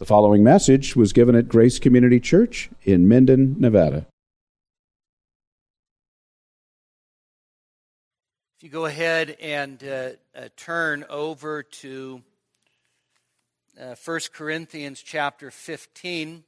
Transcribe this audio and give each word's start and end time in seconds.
The 0.00 0.06
following 0.06 0.42
message 0.42 0.96
was 0.96 1.12
given 1.12 1.34
at 1.34 1.46
Grace 1.46 1.78
Community 1.78 2.20
Church 2.20 2.70
in 2.84 3.06
Minden, 3.06 3.56
Nevada. 3.58 4.06
If 8.56 8.62
you 8.62 8.70
go 8.70 8.86
ahead 8.86 9.36
and 9.42 9.84
uh, 9.84 10.08
uh, 10.34 10.48
turn 10.56 11.04
over 11.10 11.62
to 11.62 12.22
uh, 13.78 13.94
1 14.02 14.20
Corinthians 14.32 15.02
chapter 15.02 15.50
15. 15.50 16.44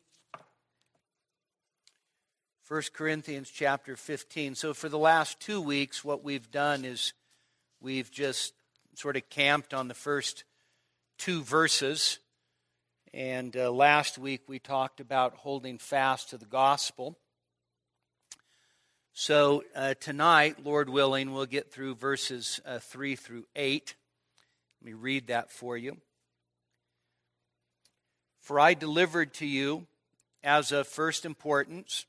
1 2.66 2.82
Corinthians 2.94 3.50
chapter 3.50 3.96
15. 3.96 4.54
So, 4.54 4.72
for 4.72 4.88
the 4.88 4.96
last 4.96 5.40
two 5.40 5.60
weeks, 5.60 6.02
what 6.02 6.24
we've 6.24 6.50
done 6.50 6.86
is 6.86 7.12
we've 7.82 8.10
just 8.10 8.54
sort 8.94 9.18
of 9.18 9.28
camped 9.28 9.74
on 9.74 9.88
the 9.88 9.94
first 9.94 10.44
two 11.18 11.42
verses 11.42 12.18
and 13.14 13.54
uh, 13.56 13.70
last 13.70 14.16
week 14.16 14.42
we 14.46 14.58
talked 14.58 15.00
about 15.00 15.34
holding 15.34 15.76
fast 15.76 16.30
to 16.30 16.38
the 16.38 16.46
gospel. 16.46 17.18
So 19.12 19.64
uh, 19.76 19.94
tonight, 20.00 20.64
Lord 20.64 20.88
willing, 20.88 21.32
we'll 21.32 21.44
get 21.44 21.70
through 21.70 21.96
verses 21.96 22.60
uh, 22.64 22.78
3 22.78 23.14
through 23.16 23.44
8. 23.54 23.94
Let 24.80 24.86
me 24.86 24.94
read 24.94 25.26
that 25.26 25.50
for 25.50 25.76
you. 25.76 25.98
For 28.40 28.58
I 28.58 28.72
delivered 28.72 29.34
to 29.34 29.46
you 29.46 29.86
as 30.42 30.72
of 30.72 30.88
first 30.88 31.26
importance 31.26 32.06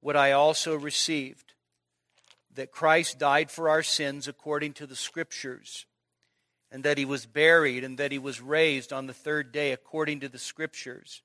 what 0.00 0.16
I 0.16 0.32
also 0.32 0.76
received 0.76 1.54
that 2.54 2.70
Christ 2.70 3.18
died 3.18 3.50
for 3.50 3.70
our 3.70 3.82
sins 3.82 4.28
according 4.28 4.74
to 4.74 4.86
the 4.86 4.96
Scriptures 4.96 5.86
and 6.72 6.84
that 6.84 6.98
he 6.98 7.04
was 7.04 7.26
buried, 7.26 7.84
and 7.84 7.98
that 7.98 8.12
he 8.12 8.18
was 8.18 8.40
raised 8.40 8.92
on 8.92 9.06
the 9.06 9.12
third 9.12 9.52
day 9.52 9.72
according 9.72 10.20
to 10.20 10.28
the 10.28 10.38
Scriptures, 10.38 11.22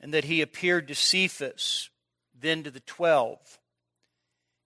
and 0.00 0.12
that 0.14 0.24
he 0.24 0.40
appeared 0.40 0.88
to 0.88 0.94
Cephas, 0.94 1.90
then 2.38 2.62
to 2.62 2.70
the 2.70 2.80
twelve. 2.80 3.58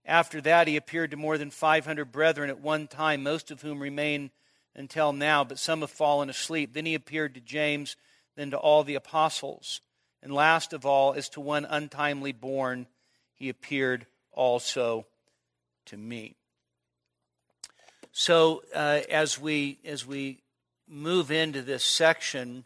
After 0.08 0.40
that, 0.40 0.68
he 0.68 0.76
appeared 0.76 1.10
to 1.10 1.18
more 1.18 1.36
than 1.36 1.50
500 1.50 2.10
brethren 2.10 2.48
at 2.48 2.60
one 2.60 2.88
time, 2.88 3.22
most 3.22 3.50
of 3.50 3.60
whom 3.60 3.80
remain 3.80 4.30
until 4.74 5.12
now, 5.12 5.44
but 5.44 5.58
some 5.58 5.82
have 5.82 5.90
fallen 5.90 6.30
asleep. 6.30 6.72
Then 6.72 6.86
he 6.86 6.94
appeared 6.94 7.34
to 7.34 7.40
James, 7.40 7.94
then 8.34 8.50
to 8.52 8.56
all 8.56 8.84
the 8.84 8.94
apostles. 8.94 9.82
And 10.22 10.32
last 10.32 10.72
of 10.72 10.86
all, 10.86 11.12
as 11.12 11.28
to 11.30 11.40
one 11.40 11.66
untimely 11.66 12.32
born, 12.32 12.86
he 13.34 13.50
appeared 13.50 14.06
also 14.32 15.06
to 15.86 15.98
me. 15.98 16.37
So 18.12 18.62
uh, 18.74 19.00
as 19.10 19.38
we 19.38 19.78
as 19.84 20.06
we 20.06 20.42
move 20.88 21.30
into 21.30 21.62
this 21.62 21.84
section, 21.84 22.64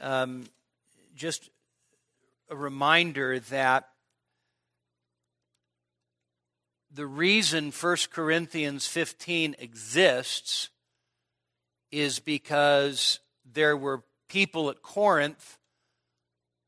um, 0.00 0.44
just 1.14 1.50
a 2.48 2.56
reminder 2.56 3.38
that 3.38 3.88
the 6.92 7.06
reason 7.06 7.70
1 7.70 7.96
Corinthians 8.10 8.86
15 8.86 9.54
exists 9.58 10.70
is 11.92 12.18
because 12.18 13.20
there 13.44 13.76
were 13.76 14.02
people 14.28 14.70
at 14.70 14.82
Corinth 14.82 15.58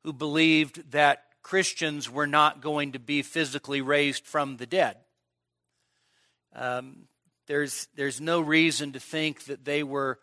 who 0.04 0.12
believed 0.12 0.92
that 0.92 1.24
Christians 1.42 2.08
were 2.08 2.26
not 2.26 2.60
going 2.60 2.92
to 2.92 2.98
be 2.98 3.22
physically 3.22 3.80
raised 3.80 4.26
from 4.26 4.56
the 4.56 4.66
dead. 4.66 4.96
Um, 6.54 7.08
there's, 7.46 7.88
there's 7.96 8.20
no 8.20 8.40
reason 8.40 8.92
to 8.92 9.00
think 9.00 9.44
that 9.44 9.64
they 9.64 9.82
were 9.82 10.18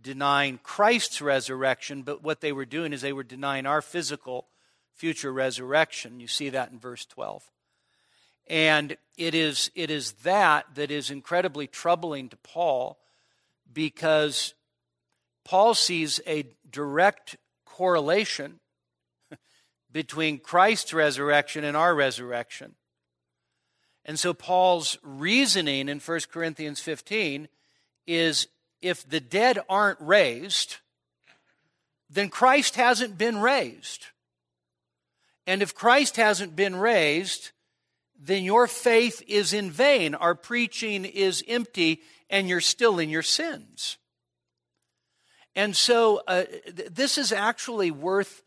denying 0.00 0.58
Christ's 0.62 1.20
resurrection, 1.20 2.02
but 2.02 2.22
what 2.22 2.40
they 2.40 2.52
were 2.52 2.64
doing 2.64 2.92
is 2.92 3.00
they 3.00 3.12
were 3.12 3.24
denying 3.24 3.66
our 3.66 3.82
physical 3.82 4.46
future 4.94 5.32
resurrection. 5.32 6.20
You 6.20 6.28
see 6.28 6.50
that 6.50 6.70
in 6.70 6.78
verse 6.78 7.04
12. 7.06 7.50
And 8.46 8.96
it 9.16 9.34
is, 9.34 9.70
it 9.74 9.90
is 9.90 10.12
that 10.22 10.66
that 10.74 10.90
is 10.90 11.10
incredibly 11.10 11.66
troubling 11.66 12.28
to 12.28 12.36
Paul 12.36 12.98
because 13.72 14.54
Paul 15.44 15.74
sees 15.74 16.20
a 16.26 16.44
direct 16.70 17.36
correlation 17.64 18.60
between 19.92 20.38
Christ's 20.38 20.92
resurrection 20.92 21.64
and 21.64 21.76
our 21.76 21.94
resurrection. 21.94 22.74
And 24.04 24.18
so 24.18 24.34
Paul's 24.34 24.98
reasoning 25.02 25.88
in 25.88 25.98
1 25.98 26.20
Corinthians 26.30 26.80
15 26.80 27.48
is 28.06 28.48
if 28.82 29.08
the 29.08 29.20
dead 29.20 29.58
aren't 29.68 30.00
raised, 30.00 30.76
then 32.10 32.28
Christ 32.28 32.76
hasn't 32.76 33.16
been 33.16 33.38
raised. 33.38 34.06
And 35.46 35.62
if 35.62 35.74
Christ 35.74 36.16
hasn't 36.16 36.54
been 36.54 36.76
raised, 36.76 37.52
then 38.18 38.44
your 38.44 38.66
faith 38.66 39.22
is 39.26 39.52
in 39.52 39.70
vain. 39.70 40.14
Our 40.14 40.34
preaching 40.34 41.04
is 41.04 41.42
empty, 41.48 42.02
and 42.30 42.48
you're 42.48 42.60
still 42.60 42.98
in 42.98 43.10
your 43.10 43.22
sins. 43.22 43.98
And 45.56 45.76
so 45.76 46.22
uh, 46.26 46.44
th- 46.44 46.90
this 46.90 47.18
is 47.18 47.32
actually 47.32 47.90
worth 47.90 48.42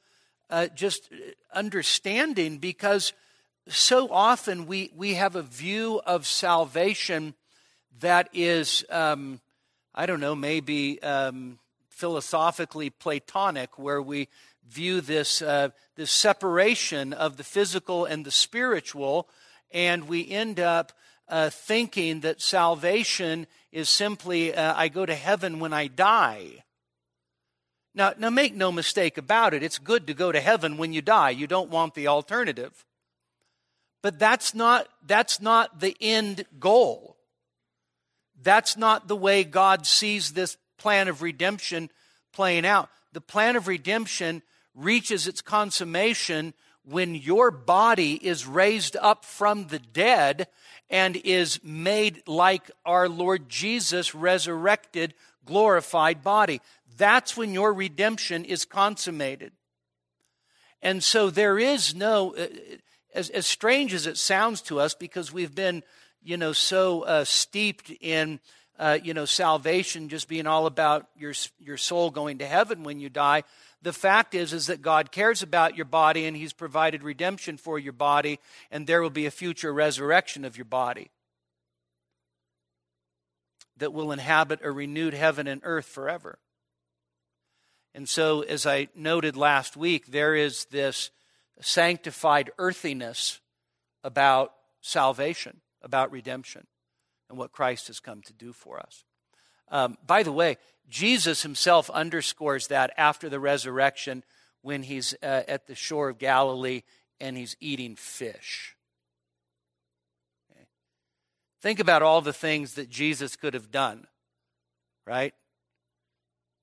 uh, 0.49 0.67
just 0.67 1.09
understanding 1.53 2.57
because 2.57 3.13
so 3.69 4.09
often 4.09 4.65
we, 4.65 4.91
we 4.95 5.15
have 5.15 5.35
a 5.35 5.41
view 5.41 6.01
of 6.05 6.25
salvation 6.25 7.33
that 7.99 8.29
is, 8.33 8.85
um, 8.89 9.39
I 9.93 10.05
don't 10.05 10.19
know, 10.19 10.35
maybe 10.35 11.01
um, 11.01 11.59
philosophically 11.89 12.89
Platonic, 12.89 13.77
where 13.77 14.01
we 14.01 14.29
view 14.69 15.01
this, 15.01 15.41
uh, 15.41 15.69
this 15.95 16.11
separation 16.11 17.13
of 17.13 17.37
the 17.37 17.43
physical 17.43 18.05
and 18.05 18.25
the 18.25 18.31
spiritual, 18.31 19.27
and 19.71 20.07
we 20.07 20.29
end 20.29 20.59
up 20.59 20.93
uh, 21.29 21.49
thinking 21.49 22.21
that 22.21 22.41
salvation 22.41 23.47
is 23.71 23.89
simply 23.89 24.53
uh, 24.53 24.73
I 24.75 24.87
go 24.87 25.05
to 25.05 25.15
heaven 25.15 25.59
when 25.59 25.73
I 25.73 25.87
die. 25.87 26.63
Now, 27.93 28.13
now, 28.17 28.29
make 28.29 28.53
no 28.53 28.71
mistake 28.71 29.17
about 29.17 29.55
it. 29.55 29.63
It's 29.63 29.79
good 29.79 30.05
to 30.05 30.13
go 30.13 30.31
to 30.31 30.39
heaven 30.39 30.77
when 30.77 30.93
you 30.93 31.01
die. 31.01 31.31
You 31.31 31.47
don't 31.47 31.71
want 31.71 31.95
the 31.95 32.07
alternative. 32.07 32.85
But 34.01 34.19
that's 34.19 34.53
not, 34.53 34.87
that's 35.05 35.41
not 35.41 35.79
the 35.79 35.95
end 35.99 36.45
goal. 36.59 37.17
That's 38.41 38.77
not 38.77 39.07
the 39.07 39.15
way 39.15 39.43
God 39.43 39.85
sees 39.85 40.33
this 40.33 40.57
plan 40.77 41.07
of 41.07 41.21
redemption 41.21 41.89
playing 42.31 42.65
out. 42.65 42.89
The 43.13 43.21
plan 43.21 43.55
of 43.55 43.67
redemption 43.67 44.43
reaches 44.75 45.27
its 45.27 45.41
consummation 45.41 46.53
when 46.83 47.15
your 47.15 47.51
body 47.51 48.13
is 48.13 48.45
raised 48.45 48.95
up 48.95 49.25
from 49.25 49.67
the 49.67 49.79
dead 49.79 50.47
and 50.89 51.17
is 51.17 51.61
made 51.63 52.21
like 52.27 52.71
our 52.85 53.09
Lord 53.09 53.49
Jesus' 53.49 54.15
resurrected, 54.15 55.13
glorified 55.45 56.23
body. 56.23 56.61
That's 56.95 57.35
when 57.35 57.53
your 57.53 57.73
redemption 57.73 58.45
is 58.45 58.63
consummated. 58.63 59.51
And 60.81 61.03
so 61.03 61.29
there 61.29 61.59
is 61.59 61.93
no, 61.95 62.35
uh, 62.35 62.47
as, 63.17 63.31
as 63.31 63.47
strange 63.47 63.93
as 63.95 64.05
it 64.05 64.15
sounds 64.15 64.61
to 64.61 64.79
us, 64.79 64.93
because 64.93 65.33
we've 65.33 65.55
been, 65.55 65.83
you 66.21 66.37
know, 66.37 66.53
so 66.53 67.01
uh, 67.01 67.23
steeped 67.23 67.91
in, 67.99 68.39
uh, 68.77 68.99
you 69.03 69.15
know, 69.15 69.25
salvation 69.25 70.07
just 70.07 70.29
being 70.29 70.45
all 70.45 70.67
about 70.67 71.07
your, 71.17 71.33
your 71.59 71.77
soul 71.77 72.11
going 72.11 72.37
to 72.37 72.45
heaven 72.45 72.83
when 72.83 72.99
you 72.99 73.09
die, 73.09 73.43
the 73.81 73.91
fact 73.91 74.35
is 74.35 74.53
is 74.53 74.67
that 74.67 74.81
God 74.81 75.11
cares 75.11 75.41
about 75.41 75.75
your 75.75 75.85
body 75.85 76.25
and 76.25 76.37
he's 76.37 76.53
provided 76.53 77.03
redemption 77.03 77.57
for 77.57 77.79
your 77.79 77.93
body 77.93 78.39
and 78.69 78.85
there 78.85 79.01
will 79.01 79.09
be 79.09 79.25
a 79.25 79.31
future 79.31 79.73
resurrection 79.73 80.45
of 80.45 80.57
your 80.57 80.65
body 80.65 81.09
that 83.77 83.93
will 83.93 84.11
inhabit 84.11 84.59
a 84.63 84.71
renewed 84.71 85.13
heaven 85.13 85.47
and 85.47 85.61
earth 85.63 85.85
forever. 85.85 86.39
And 87.93 88.09
so 88.09 88.41
as 88.41 88.65
I 88.65 88.89
noted 88.95 89.35
last 89.37 89.77
week 89.77 90.07
there 90.07 90.35
is 90.35 90.65
this 90.65 91.11
sanctified 91.61 92.51
earthiness 92.57 93.39
about 94.03 94.53
salvation, 94.81 95.61
about 95.81 96.11
redemption, 96.11 96.67
and 97.29 97.37
what 97.37 97.51
Christ 97.51 97.87
has 97.87 97.99
come 97.99 98.21
to 98.23 98.33
do 98.33 98.53
for 98.53 98.79
us. 98.79 99.03
Um, 99.69 99.97
by 100.05 100.23
the 100.23 100.31
way, 100.31 100.57
Jesus 100.89 101.43
himself 101.43 101.89
underscores 101.89 102.67
that 102.67 102.93
after 102.97 103.27
the 103.29 103.39
resurrection 103.39 104.23
when 104.61 104.83
he's 104.83 105.13
uh, 105.21 105.43
at 105.47 105.67
the 105.67 105.75
shore 105.75 106.09
of 106.09 106.17
Galilee 106.17 106.83
and 107.19 107.35
he's 107.37 107.57
eating 107.59 107.95
fish. 107.95 108.75
Okay. 110.51 110.65
Think 111.61 111.79
about 111.79 112.01
all 112.01 112.21
the 112.21 112.33
things 112.33 112.75
that 112.75 112.89
Jesus 112.89 113.35
could 113.35 113.53
have 113.53 113.71
done, 113.71 114.07
right? 115.05 115.33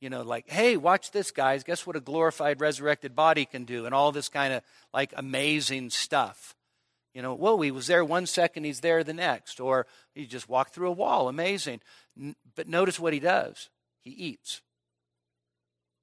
You 0.05 0.11
know, 0.11 0.21
like, 0.21 0.51
hey, 0.51 0.77
watch 0.77 1.13
this, 1.13 1.31
guys. 1.31 1.65
Guess 1.65 1.87
what 1.87 1.97
a 1.97 2.01
glorified, 2.01 2.61
resurrected 2.61 3.17
body 3.17 3.47
can 3.47 3.65
do? 3.65 3.87
And 3.87 3.95
all 3.95 4.13
this 4.13 4.29
kind 4.29 4.53
of 4.53 4.63
like 4.93 5.15
amazing 5.17 5.89
stuff. 5.89 6.55
You 7.15 7.23
know, 7.23 7.33
whoa, 7.33 7.59
he 7.63 7.71
was 7.71 7.87
there 7.87 8.05
one 8.05 8.27
second, 8.27 8.65
he's 8.65 8.81
there 8.81 9.03
the 9.03 9.15
next. 9.15 9.61
Or 9.61 9.87
he 10.15 10.27
just 10.27 10.47
walked 10.47 10.75
through 10.75 10.89
a 10.89 10.93
wall. 10.93 11.27
Amazing. 11.31 11.81
But 12.55 12.69
notice 12.69 13.01
what 13.01 13.15
he 13.15 13.19
does 13.19 13.71
he 14.03 14.11
eats. 14.11 14.61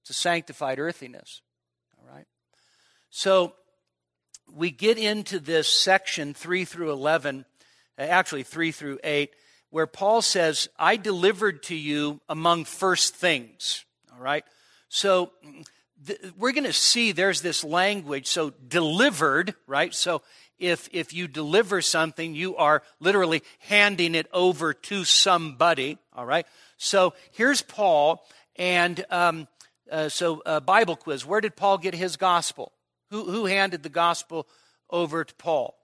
It's 0.01 0.09
a 0.09 0.13
sanctified 0.13 0.79
earthiness. 0.79 1.43
All 1.99 2.11
right? 2.11 2.25
So 3.11 3.53
we 4.51 4.71
get 4.71 4.97
into 4.97 5.39
this 5.39 5.69
section 5.69 6.33
3 6.33 6.65
through 6.65 6.91
11, 6.91 7.45
uh, 7.99 8.01
actually 8.01 8.41
3 8.41 8.71
through 8.71 8.97
8, 9.03 9.29
where 9.69 9.85
Paul 9.85 10.23
says, 10.23 10.69
I 10.79 10.95
delivered 10.95 11.61
to 11.63 11.75
you 11.75 12.19
among 12.27 12.65
first 12.65 13.13
things. 13.13 13.85
Right? 14.21 14.45
So 14.89 15.31
th- 16.05 16.19
we're 16.37 16.51
going 16.51 16.65
to 16.65 16.73
see 16.73 17.11
there's 17.11 17.41
this 17.41 17.63
language. 17.63 18.27
So 18.27 18.51
delivered, 18.67 19.55
right? 19.65 19.93
So 19.93 20.21
if, 20.59 20.87
if 20.93 21.11
you 21.11 21.27
deliver 21.27 21.81
something, 21.81 22.35
you 22.35 22.55
are 22.55 22.83
literally 22.99 23.41
handing 23.59 24.13
it 24.13 24.27
over 24.31 24.73
to 24.73 25.03
somebody. 25.03 25.97
All 26.15 26.25
right? 26.25 26.45
So 26.77 27.13
here's 27.31 27.61
Paul, 27.61 28.23
and 28.55 29.03
um, 29.09 29.47
uh, 29.91 30.09
so 30.09 30.41
uh, 30.45 30.59
Bible 30.59 30.95
quiz. 30.95 31.25
Where 31.25 31.41
did 31.41 31.55
Paul 31.55 31.79
get 31.79 31.95
his 31.95 32.15
gospel? 32.15 32.71
Who, 33.09 33.25
who 33.25 33.45
handed 33.45 33.81
the 33.83 33.89
gospel 33.89 34.47
over 34.89 35.23
to 35.23 35.35
Paul? 35.35 35.75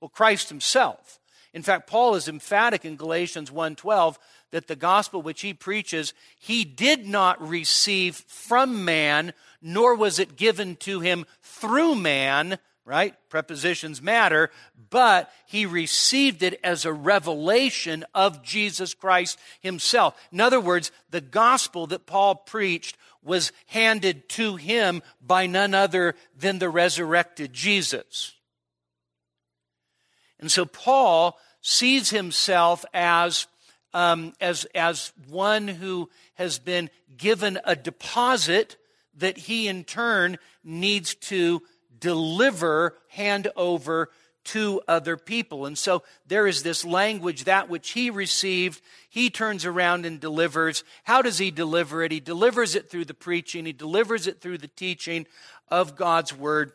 Well, 0.00 0.08
Christ 0.08 0.48
himself. 0.48 1.18
In 1.52 1.62
fact, 1.62 1.86
Paul 1.86 2.16
is 2.16 2.28
emphatic 2.28 2.84
in 2.84 2.96
Galatians 2.96 3.50
1:12 3.50 4.18
that 4.52 4.68
the 4.68 4.76
gospel 4.76 5.22
which 5.22 5.42
he 5.42 5.52
preaches, 5.52 6.14
he 6.38 6.64
did 6.64 7.06
not 7.06 7.40
receive 7.46 8.16
from 8.28 8.84
man, 8.84 9.32
nor 9.60 9.94
was 9.94 10.18
it 10.18 10.36
given 10.36 10.76
to 10.76 11.00
him 11.00 11.26
through 11.42 11.94
man, 11.94 12.58
right? 12.84 13.14
Prepositions 13.28 14.00
matter, 14.00 14.50
but 14.90 15.30
he 15.46 15.66
received 15.66 16.42
it 16.42 16.60
as 16.62 16.84
a 16.84 16.92
revelation 16.92 18.04
of 18.14 18.42
Jesus 18.42 18.94
Christ 18.94 19.38
himself. 19.60 20.16
In 20.30 20.40
other 20.40 20.60
words, 20.60 20.92
the 21.10 21.20
gospel 21.20 21.88
that 21.88 22.06
Paul 22.06 22.36
preached 22.36 22.96
was 23.24 23.50
handed 23.66 24.28
to 24.28 24.54
him 24.54 25.02
by 25.20 25.48
none 25.48 25.74
other 25.74 26.14
than 26.38 26.60
the 26.60 26.70
resurrected 26.70 27.52
Jesus. 27.52 28.34
And 30.38 30.52
so 30.52 30.64
Paul 30.64 31.36
sees 31.60 32.10
himself 32.10 32.84
as, 32.94 33.48
um, 33.94 34.32
as, 34.40 34.66
as 34.74 35.12
one 35.28 35.68
who 35.68 36.10
has 36.34 36.58
been 36.58 36.90
given 37.16 37.58
a 37.64 37.74
deposit 37.76 38.76
that 39.16 39.38
he 39.38 39.68
in 39.68 39.84
turn 39.84 40.38
needs 40.62 41.14
to 41.14 41.62
deliver, 41.98 42.96
hand 43.08 43.48
over 43.56 44.10
to 44.44 44.80
other 44.86 45.16
people. 45.16 45.66
And 45.66 45.76
so 45.76 46.02
there 46.26 46.46
is 46.46 46.62
this 46.62 46.84
language, 46.84 47.44
that 47.44 47.68
which 47.68 47.90
he 47.90 48.10
received, 48.10 48.80
he 49.08 49.28
turns 49.28 49.64
around 49.64 50.06
and 50.06 50.20
delivers. 50.20 50.84
How 51.02 51.20
does 51.20 51.38
he 51.38 51.50
deliver 51.50 52.02
it? 52.02 52.12
He 52.12 52.20
delivers 52.20 52.76
it 52.76 52.88
through 52.88 53.06
the 53.06 53.14
preaching, 53.14 53.66
he 53.66 53.72
delivers 53.72 54.26
it 54.26 54.40
through 54.40 54.58
the 54.58 54.68
teaching 54.68 55.26
of 55.68 55.96
God's 55.96 56.32
word. 56.32 56.72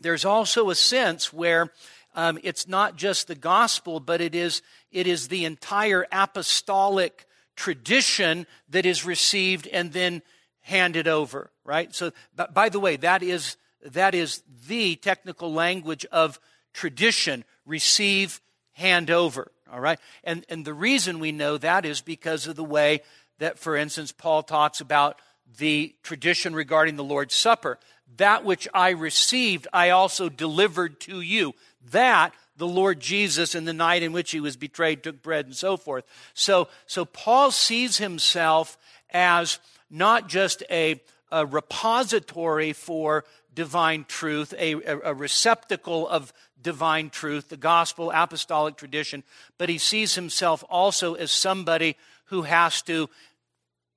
There's 0.00 0.24
also 0.24 0.70
a 0.70 0.74
sense 0.74 1.32
where 1.32 1.70
um, 2.14 2.38
it's 2.42 2.68
not 2.68 2.96
just 2.96 3.26
the 3.26 3.34
gospel, 3.34 4.00
but 4.00 4.20
it 4.20 4.34
is, 4.34 4.62
it 4.90 5.06
is 5.06 5.28
the 5.28 5.44
entire 5.44 6.06
apostolic 6.12 7.26
tradition 7.56 8.46
that 8.68 8.86
is 8.86 9.04
received 9.04 9.66
and 9.68 9.92
then 9.92 10.22
handed 10.60 11.08
over, 11.08 11.50
right? 11.64 11.94
So, 11.94 12.12
by 12.52 12.68
the 12.68 12.80
way, 12.80 12.96
that 12.96 13.22
is, 13.22 13.56
that 13.84 14.14
is 14.14 14.42
the 14.66 14.96
technical 14.96 15.52
language 15.52 16.04
of 16.12 16.38
tradition 16.72 17.44
receive, 17.66 18.40
hand 18.72 19.10
over. 19.10 19.52
All 19.70 19.80
right? 19.80 19.98
And, 20.22 20.44
and 20.48 20.64
the 20.64 20.74
reason 20.74 21.18
we 21.18 21.32
know 21.32 21.56
that 21.58 21.84
is 21.84 22.00
because 22.00 22.46
of 22.46 22.56
the 22.56 22.64
way 22.64 23.00
that, 23.38 23.58
for 23.58 23.76
instance, 23.76 24.12
Paul 24.12 24.42
talks 24.42 24.80
about 24.80 25.18
the 25.58 25.94
tradition 26.02 26.54
regarding 26.54 26.96
the 26.96 27.04
Lord's 27.04 27.34
Supper. 27.34 27.78
That 28.16 28.44
which 28.44 28.68
I 28.74 28.90
received, 28.90 29.66
I 29.72 29.90
also 29.90 30.28
delivered 30.28 31.00
to 31.00 31.20
you. 31.20 31.54
That 31.90 32.32
the 32.56 32.66
Lord 32.66 33.00
Jesus 33.00 33.54
in 33.54 33.64
the 33.64 33.72
night 33.72 34.02
in 34.02 34.12
which 34.12 34.30
he 34.30 34.40
was 34.40 34.56
betrayed 34.56 35.02
took 35.02 35.22
bread 35.22 35.46
and 35.46 35.56
so 35.56 35.76
forth. 35.76 36.04
So, 36.34 36.68
so 36.86 37.04
Paul 37.04 37.50
sees 37.50 37.98
himself 37.98 38.78
as 39.10 39.58
not 39.90 40.28
just 40.28 40.62
a, 40.70 41.00
a 41.30 41.46
repository 41.46 42.72
for 42.72 43.24
divine 43.54 44.04
truth, 44.06 44.54
a, 44.58 44.74
a, 44.74 45.14
receptacle 45.14 46.08
of 46.08 46.32
divine 46.60 47.10
truth, 47.10 47.48
the 47.48 47.56
gospel, 47.56 48.10
apostolic 48.14 48.76
tradition, 48.76 49.22
but 49.58 49.68
he 49.68 49.78
sees 49.78 50.14
himself 50.14 50.64
also 50.70 51.14
as 51.14 51.30
somebody 51.30 51.96
who 52.26 52.42
has 52.42 52.80
to 52.82 53.10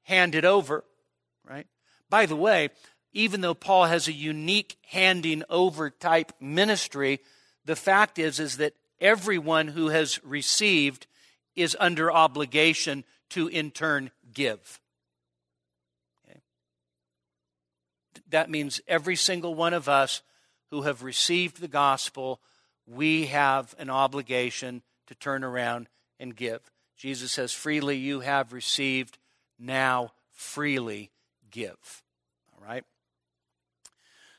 hand 0.03 0.35
it 0.35 0.43
over, 0.43 0.83
right? 1.47 1.67
By 2.09 2.25
the 2.25 2.35
way, 2.35 2.69
even 3.13 3.41
though 3.41 3.53
Paul 3.53 3.85
has 3.85 4.07
a 4.07 4.13
unique 4.13 4.77
handing 4.87 5.43
over 5.49 5.89
type 5.89 6.33
ministry, 6.41 7.21
the 7.65 7.75
fact 7.75 8.19
is 8.19 8.39
is 8.39 8.57
that 8.57 8.73
everyone 9.01 9.69
who 9.69 9.89
has 9.89 10.23
received 10.23 11.07
is 11.55 11.75
under 11.79 12.11
obligation 12.11 13.03
to 13.29 13.47
in 13.47 13.71
turn 13.71 14.11
give. 14.33 14.79
Okay? 16.27 16.39
That 18.29 18.49
means 18.49 18.81
every 18.87 19.15
single 19.15 19.55
one 19.55 19.73
of 19.73 19.89
us 19.89 20.21
who 20.69 20.83
have 20.83 21.03
received 21.03 21.59
the 21.59 21.67
gospel 21.67 22.39
we 22.87 23.25
have 23.27 23.73
an 23.79 23.89
obligation 23.89 24.83
to 25.07 25.15
turn 25.15 25.43
around 25.43 25.87
and 26.19 26.35
give. 26.35 26.59
Jesus 26.97 27.31
says, 27.31 27.51
Freely 27.51 27.97
you 27.97 28.21
have 28.21 28.53
received, 28.53 29.17
now 29.59 30.11
freely 30.31 31.11
give. 31.51 32.03
All 32.53 32.65
right? 32.65 32.83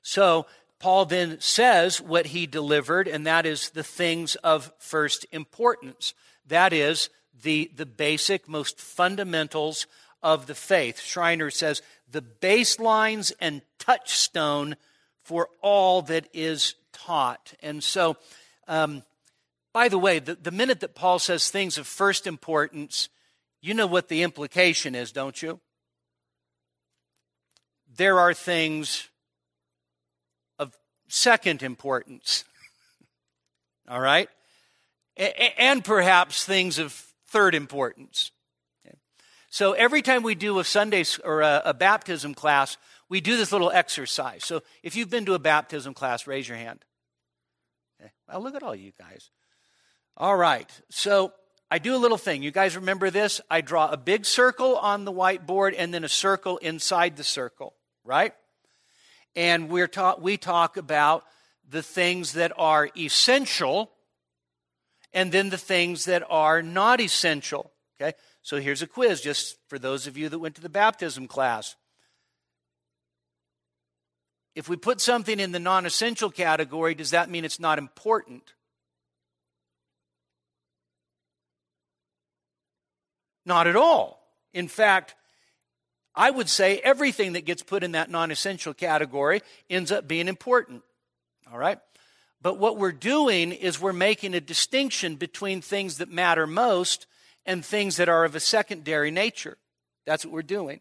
So, 0.02 0.46
Paul 0.78 1.06
then 1.06 1.40
says 1.40 2.00
what 2.00 2.26
he 2.26 2.46
delivered, 2.46 3.08
and 3.08 3.26
that 3.26 3.46
is 3.46 3.70
the 3.70 3.82
things 3.82 4.34
of 4.36 4.72
first 4.78 5.26
importance. 5.32 6.12
That 6.46 6.72
is 6.72 7.08
the, 7.42 7.70
the 7.74 7.86
basic, 7.86 8.48
most 8.48 8.80
fundamentals 8.80 9.86
of 10.22 10.46
the 10.46 10.54
faith. 10.54 11.00
Schreiner 11.00 11.50
says 11.50 11.82
the 12.10 12.22
baselines 12.22 13.32
and 13.40 13.62
touchstone 13.78 14.76
for 15.22 15.48
all 15.60 16.02
that 16.02 16.28
is 16.32 16.74
taught. 16.92 17.54
And 17.62 17.82
so, 17.82 18.16
um, 18.68 19.02
by 19.72 19.88
the 19.88 19.98
way, 19.98 20.18
the, 20.18 20.34
the 20.34 20.50
minute 20.50 20.80
that 20.80 20.94
Paul 20.94 21.18
says 21.18 21.50
things 21.50 21.78
of 21.78 21.86
first 21.86 22.26
importance, 22.26 23.08
you 23.60 23.74
know 23.74 23.86
what 23.86 24.08
the 24.08 24.22
implication 24.22 24.94
is, 24.94 25.12
don't 25.12 25.40
you? 25.42 25.60
There 27.96 28.20
are 28.20 28.34
things 28.34 29.08
second 31.16 31.62
importance. 31.62 32.44
All 33.88 34.00
right? 34.00 34.28
And 35.16 35.84
perhaps 35.84 36.44
things 36.44 36.78
of 36.78 36.92
third 37.26 37.54
importance. 37.54 38.30
So 39.48 39.72
every 39.72 40.02
time 40.02 40.22
we 40.22 40.34
do 40.34 40.58
a 40.58 40.64
Sunday 40.64 41.04
or 41.24 41.40
a, 41.40 41.62
a, 41.66 41.72
baptism 41.72 42.34
class, 42.34 42.76
we 43.08 43.22
do 43.22 43.38
this 43.38 43.52
little 43.52 43.70
exercise. 43.70 44.44
So 44.44 44.62
if 44.82 44.96
you've 44.96 45.08
been 45.08 45.24
to 45.24 45.34
a 45.34 45.38
baptism 45.38 45.94
class, 45.94 46.26
raise 46.26 46.46
your 46.46 46.58
hand. 46.58 46.84
Okay. 47.98 48.10
Well, 48.28 48.42
look 48.42 48.54
at 48.54 48.62
all 48.62 48.74
you 48.74 48.92
guys. 48.98 49.30
All 50.14 50.36
right. 50.36 50.70
So 50.90 51.32
I 51.70 51.78
do 51.78 51.94
a 51.94 51.96
little 51.96 52.18
thing. 52.18 52.42
You 52.42 52.50
guys 52.50 52.76
remember 52.76 53.08
this? 53.08 53.40
I 53.50 53.62
draw 53.62 53.88
a 53.90 53.96
big 53.96 54.26
circle 54.26 54.76
on 54.76 55.06
the 55.06 55.12
whiteboard 55.12 55.74
and 55.78 55.94
then 55.94 56.04
a 56.04 56.08
circle 56.08 56.58
inside 56.58 57.16
the 57.16 57.24
circle, 57.24 57.74
right? 58.04 58.34
And 59.36 59.68
we're 59.68 59.86
ta- 59.86 60.16
we 60.18 60.36
talk 60.36 60.76
about 60.76 61.24
the 61.68 61.82
things 61.82 62.32
that 62.32 62.52
are 62.56 62.88
essential 62.96 63.92
and 65.12 65.30
then 65.30 65.50
the 65.50 65.58
things 65.58 66.06
that 66.06 66.24
are 66.28 66.62
not 66.62 67.00
essential. 67.00 67.72
Okay? 68.00 68.16
So 68.42 68.60
here's 68.60 68.82
a 68.82 68.86
quiz 68.86 69.20
just 69.20 69.58
for 69.68 69.78
those 69.78 70.06
of 70.06 70.16
you 70.16 70.28
that 70.28 70.38
went 70.38 70.54
to 70.56 70.60
the 70.60 70.68
baptism 70.68 71.28
class. 71.28 71.76
If 74.54 74.70
we 74.70 74.76
put 74.76 75.00
something 75.02 75.38
in 75.38 75.52
the 75.52 75.60
non 75.60 75.84
essential 75.84 76.30
category, 76.30 76.94
does 76.94 77.10
that 77.10 77.28
mean 77.28 77.44
it's 77.44 77.60
not 77.60 77.78
important? 77.78 78.54
Not 83.44 83.66
at 83.66 83.76
all. 83.76 84.26
In 84.54 84.66
fact, 84.66 85.14
I 86.16 86.30
would 86.30 86.48
say 86.48 86.78
everything 86.78 87.34
that 87.34 87.44
gets 87.44 87.62
put 87.62 87.84
in 87.84 87.92
that 87.92 88.10
non 88.10 88.30
essential 88.30 88.72
category 88.72 89.42
ends 89.68 89.92
up 89.92 90.08
being 90.08 90.28
important. 90.28 90.82
All 91.52 91.58
right? 91.58 91.78
But 92.40 92.58
what 92.58 92.78
we're 92.78 92.92
doing 92.92 93.52
is 93.52 93.80
we're 93.80 93.92
making 93.92 94.34
a 94.34 94.40
distinction 94.40 95.16
between 95.16 95.60
things 95.60 95.98
that 95.98 96.10
matter 96.10 96.46
most 96.46 97.06
and 97.44 97.64
things 97.64 97.96
that 97.96 98.08
are 98.08 98.24
of 98.24 98.34
a 98.34 98.40
secondary 98.40 99.10
nature. 99.10 99.58
That's 100.06 100.24
what 100.24 100.32
we're 100.32 100.42
doing. 100.42 100.80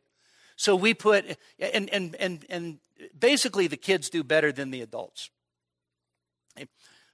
So 0.55 0.75
we 0.75 0.93
put, 0.93 1.25
and, 1.59 1.89
and, 1.89 2.15
and, 2.15 2.45
and 2.49 2.79
basically 3.17 3.67
the 3.67 3.77
kids 3.77 4.09
do 4.09 4.23
better 4.23 4.51
than 4.51 4.71
the 4.71 4.81
adults. 4.81 5.29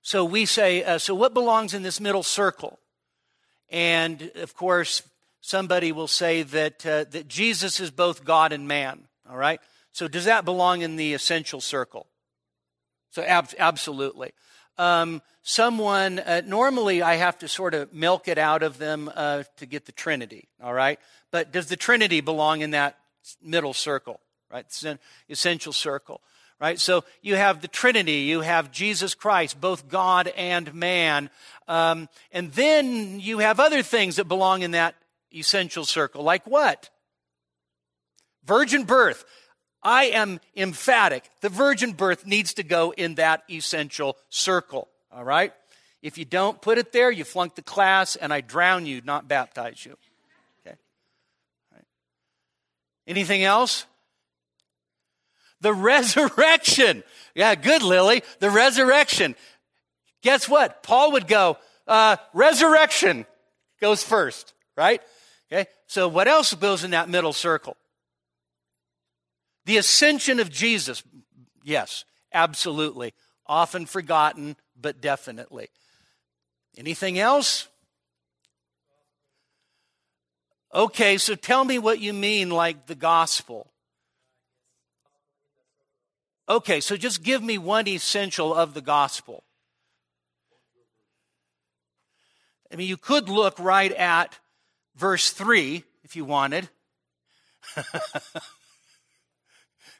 So 0.03 0.25
we 0.25 0.45
say, 0.45 0.83
uh, 0.83 0.97
so 0.97 1.13
what 1.13 1.33
belongs 1.33 1.73
in 1.73 1.83
this 1.83 1.99
middle 1.99 2.23
circle? 2.23 2.79
And 3.69 4.31
of 4.35 4.55
course, 4.55 5.03
somebody 5.41 5.91
will 5.91 6.07
say 6.07 6.43
that, 6.43 6.85
uh, 6.85 7.03
that 7.11 7.27
Jesus 7.27 7.79
is 7.79 7.91
both 7.91 8.23
God 8.23 8.53
and 8.53 8.67
man. 8.67 9.07
All 9.29 9.37
right? 9.37 9.59
So, 9.91 10.07
does 10.07 10.25
that 10.25 10.45
belong 10.45 10.81
in 10.81 10.95
the 10.95 11.13
essential 11.13 11.59
circle? 11.59 12.07
So, 13.09 13.23
ab- 13.23 13.53
absolutely. 13.59 14.31
Um, 14.77 15.21
someone, 15.41 16.19
uh, 16.19 16.41
normally 16.45 17.01
I 17.01 17.15
have 17.15 17.37
to 17.39 17.47
sort 17.47 17.73
of 17.73 17.93
milk 17.93 18.27
it 18.27 18.37
out 18.37 18.63
of 18.63 18.77
them 18.77 19.11
uh, 19.13 19.43
to 19.57 19.65
get 19.65 19.85
the 19.85 19.91
Trinity, 19.91 20.47
all 20.63 20.73
right? 20.73 20.99
But 21.31 21.51
does 21.51 21.67
the 21.67 21.75
Trinity 21.75 22.21
belong 22.21 22.61
in 22.61 22.71
that 22.71 22.97
middle 23.41 23.73
circle, 23.73 24.19
right? 24.51 24.65
Essential 25.29 25.73
circle, 25.73 26.21
right? 26.59 26.79
So 26.79 27.03
you 27.21 27.35
have 27.35 27.61
the 27.61 27.67
Trinity, 27.67 28.21
you 28.21 28.41
have 28.41 28.71
Jesus 28.71 29.13
Christ, 29.13 29.59
both 29.59 29.89
God 29.89 30.27
and 30.29 30.73
man. 30.73 31.29
Um, 31.67 32.07
and 32.31 32.51
then 32.53 33.19
you 33.19 33.39
have 33.39 33.59
other 33.59 33.81
things 33.81 34.15
that 34.15 34.25
belong 34.25 34.61
in 34.61 34.71
that 34.71 34.95
essential 35.33 35.85
circle, 35.85 36.23
like 36.23 36.45
what? 36.45 36.89
Virgin 38.45 38.83
birth. 38.83 39.25
I 39.83 40.05
am 40.05 40.39
emphatic. 40.55 41.29
The 41.41 41.49
virgin 41.49 41.93
birth 41.93 42.25
needs 42.25 42.53
to 42.55 42.63
go 42.63 42.91
in 42.91 43.15
that 43.15 43.43
essential 43.49 44.17
circle. 44.29 44.87
All 45.11 45.23
right? 45.23 45.53
If 46.01 46.17
you 46.17 46.25
don't 46.25 46.61
put 46.61 46.77
it 46.77 46.91
there, 46.91 47.11
you 47.11 47.23
flunk 47.23 47.55
the 47.55 47.61
class, 47.61 48.15
and 48.15 48.33
I 48.33 48.41
drown 48.41 48.85
you, 48.85 49.01
not 49.03 49.27
baptize 49.27 49.85
you. 49.85 49.97
Okay? 50.65 50.75
Anything 53.07 53.43
else? 53.43 53.85
The 55.61 55.73
resurrection. 55.73 57.03
Yeah, 57.35 57.55
good, 57.55 57.83
Lily. 57.83 58.23
The 58.39 58.49
resurrection. 58.49 59.35
Guess 60.21 60.49
what? 60.49 60.83
Paul 60.83 61.13
would 61.13 61.27
go, 61.27 61.57
uh, 61.87 62.17
resurrection 62.33 63.25
goes 63.79 64.03
first, 64.03 64.53
right? 64.75 65.01
Okay? 65.51 65.69
So 65.87 66.07
what 66.07 66.27
else 66.27 66.53
goes 66.53 66.83
in 66.83 66.91
that 66.91 67.09
middle 67.09 67.33
circle? 67.33 67.75
The 69.65 69.77
ascension 69.77 70.39
of 70.39 70.49
Jesus. 70.49 71.03
Yes, 71.63 72.05
absolutely. 72.33 73.13
Often 73.45 73.87
forgotten, 73.87 74.55
but 74.79 75.01
definitely. 75.01 75.69
Anything 76.77 77.19
else? 77.19 77.67
Okay, 80.73 81.17
so 81.17 81.35
tell 81.35 81.65
me 81.65 81.77
what 81.79 81.99
you 81.99 82.13
mean, 82.13 82.49
like 82.49 82.87
the 82.87 82.95
gospel. 82.95 83.71
Okay, 86.47 86.79
so 86.79 86.95
just 86.95 87.23
give 87.23 87.43
me 87.43 87.57
one 87.57 87.87
essential 87.87 88.53
of 88.53 88.73
the 88.73 88.81
gospel. 88.81 89.43
I 92.71 92.77
mean, 92.77 92.87
you 92.87 92.97
could 92.97 93.27
look 93.27 93.59
right 93.59 93.91
at 93.91 94.39
verse 94.95 95.31
3 95.31 95.83
if 96.03 96.15
you 96.15 96.25
wanted. 96.25 96.69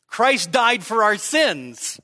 Christ 0.07 0.51
died 0.51 0.83
for 0.83 1.03
our 1.03 1.17
sins. 1.17 1.99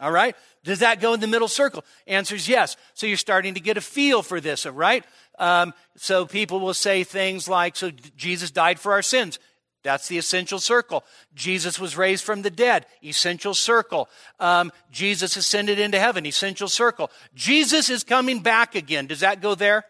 All 0.00 0.10
right? 0.10 0.34
Does 0.64 0.80
that 0.80 1.00
go 1.00 1.14
in 1.14 1.20
the 1.20 1.26
middle 1.26 1.48
circle? 1.48 1.84
Answer 2.06 2.34
is 2.34 2.48
yes. 2.48 2.76
So 2.94 3.06
you're 3.06 3.16
starting 3.16 3.54
to 3.54 3.60
get 3.60 3.76
a 3.76 3.80
feel 3.80 4.22
for 4.22 4.40
this, 4.40 4.66
all 4.66 4.72
right? 4.72 5.04
Um, 5.38 5.74
so 5.96 6.26
people 6.26 6.60
will 6.60 6.74
say 6.74 7.04
things 7.04 7.48
like, 7.48 7.76
so 7.76 7.90
Jesus 7.90 8.50
died 8.50 8.78
for 8.80 8.92
our 8.92 9.02
sins. 9.02 9.38
That's 9.82 10.06
the 10.06 10.18
essential 10.18 10.60
circle. 10.60 11.04
Jesus 11.34 11.80
was 11.80 11.96
raised 11.96 12.24
from 12.24 12.42
the 12.42 12.50
dead, 12.50 12.86
essential 13.02 13.54
circle. 13.54 14.08
Um, 14.38 14.70
Jesus 14.92 15.36
ascended 15.36 15.78
into 15.80 15.98
heaven, 15.98 16.24
essential 16.24 16.68
circle. 16.68 17.10
Jesus 17.34 17.90
is 17.90 18.04
coming 18.04 18.40
back 18.40 18.76
again. 18.76 19.06
Does 19.06 19.20
that 19.20 19.40
go 19.40 19.56
there? 19.56 19.84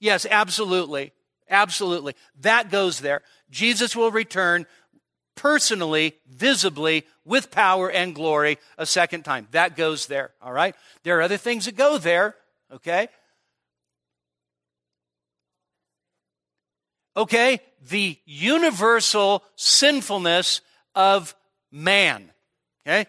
Yes, 0.00 0.26
absolutely. 0.28 1.12
Absolutely. 1.52 2.16
That 2.40 2.70
goes 2.70 3.00
there. 3.00 3.22
Jesus 3.50 3.94
will 3.94 4.10
return 4.10 4.66
personally, 5.36 6.14
visibly, 6.28 7.04
with 7.24 7.50
power 7.50 7.90
and 7.90 8.14
glory 8.14 8.58
a 8.78 8.86
second 8.86 9.22
time. 9.22 9.46
That 9.52 9.76
goes 9.76 10.06
there, 10.06 10.30
all 10.40 10.52
right? 10.52 10.74
There 11.04 11.18
are 11.18 11.22
other 11.22 11.36
things 11.36 11.66
that 11.66 11.76
go 11.76 11.98
there, 11.98 12.34
okay? 12.72 13.08
Okay, 17.16 17.60
the 17.90 18.18
universal 18.24 19.44
sinfulness 19.54 20.62
of 20.94 21.34
man, 21.70 22.30
okay? 22.86 23.06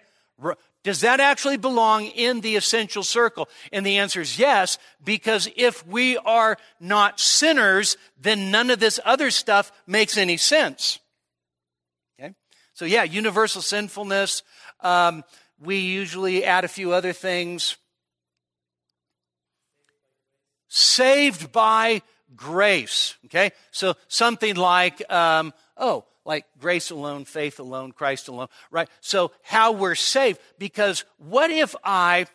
Does 0.84 1.00
that 1.00 1.22
actually 1.22 1.56
belong 1.56 2.06
in 2.08 2.42
the 2.42 2.58
essential 2.58 3.04
circle? 3.04 3.48
And 3.72 3.86
the 3.86 4.00
answer 4.00 4.20
is 4.20 4.38
yes, 4.38 4.78
because 5.04 5.48
if 5.56 5.86
we 5.88 6.18
are 6.18 6.58
not 6.80 7.22
sinners, 7.22 7.96
then 8.20 8.52
none 8.52 8.70
of 8.70 8.80
this 8.80 9.00
other 9.06 9.32
stuff 9.32 9.72
makes 9.88 10.18
any 10.18 10.36
sense. 10.36 11.00
Okay? 12.20 12.34
So, 12.74 12.84
yeah, 12.84 13.04
universal 13.04 13.62
sinfulness. 13.62 14.44
Um, 14.82 15.24
we 15.58 15.78
usually 15.78 16.44
add 16.44 16.66
a 16.66 16.70
few 16.70 16.92
other 16.92 17.13
things. 17.13 17.78
Saved 20.68 21.54
by 21.54 22.02
grace. 22.36 23.16
Okay? 23.25 23.52
So, 23.72 23.96
something 24.10 24.58
like, 24.58 25.02
um, 25.10 25.54
oh, 25.78 26.04
like 26.25 26.46
grace 26.60 26.89
alone, 26.89 27.25
faith 27.25 27.60
alone, 27.60 27.92
Christ 27.92 28.27
alone, 28.27 28.48
right? 28.72 28.89
So, 29.01 29.32
how 29.44 29.72
we're 29.72 29.96
saved. 29.96 30.39
Because 30.58 31.03
what 31.18 31.51
if 31.51 31.75
I, 31.84 32.27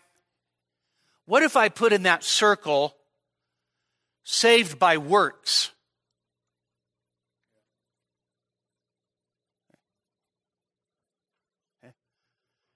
what 1.27 1.43
if 1.43 1.57
I 1.57 1.69
put 1.69 1.93
in 1.93 2.03
that 2.03 2.23
circle, 2.23 2.95
saved 4.25 4.79
by 4.79 4.99
works? 4.99 5.71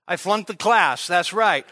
I 0.08 0.16
flunked 0.16 0.48
the 0.48 0.56
class. 0.56 1.06
That's 1.06 1.32
right. 1.32 1.64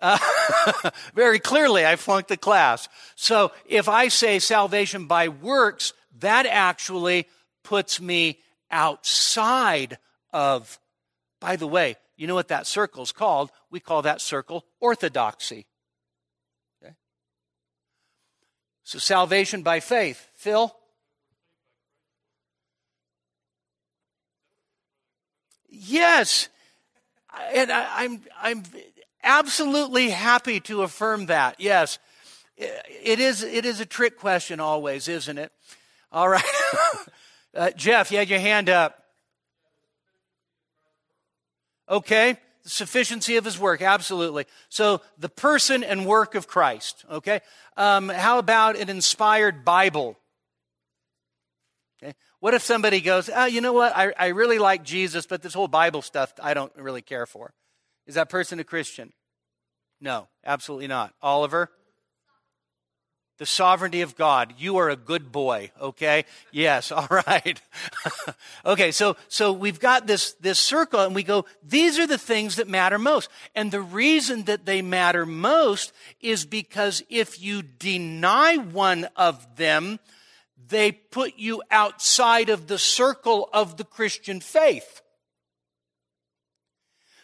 Uh, 0.00 0.18
very 1.14 1.38
clearly, 1.38 1.84
I 1.84 1.96
flunked 1.96 2.28
the 2.28 2.36
class. 2.36 2.88
So 3.16 3.52
if 3.66 3.88
I 3.88 4.08
say 4.08 4.38
salvation 4.38 5.06
by 5.06 5.28
works, 5.28 5.92
that 6.20 6.46
actually 6.46 7.26
puts 7.64 8.00
me 8.00 8.38
outside 8.70 9.98
of, 10.32 10.78
by 11.40 11.56
the 11.56 11.66
way, 11.66 11.96
you 12.16 12.26
know 12.26 12.34
what 12.34 12.48
that 12.48 12.66
circle 12.66 13.02
is 13.02 13.12
called? 13.12 13.50
We 13.70 13.80
call 13.80 14.02
that 14.02 14.20
circle 14.20 14.64
orthodoxy. 14.80 15.66
Okay? 16.82 16.94
So 18.84 18.98
salvation 18.98 19.62
by 19.62 19.80
faith. 19.80 20.28
Phil? 20.34 20.74
Yes 25.68 26.48
and 27.52 27.70
I, 27.70 28.04
am 28.04 28.22
I'm, 28.42 28.62
I'm 28.62 28.64
absolutely 29.22 30.10
happy 30.10 30.60
to 30.60 30.82
affirm 30.82 31.26
that. 31.26 31.56
Yes, 31.58 31.98
it 32.56 33.20
is. 33.20 33.42
It 33.42 33.64
is 33.64 33.80
a 33.80 33.86
trick 33.86 34.18
question, 34.18 34.60
always, 34.60 35.08
isn't 35.08 35.38
it? 35.38 35.52
All 36.12 36.28
right, 36.28 36.44
uh, 37.54 37.70
Jeff, 37.72 38.10
you 38.10 38.18
had 38.18 38.28
your 38.28 38.38
hand 38.38 38.68
up. 38.68 38.96
Okay, 41.88 42.38
the 42.62 42.70
sufficiency 42.70 43.36
of 43.36 43.44
his 43.44 43.58
work, 43.58 43.82
absolutely. 43.82 44.46
So 44.68 45.00
the 45.18 45.28
person 45.28 45.82
and 45.82 46.06
work 46.06 46.34
of 46.34 46.46
Christ. 46.46 47.04
Okay, 47.10 47.40
um, 47.76 48.08
how 48.08 48.38
about 48.38 48.76
an 48.76 48.88
inspired 48.88 49.64
Bible? 49.64 50.16
Okay, 52.02 52.14
what 52.38 52.54
if 52.54 52.62
somebody 52.62 53.00
goes, 53.00 53.28
oh, 53.34 53.46
you 53.46 53.60
know 53.60 53.72
what? 53.72 53.96
I, 53.96 54.12
I 54.18 54.28
really 54.28 54.58
like 54.58 54.84
Jesus, 54.84 55.26
but 55.26 55.42
this 55.42 55.54
whole 55.54 55.68
Bible 55.68 56.02
stuff 56.02 56.32
I 56.40 56.54
don't 56.54 56.72
really 56.76 57.02
care 57.02 57.26
for. 57.26 57.52
Is 58.06 58.14
that 58.14 58.28
person 58.28 58.60
a 58.60 58.64
Christian? 58.64 59.12
No, 60.00 60.28
absolutely 60.44 60.86
not. 60.86 61.12
Oliver? 61.20 61.70
The 63.40 63.46
sovereignty 63.46 64.02
of 64.02 64.16
God. 64.16 64.52
You 64.58 64.76
are 64.76 64.90
a 64.90 64.96
good 64.96 65.32
boy, 65.32 65.70
okay? 65.80 66.26
Yes, 66.52 66.92
all 66.92 67.08
right. 67.08 67.58
okay, 68.66 68.92
so 68.92 69.16
so 69.28 69.50
we've 69.50 69.80
got 69.80 70.06
this 70.06 70.34
this 70.34 70.60
circle 70.60 71.00
and 71.00 71.14
we 71.14 71.22
go, 71.22 71.46
these 71.66 71.98
are 71.98 72.06
the 72.06 72.18
things 72.18 72.56
that 72.56 72.68
matter 72.68 72.98
most. 72.98 73.30
And 73.54 73.72
the 73.72 73.80
reason 73.80 74.42
that 74.44 74.66
they 74.66 74.82
matter 74.82 75.24
most 75.24 75.94
is 76.20 76.44
because 76.44 77.02
if 77.08 77.40
you 77.40 77.62
deny 77.62 78.58
one 78.58 79.08
of 79.16 79.56
them, 79.56 80.00
they 80.68 80.92
put 80.92 81.38
you 81.38 81.62
outside 81.70 82.50
of 82.50 82.66
the 82.66 82.78
circle 82.78 83.48
of 83.54 83.78
the 83.78 83.84
Christian 83.84 84.40
faith. 84.40 85.00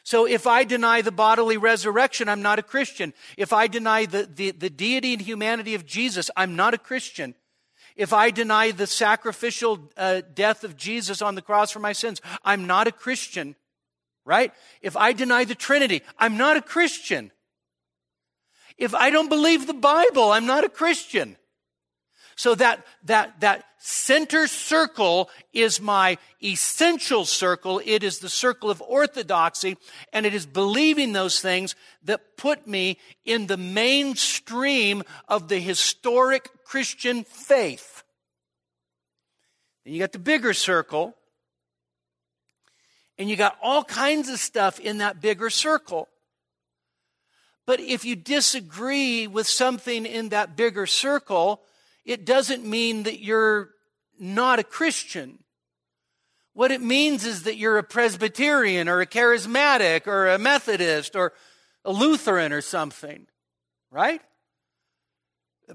So 0.06 0.24
if 0.24 0.46
I 0.46 0.62
deny 0.62 1.02
the 1.02 1.10
bodily 1.10 1.56
resurrection, 1.56 2.28
I'm 2.28 2.40
not 2.40 2.60
a 2.60 2.62
Christian. 2.62 3.12
If 3.36 3.52
I 3.52 3.66
deny 3.66 4.06
the, 4.06 4.22
the, 4.32 4.52
the, 4.52 4.70
deity 4.70 5.14
and 5.14 5.20
humanity 5.20 5.74
of 5.74 5.84
Jesus, 5.84 6.30
I'm 6.36 6.54
not 6.54 6.74
a 6.74 6.78
Christian. 6.78 7.34
If 7.96 8.12
I 8.12 8.30
deny 8.30 8.70
the 8.70 8.86
sacrificial 8.86 9.90
uh, 9.96 10.22
death 10.32 10.62
of 10.62 10.76
Jesus 10.76 11.22
on 11.22 11.34
the 11.34 11.42
cross 11.42 11.72
for 11.72 11.80
my 11.80 11.92
sins, 11.92 12.20
I'm 12.44 12.68
not 12.68 12.86
a 12.86 12.92
Christian, 12.92 13.56
right? 14.24 14.52
If 14.80 14.96
I 14.96 15.12
deny 15.12 15.42
the 15.42 15.56
Trinity, 15.56 16.02
I'm 16.20 16.36
not 16.36 16.56
a 16.56 16.62
Christian. 16.62 17.32
If 18.78 18.94
I 18.94 19.10
don't 19.10 19.28
believe 19.28 19.66
the 19.66 19.74
Bible, 19.74 20.30
I'm 20.30 20.46
not 20.46 20.62
a 20.62 20.68
Christian. 20.68 21.36
So 22.36 22.54
that, 22.56 22.86
that, 23.04 23.40
that 23.40 23.64
center 23.78 24.46
circle 24.46 25.30
is 25.54 25.80
my 25.80 26.18
essential 26.44 27.24
circle. 27.24 27.80
It 27.82 28.02
is 28.02 28.18
the 28.18 28.28
circle 28.28 28.70
of 28.70 28.82
orthodoxy, 28.82 29.78
and 30.12 30.26
it 30.26 30.34
is 30.34 30.44
believing 30.44 31.14
those 31.14 31.40
things 31.40 31.74
that 32.04 32.36
put 32.36 32.66
me 32.66 32.98
in 33.24 33.46
the 33.46 33.56
mainstream 33.56 35.02
of 35.28 35.48
the 35.48 35.58
historic 35.58 36.50
Christian 36.64 37.24
faith. 37.24 38.02
Then 39.84 39.94
you 39.94 40.00
got 40.00 40.12
the 40.12 40.18
bigger 40.18 40.52
circle, 40.52 41.16
and 43.16 43.30
you 43.30 43.36
got 43.36 43.56
all 43.62 43.82
kinds 43.82 44.28
of 44.28 44.38
stuff 44.38 44.78
in 44.78 44.98
that 44.98 45.22
bigger 45.22 45.48
circle. 45.48 46.08
But 47.64 47.80
if 47.80 48.04
you 48.04 48.14
disagree 48.14 49.26
with 49.26 49.46
something 49.46 50.04
in 50.04 50.28
that 50.28 50.54
bigger 50.54 50.86
circle, 50.86 51.62
it 52.06 52.24
doesn't 52.24 52.64
mean 52.64 53.02
that 53.02 53.20
you're 53.20 53.70
not 54.18 54.60
a 54.60 54.64
Christian. 54.64 55.40
What 56.54 56.70
it 56.70 56.80
means 56.80 57.26
is 57.26 57.42
that 57.42 57.56
you're 57.56 57.76
a 57.76 57.82
Presbyterian 57.82 58.88
or 58.88 59.00
a 59.00 59.06
charismatic 59.06 60.06
or 60.06 60.28
a 60.28 60.38
Methodist 60.38 61.16
or 61.16 61.34
a 61.84 61.92
Lutheran 61.92 62.52
or 62.52 62.62
something, 62.62 63.26
right? 63.90 64.22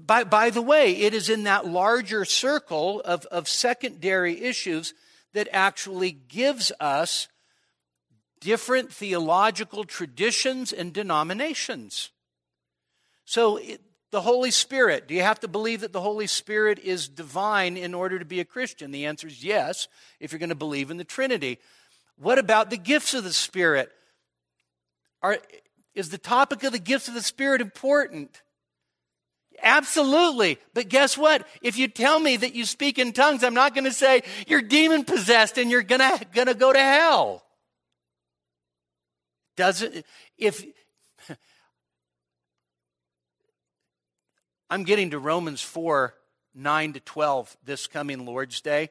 By, 0.00 0.24
by 0.24 0.50
the 0.50 0.62
way, 0.62 0.96
it 0.96 1.12
is 1.12 1.28
in 1.28 1.44
that 1.44 1.66
larger 1.66 2.24
circle 2.24 3.02
of, 3.02 3.26
of 3.26 3.46
secondary 3.46 4.40
issues 4.40 4.94
that 5.34 5.48
actually 5.52 6.10
gives 6.10 6.72
us 6.80 7.28
different 8.40 8.92
theological 8.92 9.84
traditions 9.84 10.72
and 10.72 10.92
denominations. 10.92 12.10
So, 13.24 13.58
it, 13.58 13.82
the 14.12 14.20
Holy 14.20 14.50
Spirit. 14.50 15.08
Do 15.08 15.14
you 15.14 15.22
have 15.22 15.40
to 15.40 15.48
believe 15.48 15.80
that 15.80 15.92
the 15.92 16.00
Holy 16.00 16.26
Spirit 16.26 16.78
is 16.78 17.08
divine 17.08 17.76
in 17.78 17.94
order 17.94 18.18
to 18.18 18.24
be 18.24 18.40
a 18.40 18.44
Christian? 18.44 18.92
The 18.92 19.06
answer 19.06 19.26
is 19.26 19.42
yes, 19.42 19.88
if 20.20 20.30
you're 20.30 20.38
going 20.38 20.50
to 20.50 20.54
believe 20.54 20.90
in 20.90 20.98
the 20.98 21.04
Trinity. 21.04 21.58
What 22.16 22.38
about 22.38 22.68
the 22.70 22.76
gifts 22.76 23.14
of 23.14 23.24
the 23.24 23.32
Spirit? 23.32 23.90
Are, 25.22 25.38
is 25.94 26.10
the 26.10 26.18
topic 26.18 26.62
of 26.62 26.72
the 26.72 26.78
gifts 26.78 27.08
of 27.08 27.14
the 27.14 27.22
Spirit 27.22 27.62
important? 27.62 28.42
Absolutely. 29.62 30.58
But 30.74 30.90
guess 30.90 31.16
what? 31.16 31.46
If 31.62 31.78
you 31.78 31.88
tell 31.88 32.20
me 32.20 32.36
that 32.36 32.54
you 32.54 32.66
speak 32.66 32.98
in 32.98 33.12
tongues, 33.12 33.42
I'm 33.42 33.54
not 33.54 33.74
going 33.74 33.84
to 33.84 33.92
say 33.92 34.22
you're 34.46 34.60
demon 34.60 35.04
possessed 35.04 35.56
and 35.56 35.70
you're 35.70 35.82
going 35.82 36.00
to, 36.00 36.54
go 36.54 36.72
to 36.72 36.78
hell. 36.78 37.42
Doesn't, 39.56 40.04
if, 40.36 40.64
I'm 44.72 44.84
getting 44.84 45.10
to 45.10 45.18
Romans 45.18 45.60
4 45.60 46.14
9 46.54 46.92
to 46.94 47.00
12 47.00 47.56
this 47.62 47.86
coming 47.86 48.24
Lord's 48.24 48.62
Day. 48.62 48.88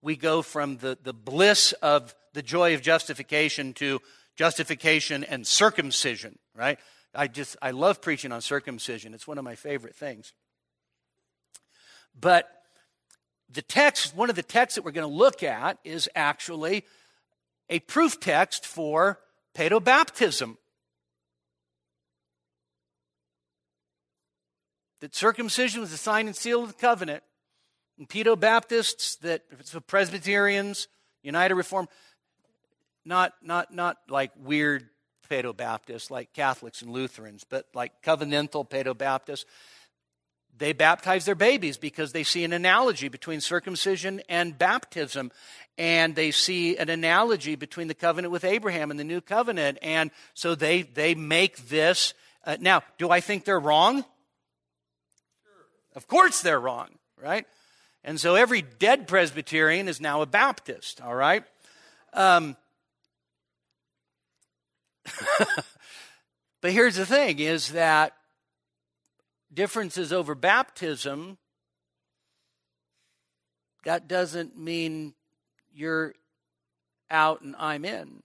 We 0.00 0.14
go 0.14 0.42
from 0.42 0.76
the, 0.76 0.96
the 1.02 1.12
bliss 1.12 1.72
of 1.82 2.14
the 2.34 2.42
joy 2.42 2.74
of 2.74 2.82
justification 2.82 3.74
to 3.74 4.00
justification 4.36 5.24
and 5.24 5.44
circumcision, 5.44 6.38
right? 6.54 6.78
I 7.16 7.26
just, 7.26 7.56
I 7.60 7.72
love 7.72 8.00
preaching 8.00 8.30
on 8.30 8.40
circumcision. 8.42 9.12
It's 9.12 9.26
one 9.26 9.38
of 9.38 9.44
my 9.44 9.56
favorite 9.56 9.96
things. 9.96 10.34
But 12.14 12.48
the 13.50 13.62
text, 13.62 14.14
one 14.14 14.30
of 14.30 14.36
the 14.36 14.44
texts 14.44 14.76
that 14.76 14.84
we're 14.84 14.92
going 14.92 15.10
to 15.10 15.12
look 15.12 15.42
at 15.42 15.78
is 15.82 16.08
actually 16.14 16.84
a 17.68 17.80
proof 17.80 18.20
text 18.20 18.64
for 18.64 19.18
pedobaptism. 19.56 20.58
That 25.00 25.14
circumcision 25.14 25.80
was 25.80 25.90
the 25.90 25.96
sign 25.96 26.26
and 26.26 26.36
seal 26.36 26.62
of 26.62 26.68
the 26.68 26.74
covenant. 26.74 27.22
And 27.98 28.08
Pedo 28.08 28.38
Baptists, 28.38 29.16
that 29.16 29.42
if 29.50 29.66
so 29.66 29.80
Presbyterians, 29.80 30.88
United 31.22 31.54
Reform, 31.54 31.88
not, 33.04 33.32
not, 33.42 33.72
not 33.72 33.98
like 34.08 34.32
weird 34.36 34.88
Pedo 35.28 35.56
Baptists 35.56 36.10
like 36.10 36.32
Catholics 36.32 36.82
and 36.82 36.90
Lutherans, 36.90 37.44
but 37.48 37.66
like 37.74 38.02
covenantal 38.02 38.68
Pedo 38.68 38.96
Baptists, 38.96 39.46
they 40.56 40.72
baptize 40.72 41.24
their 41.24 41.36
babies 41.36 41.76
because 41.76 42.12
they 42.12 42.24
see 42.24 42.42
an 42.44 42.52
analogy 42.52 43.08
between 43.08 43.40
circumcision 43.40 44.20
and 44.28 44.58
baptism. 44.58 45.30
And 45.76 46.16
they 46.16 46.32
see 46.32 46.76
an 46.76 46.88
analogy 46.88 47.54
between 47.54 47.86
the 47.86 47.94
covenant 47.94 48.32
with 48.32 48.44
Abraham 48.44 48.90
and 48.90 48.98
the 48.98 49.04
new 49.04 49.20
covenant. 49.20 49.78
And 49.82 50.10
so 50.34 50.56
they, 50.56 50.82
they 50.82 51.14
make 51.14 51.68
this. 51.68 52.14
Uh, 52.44 52.56
now, 52.60 52.82
do 52.98 53.10
I 53.10 53.20
think 53.20 53.44
they're 53.44 53.60
wrong? 53.60 54.04
Of 55.98 56.06
course 56.06 56.42
they're 56.42 56.60
wrong, 56.60 56.90
right? 57.20 57.44
And 58.04 58.20
so 58.20 58.36
every 58.36 58.62
dead 58.62 59.08
Presbyterian 59.08 59.88
is 59.88 60.00
now 60.00 60.22
a 60.22 60.26
Baptist, 60.26 61.00
all 61.00 61.12
right? 61.12 61.42
Um, 62.12 62.56
but 66.60 66.70
here's 66.70 66.94
the 66.94 67.04
thing 67.04 67.40
is 67.40 67.72
that 67.72 68.12
differences 69.52 70.12
over 70.12 70.36
baptism 70.36 71.36
that 73.84 74.06
doesn't 74.06 74.56
mean 74.56 75.14
you're 75.74 76.14
out 77.10 77.40
and 77.40 77.56
I'm 77.58 77.84
in. 77.84 78.22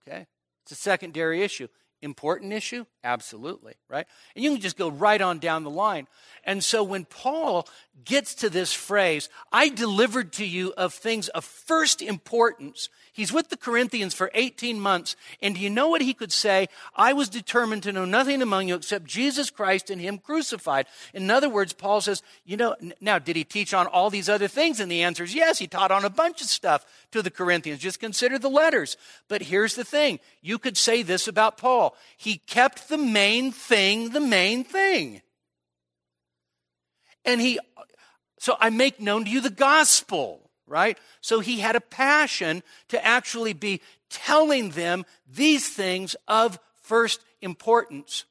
Okay? 0.00 0.26
It's 0.62 0.72
a 0.72 0.76
secondary 0.76 1.42
issue. 1.42 1.68
Important 2.00 2.52
issue? 2.52 2.86
Absolutely, 3.02 3.74
right? 3.88 4.06
And 4.36 4.44
you 4.44 4.52
can 4.52 4.60
just 4.60 4.78
go 4.78 4.88
right 4.88 5.20
on 5.20 5.40
down 5.40 5.64
the 5.64 5.70
line. 5.70 6.06
And 6.44 6.62
so 6.62 6.84
when 6.84 7.04
Paul 7.04 7.66
gets 8.04 8.34
to 8.36 8.48
this 8.48 8.72
phrase, 8.72 9.28
I 9.50 9.68
delivered 9.68 10.32
to 10.34 10.46
you 10.46 10.72
of 10.76 10.94
things 10.94 11.28
of 11.30 11.44
first 11.44 12.00
importance, 12.00 12.88
he's 13.12 13.32
with 13.32 13.48
the 13.48 13.56
Corinthians 13.56 14.14
for 14.14 14.30
18 14.34 14.78
months. 14.78 15.16
And 15.42 15.56
do 15.56 15.60
you 15.60 15.70
know 15.70 15.88
what 15.88 16.00
he 16.00 16.14
could 16.14 16.30
say? 16.30 16.68
I 16.94 17.12
was 17.12 17.28
determined 17.28 17.82
to 17.82 17.92
know 17.92 18.04
nothing 18.04 18.42
among 18.42 18.68
you 18.68 18.76
except 18.76 19.04
Jesus 19.04 19.50
Christ 19.50 19.90
and 19.90 20.00
him 20.00 20.18
crucified. 20.18 20.86
In 21.12 21.30
other 21.30 21.48
words, 21.48 21.72
Paul 21.72 22.00
says, 22.00 22.22
you 22.44 22.56
know, 22.56 22.76
now 23.00 23.18
did 23.18 23.34
he 23.34 23.42
teach 23.42 23.74
on 23.74 23.88
all 23.88 24.08
these 24.08 24.28
other 24.28 24.48
things? 24.48 24.78
And 24.78 24.90
the 24.90 25.02
answer 25.02 25.24
is 25.24 25.34
yes, 25.34 25.58
he 25.58 25.66
taught 25.66 25.90
on 25.90 26.04
a 26.04 26.10
bunch 26.10 26.40
of 26.42 26.46
stuff 26.46 26.86
to 27.12 27.22
the 27.22 27.30
Corinthians. 27.30 27.80
Just 27.80 28.00
consider 28.00 28.38
the 28.38 28.50
letters. 28.50 28.96
But 29.28 29.42
here's 29.42 29.74
the 29.74 29.84
thing. 29.84 30.20
You 30.42 30.58
could 30.58 30.76
say 30.76 31.02
this 31.02 31.28
about 31.28 31.58
Paul. 31.58 31.96
He 32.16 32.38
kept 32.38 32.88
the 32.88 32.98
main 32.98 33.52
thing 33.52 34.10
the 34.10 34.20
main 34.20 34.64
thing. 34.64 35.22
And 37.24 37.40
he, 37.40 37.58
so 38.38 38.56
I 38.58 38.70
make 38.70 39.00
known 39.00 39.24
to 39.24 39.30
you 39.30 39.40
the 39.40 39.50
gospel, 39.50 40.50
right? 40.66 40.98
So 41.20 41.40
he 41.40 41.60
had 41.60 41.76
a 41.76 41.80
passion 41.80 42.62
to 42.88 43.04
actually 43.04 43.52
be 43.52 43.80
telling 44.08 44.70
them 44.70 45.04
these 45.30 45.68
things 45.68 46.16
of 46.26 46.58
first 46.82 47.20
importance. 47.42 48.24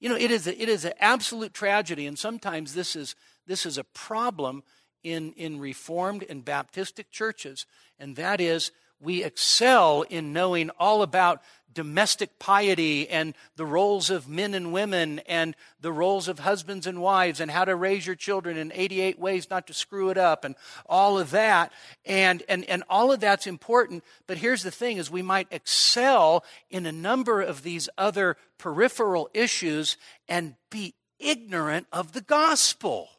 You 0.00 0.08
know, 0.08 0.16
it 0.16 0.30
is, 0.30 0.46
a, 0.46 0.60
it 0.60 0.68
is 0.68 0.84
an 0.84 0.92
absolute 1.00 1.54
tragedy, 1.54 2.06
and 2.06 2.18
sometimes 2.18 2.74
this 2.74 2.96
is, 2.96 3.14
this 3.46 3.64
is 3.64 3.78
a 3.78 3.84
problem 3.84 4.62
in, 5.06 5.32
in 5.34 5.60
Reformed 5.60 6.24
and 6.28 6.44
Baptistic 6.44 7.10
churches, 7.12 7.64
and 7.98 8.16
that 8.16 8.40
is 8.40 8.72
we 9.00 9.22
excel 9.22 10.02
in 10.02 10.32
knowing 10.32 10.70
all 10.80 11.02
about 11.02 11.42
domestic 11.72 12.38
piety 12.40 13.08
and 13.08 13.34
the 13.56 13.66
roles 13.66 14.08
of 14.10 14.26
men 14.28 14.54
and 14.54 14.72
women 14.72 15.20
and 15.28 15.54
the 15.80 15.92
roles 15.92 16.26
of 16.26 16.40
husbands 16.40 16.86
and 16.86 17.00
wives 17.00 17.38
and 17.38 17.50
how 17.50 17.64
to 17.64 17.76
raise 17.76 18.06
your 18.06 18.16
children 18.16 18.56
in 18.56 18.72
88 18.74 19.18
ways 19.18 19.48
not 19.48 19.66
to 19.66 19.74
screw 19.74 20.08
it 20.08 20.16
up 20.16 20.44
and 20.44 20.56
all 20.86 21.18
of 21.18 21.30
that. 21.30 21.70
And 22.04 22.42
and 22.48 22.64
and 22.64 22.82
all 22.88 23.12
of 23.12 23.20
that's 23.20 23.46
important 23.46 24.02
but 24.26 24.38
here's 24.38 24.62
the 24.62 24.70
thing 24.70 24.96
is 24.96 25.10
we 25.10 25.22
might 25.22 25.48
excel 25.50 26.42
in 26.70 26.86
a 26.86 26.92
number 26.92 27.42
of 27.42 27.62
these 27.62 27.88
other 27.98 28.38
peripheral 28.58 29.28
issues 29.34 29.98
and 30.26 30.56
be 30.70 30.94
ignorant 31.20 31.86
of 31.92 32.12
the 32.12 32.22
gospel 32.22 33.10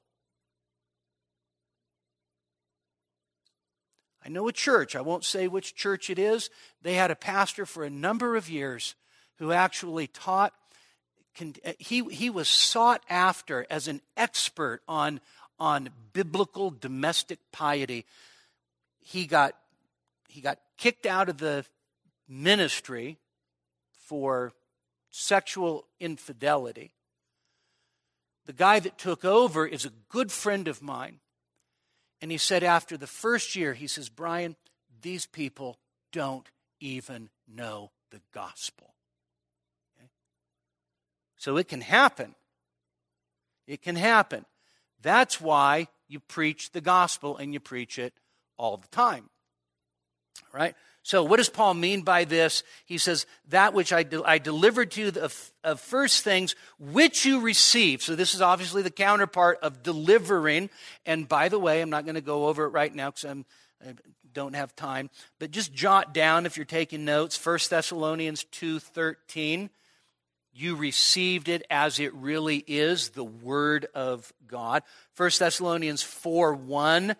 I 4.28 4.30
know 4.30 4.50
a 4.50 4.54
church, 4.54 4.94
I 4.98 5.00
won't 5.00 5.24
say 5.24 5.48
which 5.48 5.74
church 5.74 6.10
it 6.10 6.20
is. 6.20 6.50
They 6.82 6.96
had 6.96 7.12
a 7.12 7.16
pastor 7.16 7.66
for 7.66 7.86
a 7.86 7.90
number 7.90 8.36
of 8.36 8.50
years 8.50 8.96
who 9.38 9.54
actually 9.54 10.08
taught. 10.08 10.54
Uh, 11.40 11.72
he, 11.80 12.04
he 12.04 12.30
was 12.30 12.50
sought 12.50 13.06
after 13.10 13.66
as 13.70 13.88
an 13.88 14.02
expert 14.18 14.82
on, 14.86 15.22
on 15.58 15.92
biblical 16.12 16.72
domestic 16.72 17.40
piety. 17.54 18.06
He 19.00 19.28
got, 19.28 19.54
he 20.28 20.42
got 20.42 20.60
kicked 20.78 21.06
out 21.06 21.30
of 21.30 21.38
the 21.38 21.64
ministry 22.28 23.20
for 24.08 24.52
sexual 25.10 25.86
infidelity. 26.02 26.92
The 28.46 28.52
guy 28.52 28.82
that 28.82 28.98
took 28.98 29.24
over 29.24 29.66
is 29.66 29.86
a 29.86 29.92
good 30.10 30.34
friend 30.34 30.68
of 30.68 30.82
mine. 30.82 31.20
And 32.22 32.32
he 32.32 32.38
said 32.38 32.64
after 32.64 32.98
the 32.98 33.08
first 33.08 33.56
year, 33.56 33.74
he 33.74 33.88
says, 33.88 34.10
Brian, 34.10 34.56
these 35.02 35.26
people 35.26 35.78
don't 36.12 36.50
even 36.80 37.30
know 37.48 37.92
the 38.12 38.22
gospel. 38.34 38.94
Okay? 39.98 40.10
So 41.38 41.58
it 41.58 41.68
can 41.68 41.82
happen. 41.82 42.36
It 43.68 43.82
can 43.82 43.96
happen. 43.96 44.46
That's 45.02 45.40
why 45.40 45.88
you 46.08 46.20
preach 46.20 46.72
the 46.72 46.82
gospel 46.82 47.38
and 47.38 47.54
you 47.54 47.60
preach 47.60 48.00
it 48.00 48.14
all 48.58 48.78
the 48.78 48.88
time. 48.88 49.30
Right? 50.52 50.76
So, 51.08 51.24
what 51.24 51.38
does 51.38 51.48
Paul 51.48 51.74
mean 51.74 52.02
by 52.02 52.26
this? 52.26 52.64
He 52.86 52.98
says, 52.98 53.26
That 53.48 53.74
which 53.74 53.94
I, 53.94 54.04
de- 54.04 54.28
I 54.28 54.40
delivered 54.40 54.92
to 54.92 55.02
you 55.02 55.08
of, 55.22 55.54
of 55.64 55.80
first 55.80 56.22
things 56.22 56.54
which 56.80 57.26
you 57.26 57.40
received. 57.40 58.02
So, 58.04 58.14
this 58.14 58.34
is 58.34 58.42
obviously 58.42 58.82
the 58.82 58.92
counterpart 58.92 59.60
of 59.62 59.84
delivering. 59.84 60.70
And 61.06 61.26
by 61.26 61.48
the 61.48 61.60
way, 61.60 61.82
I'm 61.82 61.90
not 61.90 62.04
going 62.04 62.16
to 62.16 62.22
go 62.22 62.48
over 62.48 62.66
it 62.66 62.74
right 62.74 62.94
now 62.94 63.12
because 63.12 63.24
I'm 63.24 63.46
I 63.82 63.94
don't 64.34 64.54
have 64.54 64.76
time, 64.76 65.10
but 65.40 65.52
just 65.52 65.74
jot 65.74 66.14
down 66.14 66.46
if 66.46 66.58
you're 66.58 66.66
taking 66.66 67.06
notes 67.06 67.44
1 67.44 67.58
Thessalonians 67.70 68.44
2:13 68.52 69.70
you 70.54 70.76
received 70.76 71.48
it 71.48 71.66
as 71.70 72.00
it 72.00 72.14
really 72.16 72.66
is, 72.68 73.12
the 73.12 73.24
Word 73.24 73.88
of 73.96 74.34
God. 74.46 74.84
1 75.16 75.30
Thessalonians 75.40 76.04
4 76.04 76.54
1, 76.54 77.16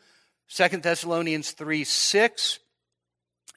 2 0.50 0.68
Thessalonians 0.80 1.52
3 1.52 1.84
6, 1.86 2.60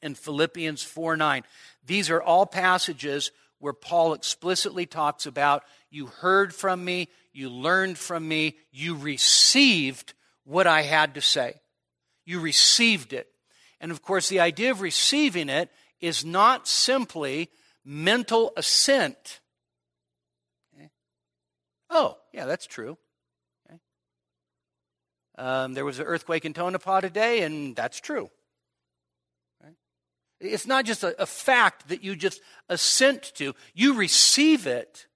and 0.02 0.16
Philippians 0.16 0.82
4 0.82 1.16
9. 1.16 1.42
These 1.84 2.10
are 2.10 2.22
all 2.22 2.46
passages 2.46 3.30
where 3.58 3.72
Paul 3.72 4.14
explicitly 4.14 4.86
talks 4.86 5.26
about 5.26 5.64
you 5.90 6.06
heard 6.06 6.54
from 6.54 6.84
me, 6.84 7.08
you 7.32 7.50
learned 7.50 7.98
from 7.98 8.26
me, 8.26 8.56
you 8.72 8.96
received 8.96 10.14
what 10.44 10.66
I 10.66 10.82
had 10.82 11.14
to 11.14 11.20
say. 11.20 11.54
You 12.24 12.40
received 12.40 13.12
it. 13.12 13.28
And 13.80 13.90
of 13.90 14.02
course, 14.02 14.28
the 14.28 14.40
idea 14.40 14.70
of 14.70 14.80
receiving 14.80 15.48
it 15.48 15.70
is 16.00 16.24
not 16.24 16.66
simply 16.68 17.50
mental 17.84 18.52
assent. 18.56 19.40
Oh, 21.90 22.16
yeah, 22.32 22.46
that's 22.46 22.66
true. 22.66 22.96
Okay. 23.68 23.80
Um, 25.36 25.74
there 25.74 25.84
was 25.84 25.98
an 25.98 26.06
earthquake 26.06 26.44
in 26.44 26.52
Tonopah 26.52 27.00
today, 27.00 27.42
and 27.42 27.74
that's 27.74 28.00
true. 28.00 28.30
It's 30.40 30.66
not 30.66 30.84
just 30.84 31.02
a, 31.02 31.20
a, 31.20 31.26
fact 31.26 31.88
that 31.88 32.02
you 32.02 32.16
just 32.16 32.40
assent 32.68 33.32
to, 33.34 33.54
you 33.74 33.94
receive 33.94 34.66
it. 34.66 35.06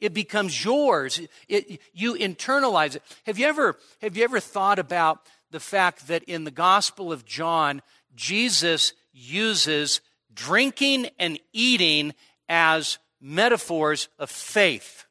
It 0.00 0.12
becomes 0.12 0.64
yours. 0.64 1.20
It, 1.48 1.80
you 1.94 2.14
internalize 2.14 2.96
it. 2.96 3.02
Have 3.24 3.38
you, 3.38 3.46
ever, 3.46 3.78
have 4.02 4.16
you 4.16 4.24
ever 4.24 4.40
thought 4.40 4.78
about 4.78 5.20
the 5.50 5.60
fact 5.60 6.08
that 6.08 6.24
in 6.24 6.44
the 6.44 6.50
Gospel 6.50 7.12
of 7.12 7.24
John, 7.24 7.82
Jesus 8.14 8.92
uses 9.12 10.00
drinking 10.34 11.08
and 11.18 11.38
eating 11.52 12.14
as 12.48 12.98
metaphors 13.20 14.08
of 14.18 14.28
faith? 14.28 15.06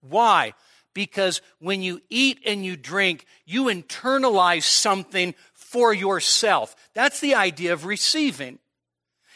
Why? 0.00 0.52
Because 0.94 1.40
when 1.58 1.82
you 1.82 2.02
eat 2.10 2.40
and 2.44 2.64
you 2.64 2.76
drink, 2.76 3.24
you 3.46 3.64
internalize 3.64 4.64
something 4.64 5.34
for 5.72 5.94
yourself. 5.94 6.76
That's 6.94 7.20
the 7.20 7.34
idea 7.34 7.72
of 7.72 7.86
receiving. 7.86 8.58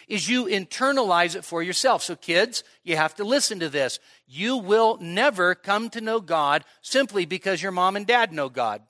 Is 0.06 0.28
you 0.28 0.44
internalize 0.44 1.34
it 1.34 1.44
for 1.44 1.62
yourself. 1.62 2.02
So 2.02 2.14
kids, 2.14 2.62
you 2.84 2.96
have 2.96 3.16
to 3.16 3.24
listen 3.24 3.58
to 3.60 3.68
this. 3.68 3.98
You 4.28 4.58
will 4.58 4.98
never 5.00 5.54
come 5.54 5.90
to 5.90 6.00
know 6.00 6.20
God 6.20 6.64
simply 6.82 7.24
because 7.24 7.60
your 7.60 7.72
mom 7.72 7.96
and 7.96 8.06
dad 8.06 8.32
know 8.32 8.48
God. 8.48 8.82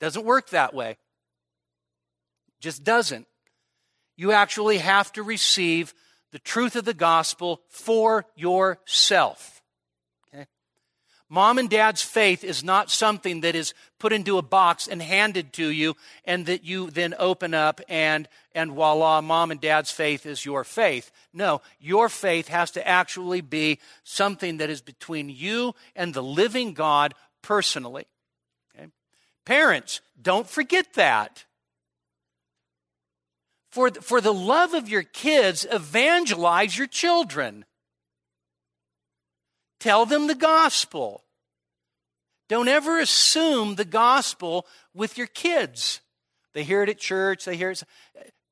Doesn't 0.00 0.26
work 0.26 0.50
that 0.50 0.74
way. 0.74 0.98
Just 2.60 2.84
doesn't. 2.84 3.26
You 4.16 4.32
actually 4.32 4.78
have 4.78 5.12
to 5.12 5.22
receive 5.22 5.94
the 6.32 6.38
truth 6.38 6.76
of 6.76 6.84
the 6.84 6.92
gospel 6.92 7.62
for 7.68 8.26
yourself. 8.34 9.55
Mom 11.28 11.58
and 11.58 11.68
dad's 11.68 12.02
faith 12.02 12.44
is 12.44 12.62
not 12.62 12.88
something 12.88 13.40
that 13.40 13.56
is 13.56 13.74
put 13.98 14.12
into 14.12 14.38
a 14.38 14.42
box 14.42 14.86
and 14.86 15.02
handed 15.02 15.52
to 15.54 15.68
you 15.68 15.96
and 16.24 16.46
that 16.46 16.62
you 16.64 16.88
then 16.90 17.14
open 17.18 17.52
up 17.52 17.80
and, 17.88 18.28
and 18.54 18.72
voila, 18.72 19.20
mom 19.20 19.50
and 19.50 19.60
dad's 19.60 19.90
faith 19.90 20.24
is 20.24 20.44
your 20.44 20.62
faith. 20.62 21.10
No, 21.32 21.62
your 21.80 22.08
faith 22.08 22.46
has 22.46 22.70
to 22.72 22.86
actually 22.86 23.40
be 23.40 23.80
something 24.04 24.58
that 24.58 24.70
is 24.70 24.80
between 24.80 25.28
you 25.28 25.74
and 25.96 26.14
the 26.14 26.22
living 26.22 26.74
God 26.74 27.12
personally. 27.42 28.06
Okay? 28.76 28.86
Parents, 29.44 30.00
don't 30.20 30.48
forget 30.48 30.94
that. 30.94 31.44
For, 33.72 33.90
for 33.90 34.20
the 34.20 34.32
love 34.32 34.74
of 34.74 34.88
your 34.88 35.02
kids, 35.02 35.66
evangelize 35.70 36.78
your 36.78 36.86
children. 36.86 37.64
Tell 39.80 40.06
them 40.06 40.26
the 40.26 40.34
gospel. 40.34 41.24
Don't 42.48 42.68
ever 42.68 42.98
assume 42.98 43.74
the 43.74 43.84
gospel 43.84 44.66
with 44.94 45.18
your 45.18 45.26
kids. 45.26 46.00
They 46.54 46.62
hear 46.62 46.82
it 46.82 46.88
at 46.88 46.98
church, 46.98 47.44
they 47.44 47.56
hear 47.56 47.70
it. 47.70 47.82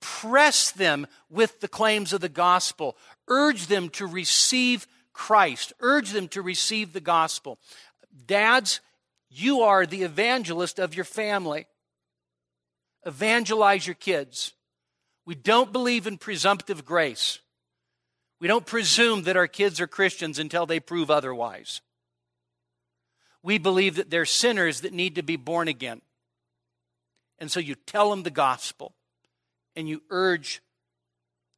Press 0.01 0.71
them 0.71 1.07
with 1.31 1.61
the 1.61 1.69
claims 1.69 2.13
of 2.13 2.21
the 2.21 2.29
gospel. 2.29 2.97
Urge 3.27 3.69
them 3.69 3.89
to 3.91 4.07
receive 4.07 4.87
Christ. 5.15 5.73
Urge 5.81 6.11
them 6.11 6.29
to 6.29 6.43
receive 6.43 6.93
the 6.93 7.01
gospel. 7.01 7.59
Dads, 8.27 8.81
you 9.31 9.63
are 9.63 9.87
the 9.87 10.03
evangelist 10.03 10.79
of 10.79 10.95
your 10.95 11.07
family. 11.07 11.67
Evangelize 13.07 13.87
your 13.87 13.95
kids. 13.95 14.53
We 15.25 15.35
don't 15.35 15.73
believe 15.73 16.07
in 16.07 16.19
presumptive 16.19 16.85
grace. 16.85 17.39
We 18.41 18.49
don't 18.49 18.67
presume 18.67 19.23
that 19.23 19.37
our 19.37 19.47
kids 19.47 19.81
are 19.81 19.87
Christians 19.87 20.39
until 20.39 20.67
they 20.67 20.81
prove 20.81 21.11
otherwise. 21.11 21.81
We 23.43 23.59
believe 23.59 23.97
that 23.97 24.11
they're 24.11 24.25
sinners 24.25 24.81
that 24.81 24.93
need 24.93 25.15
to 25.17 25.23
be 25.23 25.37
born 25.37 25.69
again. 25.69 26.01
And 27.39 27.51
so 27.51 27.61
you 27.61 27.75
tell 27.75 28.11
them 28.11 28.23
the 28.23 28.31
gospel 28.31 28.95
and 29.77 29.89
you 29.89 30.03
urge 30.11 30.63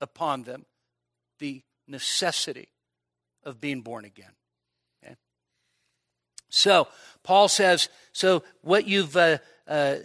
upon 0.00 0.42
them 0.42 0.66
the 1.38 1.62
necessity 1.86 2.68
of 3.44 3.60
being 3.60 3.82
born 3.82 4.04
again. 4.04 4.32
Okay? 5.04 5.16
So, 6.48 6.88
Paul 7.22 7.48
says, 7.48 7.88
so 8.12 8.42
what 8.62 8.86
you've. 8.86 9.16
Uh, 9.16 9.38
uh, 9.66 9.96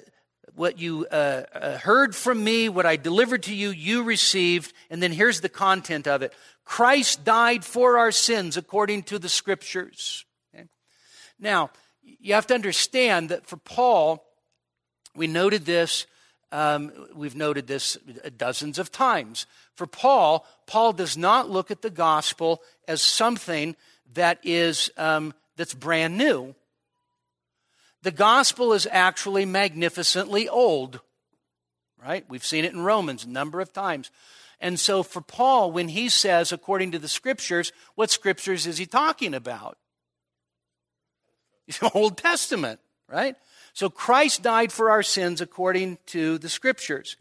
what 0.56 0.80
you 0.80 1.08
uh, 1.12 1.44
uh, 1.54 1.78
heard 1.78 2.16
from 2.16 2.44
me, 2.44 2.68
what 2.68 2.86
I 2.86 2.98
delivered 2.98 3.44
to 3.44 3.56
you, 3.56 3.70
you 3.70 4.04
received. 4.04 4.74
And 4.90 5.02
then 5.02 5.12
here's 5.12 5.42
the 5.42 5.50
content 5.50 6.08
of 6.08 6.22
it 6.22 6.34
Christ 6.66 7.24
died 7.24 7.66
for 7.66 7.98
our 7.98 8.12
sins 8.12 8.58
according 8.58 9.04
to 9.04 9.20
the 9.20 9.30
scriptures. 9.30 10.26
Okay? 10.54 10.68
Now, 11.40 11.72
you 12.04 12.34
have 12.34 12.48
to 12.48 12.56
understand 12.56 13.30
that 13.30 13.46
for 13.46 13.58
Paul, 13.58 14.24
we 15.16 15.28
noted 15.28 15.66
this, 15.66 16.06
um, 16.52 16.92
we've 17.14 17.36
noted 17.36 17.68
this 17.68 17.98
dozens 18.38 18.80
of 18.80 18.92
times. 18.92 19.46
For 19.76 19.88
Paul, 19.88 20.46
Paul 20.68 20.94
does 20.94 21.18
not 21.18 21.50
look 21.50 21.72
at 21.72 21.82
the 21.82 21.90
gospel 21.90 22.62
as 22.88 23.02
something 23.02 23.76
that 24.14 24.40
is 24.44 24.92
um, 24.98 25.34
that's 25.58 25.74
brand 25.74 26.18
new. 26.18 26.56
The 28.04 28.12
gospel 28.12 28.74
is 28.74 28.88
actually 28.90 29.46
magnificently 29.46 30.50
old, 30.50 31.02
right? 32.04 32.26
We've 32.28 32.46
seen 32.46 32.66
it 32.66 32.74
in 32.74 32.82
Romans 32.82 33.26
a 33.26 33.30
number 33.30 33.62
of 33.62 33.72
times. 33.74 34.10
And 34.62 34.80
so 34.80 35.02
for 35.02 35.22
Paul, 35.22 35.72
when 35.72 35.90
he 35.90 36.08
says, 36.08 36.52
according 36.52 36.92
to 36.92 37.00
the 37.00 37.08
scriptures, 37.08 37.74
what 37.96 38.12
scriptures 38.12 38.68
is 38.68 38.78
he 38.78 38.86
talking 38.86 39.34
about? 39.34 39.78
Old 41.94 42.18
Testament, 42.18 42.80
right? 43.08 43.36
So 43.74 43.90
Christ 43.90 44.44
died 44.44 44.72
for 44.72 44.92
our 44.92 45.04
sins 45.04 45.42
according 45.42 45.98
to 46.08 46.38
the 46.38 46.50
scriptures. 46.50 47.18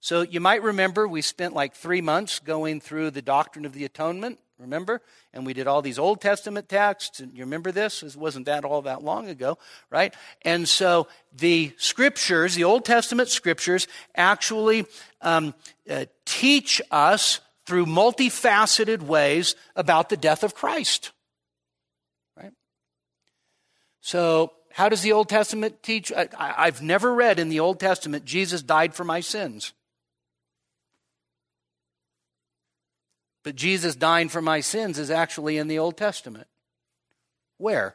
So 0.00 0.22
you 0.22 0.38
might 0.38 0.62
remember 0.62 1.08
we 1.08 1.22
spent 1.22 1.54
like 1.54 1.74
three 1.74 2.00
months 2.00 2.38
going 2.38 2.80
through 2.80 3.10
the 3.10 3.22
doctrine 3.22 3.64
of 3.64 3.72
the 3.72 3.84
atonement. 3.84 4.38
Remember? 4.58 5.02
And 5.32 5.44
we 5.44 5.52
did 5.52 5.66
all 5.66 5.82
these 5.82 5.98
Old 5.98 6.20
Testament 6.20 6.68
texts. 6.68 7.18
And 7.18 7.32
you 7.32 7.44
remember 7.44 7.72
this? 7.72 8.02
It 8.02 8.14
wasn't 8.14 8.46
that 8.46 8.64
all 8.64 8.82
that 8.82 9.02
long 9.02 9.28
ago, 9.28 9.58
right? 9.90 10.14
And 10.42 10.68
so 10.68 11.08
the 11.32 11.72
scriptures, 11.76 12.54
the 12.54 12.64
Old 12.64 12.84
Testament 12.84 13.28
scriptures, 13.28 13.88
actually 14.14 14.86
um, 15.20 15.54
uh, 15.90 16.04
teach 16.24 16.80
us 16.90 17.40
through 17.66 17.86
multifaceted 17.86 19.02
ways 19.02 19.56
about 19.74 20.08
the 20.08 20.16
death 20.16 20.44
of 20.44 20.54
Christ. 20.54 21.10
Right? 22.36 22.52
So, 24.00 24.52
how 24.70 24.88
does 24.88 25.02
the 25.02 25.12
Old 25.12 25.28
Testament 25.28 25.82
teach? 25.82 26.12
I, 26.12 26.28
I've 26.36 26.82
never 26.82 27.14
read 27.14 27.38
in 27.38 27.48
the 27.48 27.60
Old 27.60 27.80
Testament, 27.80 28.24
Jesus 28.24 28.62
died 28.62 28.94
for 28.94 29.04
my 29.04 29.20
sins. 29.20 29.72
But 33.44 33.54
Jesus 33.56 33.94
dying 33.94 34.30
for 34.30 34.42
my 34.42 34.60
sins 34.60 34.98
is 34.98 35.10
actually 35.10 35.58
in 35.58 35.68
the 35.68 35.78
Old 35.78 35.96
Testament. 35.96 36.48
Where? 37.58 37.94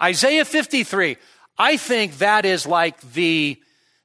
Isaiah 0.00 0.44
53. 0.44 1.16
I 1.58 1.78
think 1.78 2.18
that 2.18 2.44
is 2.44 2.66
like 2.66 3.00
the 3.00 3.60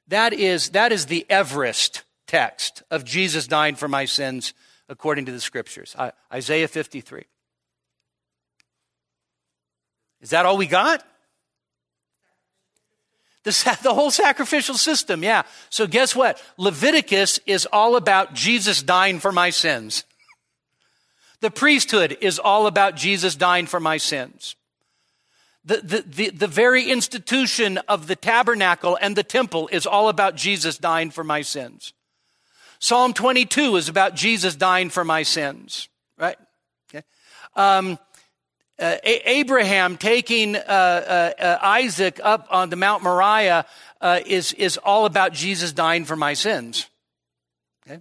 that 0.08 0.32
is 0.32 0.70
that 0.70 0.90
is 0.90 1.06
the 1.06 1.26
Everest 1.28 2.02
text 2.26 2.82
of 2.90 3.04
Jesus 3.04 3.46
dying 3.46 3.74
for 3.76 3.88
my 3.88 4.06
sins 4.06 4.54
according 4.88 5.26
to 5.26 5.32
the 5.32 5.40
scriptures. 5.40 5.94
Isaiah 6.32 6.68
53. 6.68 7.24
Is 10.22 10.30
that 10.30 10.46
all 10.46 10.56
we 10.56 10.66
got? 10.66 11.04
The, 13.44 13.78
the 13.82 13.94
whole 13.94 14.10
sacrificial 14.10 14.76
system, 14.76 15.22
yeah. 15.22 15.42
So 15.70 15.86
guess 15.86 16.14
what? 16.14 16.42
Leviticus 16.56 17.38
is 17.46 17.66
all 17.72 17.96
about 17.96 18.34
Jesus 18.34 18.82
dying 18.82 19.20
for 19.20 19.32
my 19.32 19.50
sins. 19.50 20.04
The 21.40 21.50
priesthood 21.50 22.16
is 22.20 22.38
all 22.38 22.66
about 22.66 22.94
Jesus 22.94 23.34
dying 23.34 23.66
for 23.66 23.80
my 23.80 23.96
sins. 23.96 24.54
The, 25.64 25.76
the, 25.76 26.02
the, 26.02 26.30
the, 26.30 26.46
very 26.48 26.90
institution 26.90 27.78
of 27.88 28.08
the 28.08 28.16
tabernacle 28.16 28.98
and 29.00 29.14
the 29.14 29.22
temple 29.22 29.68
is 29.70 29.86
all 29.86 30.08
about 30.08 30.34
Jesus 30.34 30.76
dying 30.76 31.10
for 31.10 31.22
my 31.22 31.42
sins. 31.42 31.92
Psalm 32.80 33.12
22 33.12 33.76
is 33.76 33.88
about 33.88 34.16
Jesus 34.16 34.56
dying 34.56 34.90
for 34.90 35.04
my 35.04 35.22
sins, 35.22 35.88
right? 36.18 36.36
Okay. 36.90 37.04
Um, 37.54 37.96
uh, 38.82 38.96
Abraham 39.04 39.96
taking 39.96 40.56
uh, 40.56 40.58
uh, 40.58 41.32
uh, 41.40 41.58
Isaac 41.62 42.18
up 42.22 42.48
on 42.50 42.68
the 42.68 42.76
Mount 42.76 43.04
Moriah 43.04 43.64
uh, 44.00 44.20
is, 44.26 44.52
is 44.54 44.76
all 44.76 45.06
about 45.06 45.32
Jesus 45.32 45.72
dying 45.72 46.04
for 46.04 46.16
my 46.16 46.34
sins. 46.34 46.88
Okay? 47.86 48.00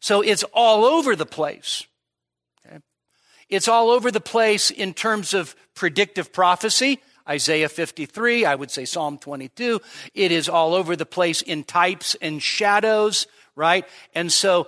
So 0.00 0.20
it's 0.20 0.44
all 0.52 0.84
over 0.84 1.16
the 1.16 1.26
place. 1.26 1.86
Okay? 2.66 2.80
It's 3.48 3.66
all 3.66 3.88
over 3.88 4.10
the 4.10 4.20
place 4.20 4.70
in 4.70 4.92
terms 4.92 5.32
of 5.32 5.56
predictive 5.74 6.32
prophecy. 6.32 7.00
Isaiah 7.26 7.70
53, 7.70 8.44
I 8.44 8.54
would 8.54 8.70
say 8.70 8.84
Psalm 8.84 9.16
22. 9.16 9.80
It 10.12 10.30
is 10.30 10.50
all 10.50 10.74
over 10.74 10.96
the 10.96 11.06
place 11.06 11.40
in 11.40 11.64
types 11.64 12.14
and 12.20 12.42
shadows, 12.42 13.26
right? 13.56 13.86
And 14.14 14.30
so, 14.30 14.66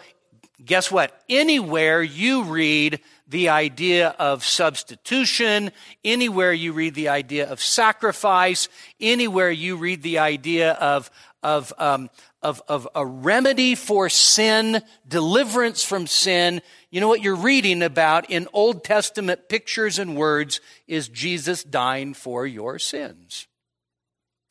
guess 0.65 0.91
what? 0.91 1.23
Anywhere 1.29 2.03
you 2.03 2.45
read 2.45 3.01
the 3.29 3.49
idea 3.49 4.11
of 4.19 4.45
substitution, 4.45 5.73
anywhere 6.05 6.53
you 6.53 6.73
read 6.73 6.95
the 6.95 7.09
idea 7.09 7.51
of 7.51 7.61
sacrifice, 7.61 8.69
anywhere 9.01 9.51
you 9.51 9.77
read 9.77 10.03
the 10.03 10.19
idea 10.19 10.73
of, 10.73 11.11
of, 11.43 11.73
um, 11.79 12.09
of, 12.41 12.63
of 12.69 12.87
a 12.95 13.05
remedy 13.05 13.75
for 13.75 14.09
sin, 14.09 14.83
deliverance 15.09 15.85
from 15.85 16.07
sin, 16.07 16.63
you 16.91 17.01
know 17.01 17.09
what 17.09 17.23
you're 17.23 17.35
reading 17.35 17.83
about 17.83 18.31
in 18.31 18.47
Old 18.53 18.85
Testament 18.85 19.49
pictures 19.49 19.99
and 19.99 20.17
words 20.17 20.61
is 20.87 21.09
Jesus 21.09 21.65
dying 21.65 22.15
for 22.15 22.47
your 22.47 22.79
sins. 22.79 23.49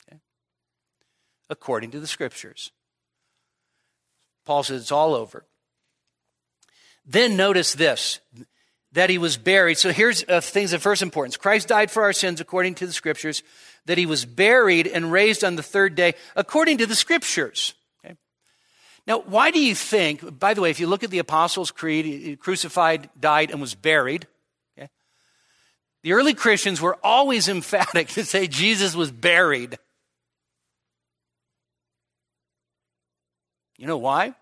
Okay? 0.06 0.20
According 1.48 1.92
to 1.92 2.00
the 2.00 2.06
scriptures. 2.06 2.72
Paul 4.44 4.62
says 4.62 4.82
it's 4.82 4.92
all 4.92 5.14
over. 5.14 5.44
Then 7.06 7.36
notice 7.36 7.72
this 7.72 8.20
that 8.96 9.10
he 9.10 9.18
was 9.18 9.36
buried. 9.36 9.76
So 9.76 9.92
here's 9.92 10.24
uh, 10.26 10.40
things 10.40 10.72
of 10.72 10.80
first 10.80 11.02
importance. 11.02 11.36
Christ 11.36 11.68
died 11.68 11.90
for 11.90 12.02
our 12.02 12.14
sins 12.14 12.40
according 12.40 12.76
to 12.76 12.86
the 12.86 12.94
scriptures, 12.94 13.42
that 13.84 13.98
he 13.98 14.06
was 14.06 14.24
buried 14.24 14.86
and 14.86 15.12
raised 15.12 15.44
on 15.44 15.54
the 15.54 15.62
third 15.62 15.94
day 15.94 16.14
according 16.34 16.78
to 16.78 16.86
the 16.86 16.94
scriptures. 16.94 17.74
Okay? 18.02 18.16
Now, 19.06 19.20
why 19.20 19.50
do 19.50 19.60
you 19.60 19.74
think, 19.74 20.38
by 20.38 20.54
the 20.54 20.62
way, 20.62 20.70
if 20.70 20.80
you 20.80 20.86
look 20.86 21.04
at 21.04 21.10
the 21.10 21.18
Apostles' 21.18 21.70
Creed, 21.70 22.06
he 22.06 22.36
crucified, 22.36 23.10
died, 23.20 23.50
and 23.50 23.60
was 23.60 23.74
buried, 23.74 24.26
okay? 24.78 24.88
the 26.02 26.14
early 26.14 26.32
Christians 26.32 26.80
were 26.80 26.96
always 27.04 27.48
emphatic 27.50 28.08
to 28.08 28.24
say 28.24 28.46
Jesus 28.46 28.96
was 28.96 29.10
buried. 29.10 29.76
You 33.76 33.86
know 33.86 33.98
why? 33.98 34.34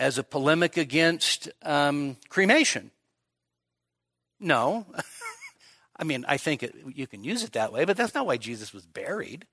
As 0.00 0.16
a 0.16 0.24
polemic 0.24 0.78
against 0.78 1.50
um, 1.62 2.16
cremation. 2.30 2.90
No. 4.40 4.86
I 5.96 6.04
mean, 6.04 6.24
I 6.26 6.38
think 6.38 6.62
it, 6.62 6.74
you 6.94 7.06
can 7.06 7.22
use 7.22 7.44
it 7.44 7.52
that 7.52 7.72
way, 7.72 7.84
but 7.84 7.98
that's 7.98 8.14
not 8.14 8.26
why 8.26 8.38
Jesus 8.38 8.72
was 8.72 8.86
buried. 8.86 9.46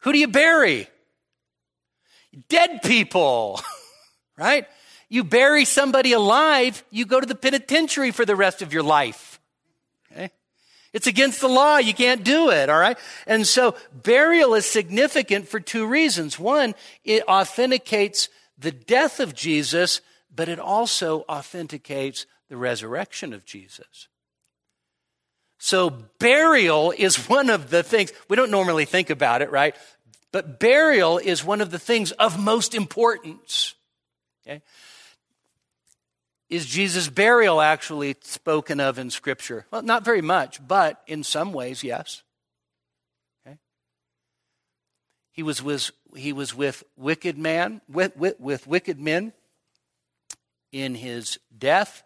Who 0.00 0.12
do 0.12 0.18
you 0.18 0.26
bury? 0.26 0.88
Dead 2.48 2.82
people, 2.82 3.60
right? 4.36 4.66
You 5.08 5.22
bury 5.22 5.64
somebody 5.64 6.12
alive, 6.12 6.84
you 6.90 7.06
go 7.06 7.20
to 7.20 7.26
the 7.26 7.36
penitentiary 7.36 8.10
for 8.10 8.24
the 8.24 8.34
rest 8.34 8.60
of 8.60 8.72
your 8.72 8.82
life. 8.82 9.35
It's 10.92 11.06
against 11.06 11.40
the 11.40 11.48
law. 11.48 11.78
You 11.78 11.94
can't 11.94 12.24
do 12.24 12.50
it, 12.50 12.68
all 12.68 12.78
right? 12.78 12.98
And 13.26 13.46
so 13.46 13.76
burial 13.92 14.54
is 14.54 14.66
significant 14.66 15.48
for 15.48 15.60
two 15.60 15.86
reasons. 15.86 16.38
One, 16.38 16.74
it 17.04 17.22
authenticates 17.24 18.28
the 18.58 18.72
death 18.72 19.20
of 19.20 19.34
Jesus, 19.34 20.00
but 20.34 20.48
it 20.48 20.58
also 20.58 21.22
authenticates 21.28 22.26
the 22.48 22.56
resurrection 22.56 23.32
of 23.32 23.44
Jesus. 23.44 24.08
So 25.58 25.90
burial 26.18 26.92
is 26.96 27.28
one 27.28 27.50
of 27.50 27.70
the 27.70 27.82
things, 27.82 28.12
we 28.28 28.36
don't 28.36 28.50
normally 28.50 28.84
think 28.84 29.10
about 29.10 29.42
it, 29.42 29.50
right? 29.50 29.74
But 30.32 30.60
burial 30.60 31.18
is 31.18 31.44
one 31.44 31.60
of 31.60 31.70
the 31.70 31.78
things 31.78 32.12
of 32.12 32.38
most 32.38 32.74
importance. 32.74 33.74
Okay? 34.46 34.62
Is 36.48 36.66
Jesus' 36.66 37.08
burial 37.08 37.60
actually 37.60 38.16
spoken 38.22 38.78
of 38.78 38.98
in 38.98 39.10
Scripture? 39.10 39.66
Well, 39.70 39.82
not 39.82 40.04
very 40.04 40.22
much, 40.22 40.66
but 40.66 41.02
in 41.06 41.24
some 41.24 41.52
ways, 41.52 41.82
yes. 41.82 42.22
Okay. 43.46 43.58
He 45.32 45.42
was 45.42 45.60
with, 45.60 45.90
he 46.14 46.32
was 46.32 46.54
with 46.54 46.84
wicked 46.96 47.36
man, 47.36 47.80
with, 47.88 48.16
with, 48.16 48.38
with 48.38 48.66
wicked 48.66 49.00
men 49.00 49.32
in 50.70 50.94
his 50.94 51.38
death, 51.56 52.04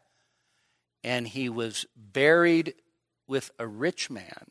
and 1.04 1.28
he 1.28 1.50
was 1.50 1.84
buried 1.94 2.74
with 3.26 3.50
a 3.58 3.66
rich 3.66 4.08
man 4.08 4.46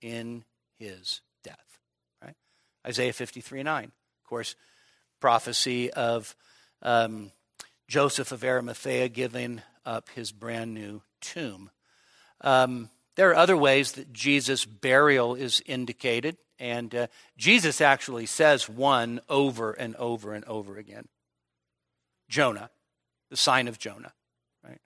in 0.00 0.44
his 0.78 1.22
death. 1.42 1.78
Right? 2.22 2.36
Isaiah 2.86 3.12
53 3.12 3.64
9. 3.64 3.84
Of 3.84 4.28
course, 4.28 4.54
prophecy 5.20 5.90
of 5.90 6.36
um, 6.82 7.32
Joseph 7.88 8.32
of 8.32 8.44
Arimathea 8.44 9.08
giving 9.08 9.62
up 9.86 10.10
his 10.10 10.30
brand 10.30 10.74
new 10.74 11.02
tomb. 11.22 11.70
Um, 12.42 12.90
there 13.16 13.30
are 13.30 13.36
other 13.36 13.56
ways 13.56 13.92
that 13.92 14.12
Jesus' 14.12 14.66
burial 14.66 15.34
is 15.34 15.62
indicated, 15.66 16.36
and 16.58 16.94
uh, 16.94 17.06
Jesus 17.38 17.80
actually 17.80 18.26
says 18.26 18.68
one 18.68 19.20
over 19.28 19.72
and 19.72 19.96
over 19.96 20.34
and 20.34 20.44
over 20.44 20.76
again 20.76 21.08
Jonah, 22.28 22.70
the 23.30 23.36
sign 23.36 23.68
of 23.68 23.78
Jonah. 23.78 24.12
Right? 24.62 24.80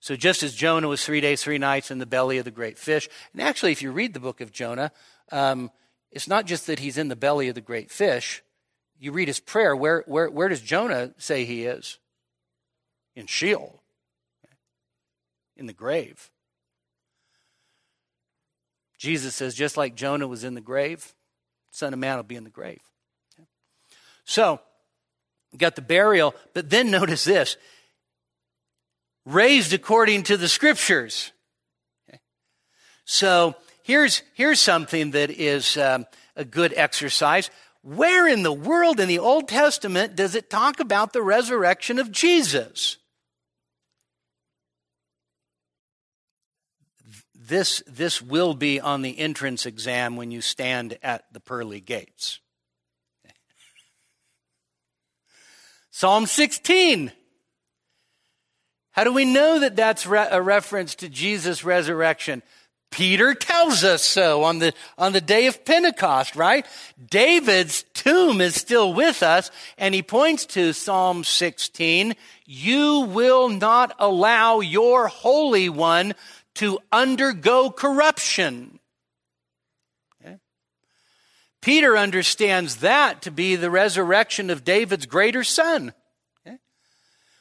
So, 0.00 0.16
just 0.16 0.42
as 0.42 0.54
Jonah 0.54 0.88
was 0.88 1.04
three 1.04 1.20
days, 1.20 1.42
three 1.42 1.58
nights 1.58 1.90
in 1.90 1.98
the 1.98 2.06
belly 2.06 2.38
of 2.38 2.46
the 2.46 2.50
great 2.50 2.78
fish, 2.78 3.08
and 3.34 3.42
actually, 3.42 3.72
if 3.72 3.82
you 3.82 3.92
read 3.92 4.14
the 4.14 4.20
book 4.20 4.40
of 4.40 4.50
Jonah, 4.52 4.90
um, 5.30 5.70
it's 6.10 6.28
not 6.28 6.46
just 6.46 6.66
that 6.66 6.78
he's 6.78 6.98
in 6.98 7.08
the 7.08 7.16
belly 7.16 7.48
of 7.48 7.54
the 7.54 7.60
great 7.60 7.90
fish. 7.90 8.42
You 8.98 9.12
read 9.12 9.28
his 9.28 9.40
prayer. 9.40 9.76
Where, 9.76 10.02
where, 10.06 10.30
where 10.30 10.48
does 10.48 10.60
Jonah 10.60 11.12
say 11.18 11.44
he 11.44 11.64
is? 11.64 11.98
In 13.14 13.26
Sheol, 13.26 13.82
in 15.56 15.66
the 15.66 15.72
grave. 15.72 16.30
Jesus 18.98 19.34
says, 19.34 19.54
just 19.54 19.76
like 19.76 19.96
Jonah 19.96 20.28
was 20.28 20.44
in 20.44 20.54
the 20.54 20.60
grave, 20.60 21.12
Son 21.70 21.92
of 21.92 21.98
Man 21.98 22.16
will 22.16 22.22
be 22.22 22.36
in 22.36 22.44
the 22.44 22.50
grave. 22.50 22.82
So, 24.24 24.60
got 25.56 25.74
the 25.74 25.82
burial, 25.82 26.34
but 26.54 26.70
then 26.70 26.90
notice 26.90 27.24
this 27.24 27.56
raised 29.24 29.72
according 29.72 30.24
to 30.24 30.36
the 30.36 30.48
scriptures. 30.48 31.32
So, 33.04 33.56
here's, 33.82 34.22
here's 34.34 34.60
something 34.60 35.10
that 35.12 35.30
is 35.30 35.76
um, 35.76 36.06
a 36.36 36.44
good 36.44 36.72
exercise. 36.76 37.50
Where 37.82 38.28
in 38.28 38.44
the 38.44 38.52
world 38.52 39.00
in 39.00 39.08
the 39.08 39.18
Old 39.18 39.48
Testament 39.48 40.14
does 40.14 40.36
it 40.36 40.48
talk 40.48 40.78
about 40.78 41.12
the 41.12 41.22
resurrection 41.22 41.98
of 41.98 42.12
Jesus? 42.12 42.98
This, 47.48 47.82
this 47.86 48.22
will 48.22 48.54
be 48.54 48.80
on 48.80 49.02
the 49.02 49.18
entrance 49.18 49.66
exam 49.66 50.16
when 50.16 50.30
you 50.30 50.40
stand 50.40 50.98
at 51.02 51.24
the 51.32 51.40
pearly 51.40 51.80
gates. 51.80 52.40
Psalm 55.90 56.26
16. 56.26 57.12
How 58.92 59.04
do 59.04 59.12
we 59.12 59.24
know 59.24 59.58
that 59.58 59.74
that's 59.74 60.06
re- 60.06 60.28
a 60.30 60.40
reference 60.40 60.94
to 60.96 61.08
Jesus' 61.08 61.64
resurrection? 61.64 62.42
Peter 62.90 63.32
tells 63.32 63.82
us 63.82 64.02
so 64.02 64.44
on 64.44 64.58
the, 64.58 64.74
on 64.98 65.14
the 65.14 65.20
day 65.20 65.46
of 65.46 65.64
Pentecost, 65.64 66.36
right? 66.36 66.66
David's 67.10 67.84
tomb 67.94 68.42
is 68.42 68.54
still 68.54 68.92
with 68.92 69.22
us, 69.22 69.50
and 69.78 69.94
he 69.94 70.02
points 70.02 70.44
to 70.46 70.74
Psalm 70.74 71.24
16. 71.24 72.14
You 72.44 73.00
will 73.00 73.48
not 73.48 73.94
allow 73.98 74.60
your 74.60 75.08
Holy 75.08 75.70
One 75.70 76.14
to 76.56 76.78
undergo 76.90 77.70
corruption. 77.70 78.78
Okay? 80.20 80.38
Peter 81.60 81.96
understands 81.96 82.76
that 82.76 83.22
to 83.22 83.30
be 83.30 83.56
the 83.56 83.70
resurrection 83.70 84.50
of 84.50 84.64
David's 84.64 85.06
greater 85.06 85.44
son. 85.44 85.92
Okay? 86.46 86.58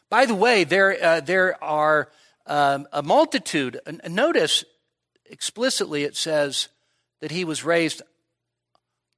By 0.10 0.26
the 0.26 0.36
way, 0.36 0.63
there, 0.63 0.97
uh, 1.04 1.19
there 1.19 1.62
are 1.63 2.10
um, 2.45 2.88
a 2.91 3.04
multitude. 3.04 3.80
Notice 4.08 4.63
explicitly 5.26 6.04
it 6.04 6.15
says 6.15 6.69
that 7.21 7.32
he 7.32 7.45
was 7.45 7.63
raised 7.63 8.02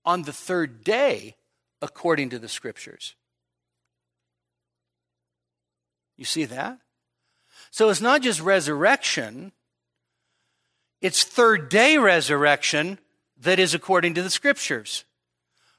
on 0.06 0.23
the 0.23 0.34
third 0.34 0.84
day 0.84 1.36
according 1.82 2.29
to 2.29 2.39
the 2.39 2.49
scriptures. 2.49 3.15
You 6.17 6.25
see 6.25 6.45
that? 6.45 6.79
So 7.71 7.89
it's 7.89 8.01
not 8.01 8.21
just 8.21 8.39
resurrection, 8.39 9.51
it's 11.03 11.23
third 11.23 11.69
day 11.69 11.97
resurrection 11.97 12.97
that 13.41 13.59
is 13.59 13.75
according 13.75 14.15
to 14.15 14.23
the 14.23 14.29
scriptures. 14.31 15.03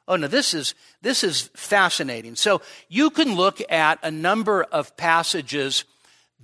Oh 0.07 0.17
no, 0.17 0.29
this 0.29 0.53
is, 0.53 0.75
this 1.01 1.25
is 1.25 1.51
fascinating. 1.55 2.37
So 2.37 2.61
you 2.89 3.09
can 3.09 3.35
look 3.35 3.61
at 3.73 3.99
a 4.03 4.11
number 4.11 4.63
of 4.65 4.97
passages 4.99 5.85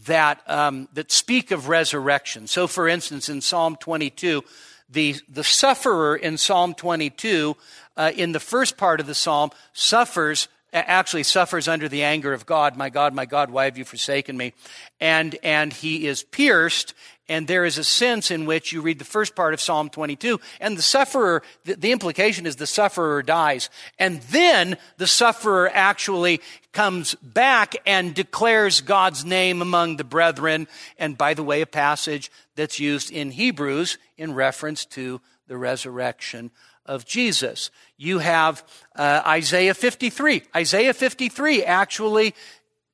that, 0.07 0.43
um, 0.49 0.89
that 0.95 1.13
speak 1.13 1.51
of 1.51 1.69
resurrection. 1.69 2.47
So 2.47 2.67
for 2.67 2.89
instance, 2.89 3.29
in 3.29 3.43
Psalm 3.43 3.77
22, 3.77 4.43
the, 4.89 5.17
the 5.29 5.45
sufferer 5.45 6.17
in 6.17 6.39
Psalm 6.39 6.73
22, 6.73 7.57
uh, 7.99 8.13
in 8.17 8.33
the 8.33 8.41
first 8.41 8.79
part 8.79 8.99
of 8.99 9.07
the 9.07 9.15
psalm, 9.15 9.51
suffers 9.75 10.49
actually 10.73 11.25
suffers 11.25 11.69
under 11.69 11.89
the 11.89 12.03
anger 12.03 12.33
of 12.33 12.47
God. 12.47 12.77
My 12.77 12.91
God, 12.91 13.13
my 13.13 13.27
God, 13.27 13.51
why 13.51 13.65
have 13.65 13.77
you 13.77 13.85
forsaken 13.85 14.37
me? 14.37 14.53
And, 15.01 15.37
and 15.43 15.73
he 15.73 16.07
is 16.07 16.23
pierced. 16.23 16.95
And 17.31 17.47
there 17.47 17.65
is 17.65 17.79
a 17.79 17.85
sense 17.85 18.33
in 18.33 18.45
which 18.45 18.73
you 18.73 18.83
read 18.83 18.99
the 18.99 19.05
first 19.05 19.37
part 19.37 19.55
of 19.55 19.61
Psalm 19.61 19.89
22 19.89 20.41
and 20.61 20.77
the 20.77 20.83
sufferer, 20.83 21.45
the, 21.65 21.77
the 21.77 21.93
implication 21.93 22.45
is 22.45 22.57
the 22.57 22.67
sufferer 22.67 23.23
dies. 23.23 23.71
And 24.01 24.21
then 24.23 24.77
the 24.97 25.07
sufferer 25.07 25.71
actually 25.73 26.41
comes 26.73 27.15
back 27.23 27.77
and 27.87 28.17
declares 28.17 28.81
God's 28.81 29.25
name 29.25 29.63
among 29.63 29.97
the 29.97 30.03
brethren. 30.03 30.67
And 30.99 31.17
by 31.17 31.35
the 31.35 31.45
way, 31.45 31.61
a 31.61 31.67
passage 31.67 32.33
that's 32.57 32.81
used 32.81 33.13
in 33.13 33.31
Hebrews 33.31 33.97
in 34.19 34.35
reference 34.35 34.85
to 34.87 35.21
the 35.47 35.57
resurrection 35.57 36.51
of 36.85 37.07
Jesus. 37.07 37.71
You 37.97 38.19
have 38.19 38.65
uh, 38.97 39.23
Isaiah 39.25 39.75
53. 39.75 40.43
Isaiah 40.57 40.95
53 40.95 41.63
actually 41.63 42.35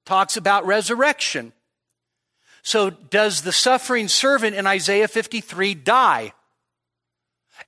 talks 0.05 0.37
about 0.37 0.67
resurrection. 0.67 1.55
So, 2.67 2.91
does 2.91 3.43
the 3.43 3.53
suffering 3.53 4.09
servant 4.09 4.57
in 4.57 4.67
Isaiah 4.67 5.07
53 5.07 5.75
die? 5.75 6.33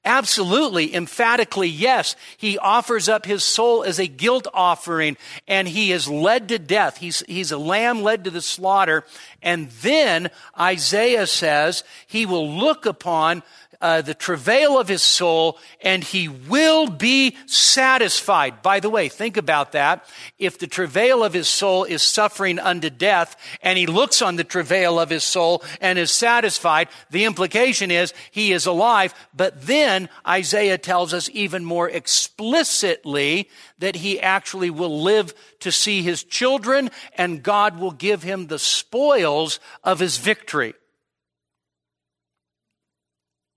Absolutely, 0.05 0.93
emphatically, 0.93 1.69
yes. 1.69 2.17
He 2.37 2.59
offers 2.59 3.09
up 3.09 3.25
his 3.25 3.45
soul 3.45 3.85
as 3.85 4.01
a 4.01 4.09
guilt 4.09 4.49
offering 4.53 5.17
and 5.47 5.69
he 5.69 5.93
is 5.93 6.09
led 6.09 6.49
to 6.49 6.59
death. 6.59 6.97
He's, 6.97 7.21
he's 7.29 7.53
a 7.53 7.59
lamb 7.59 8.03
led 8.03 8.25
to 8.25 8.31
the 8.31 8.43
slaughter. 8.43 9.05
And 9.41 9.71
then 9.83 10.31
Isaiah 10.59 11.29
says 11.29 11.85
he 12.09 12.27
will 12.27 12.51
look 12.51 12.85
upon 12.85 13.45
uh, 13.81 14.03
the 14.03 14.15
travail 14.15 14.79
of 14.79 14.89
his 14.89 15.03
soul, 15.03 15.59
and 15.81 16.03
he 16.03 16.29
will 16.29 16.89
be 16.89 17.37
satisfied. 17.47 18.63
By 18.63 18.81
the 18.81 18.91
way, 18.91 19.09
think 19.09 19.37
about 19.37 19.73
that. 19.73 20.05
If 20.39 20.59
the 20.59 20.67
travail 20.67 21.23
of 21.23 21.33
his 21.33 21.49
soul 21.49 21.85
is 21.85 22.03
suffering 22.03 22.59
unto 22.59 22.91
death, 22.91 23.37
and 23.63 23.79
he 23.79 23.87
looks 23.87 24.21
on 24.21 24.37
the 24.37 24.45
travail 24.45 24.99
of 24.99 25.11
his 25.11 25.25
soul 25.25 25.63
and 25.81 25.99
is 25.99 26.11
satisfied, 26.11 26.89
the 27.11 27.25
implication 27.25 27.91
is 27.91 28.13
he 28.31 28.53
is 28.53 28.67
alive. 28.67 29.15
But 29.35 29.67
then 29.67 30.09
Isaiah 30.27 30.79
tells 30.79 31.15
us 31.15 31.31
even 31.33 31.65
more 31.65 31.89
explicitly 31.89 33.49
that 33.79 33.97
he 33.97 34.21
actually 34.21 34.71
will 34.71 35.03
live 35.03 35.35
to 35.61 35.71
see 35.71 36.03
his 36.03 36.25
children, 36.25 36.91
and 37.17 37.43
God 37.43 37.79
will 37.79 37.93
give 37.93 38.23
him 38.23 38.47
the 38.47 38.59
spoils 38.59 39.61
of 39.85 40.01
his 40.01 40.19
victory 40.19 40.75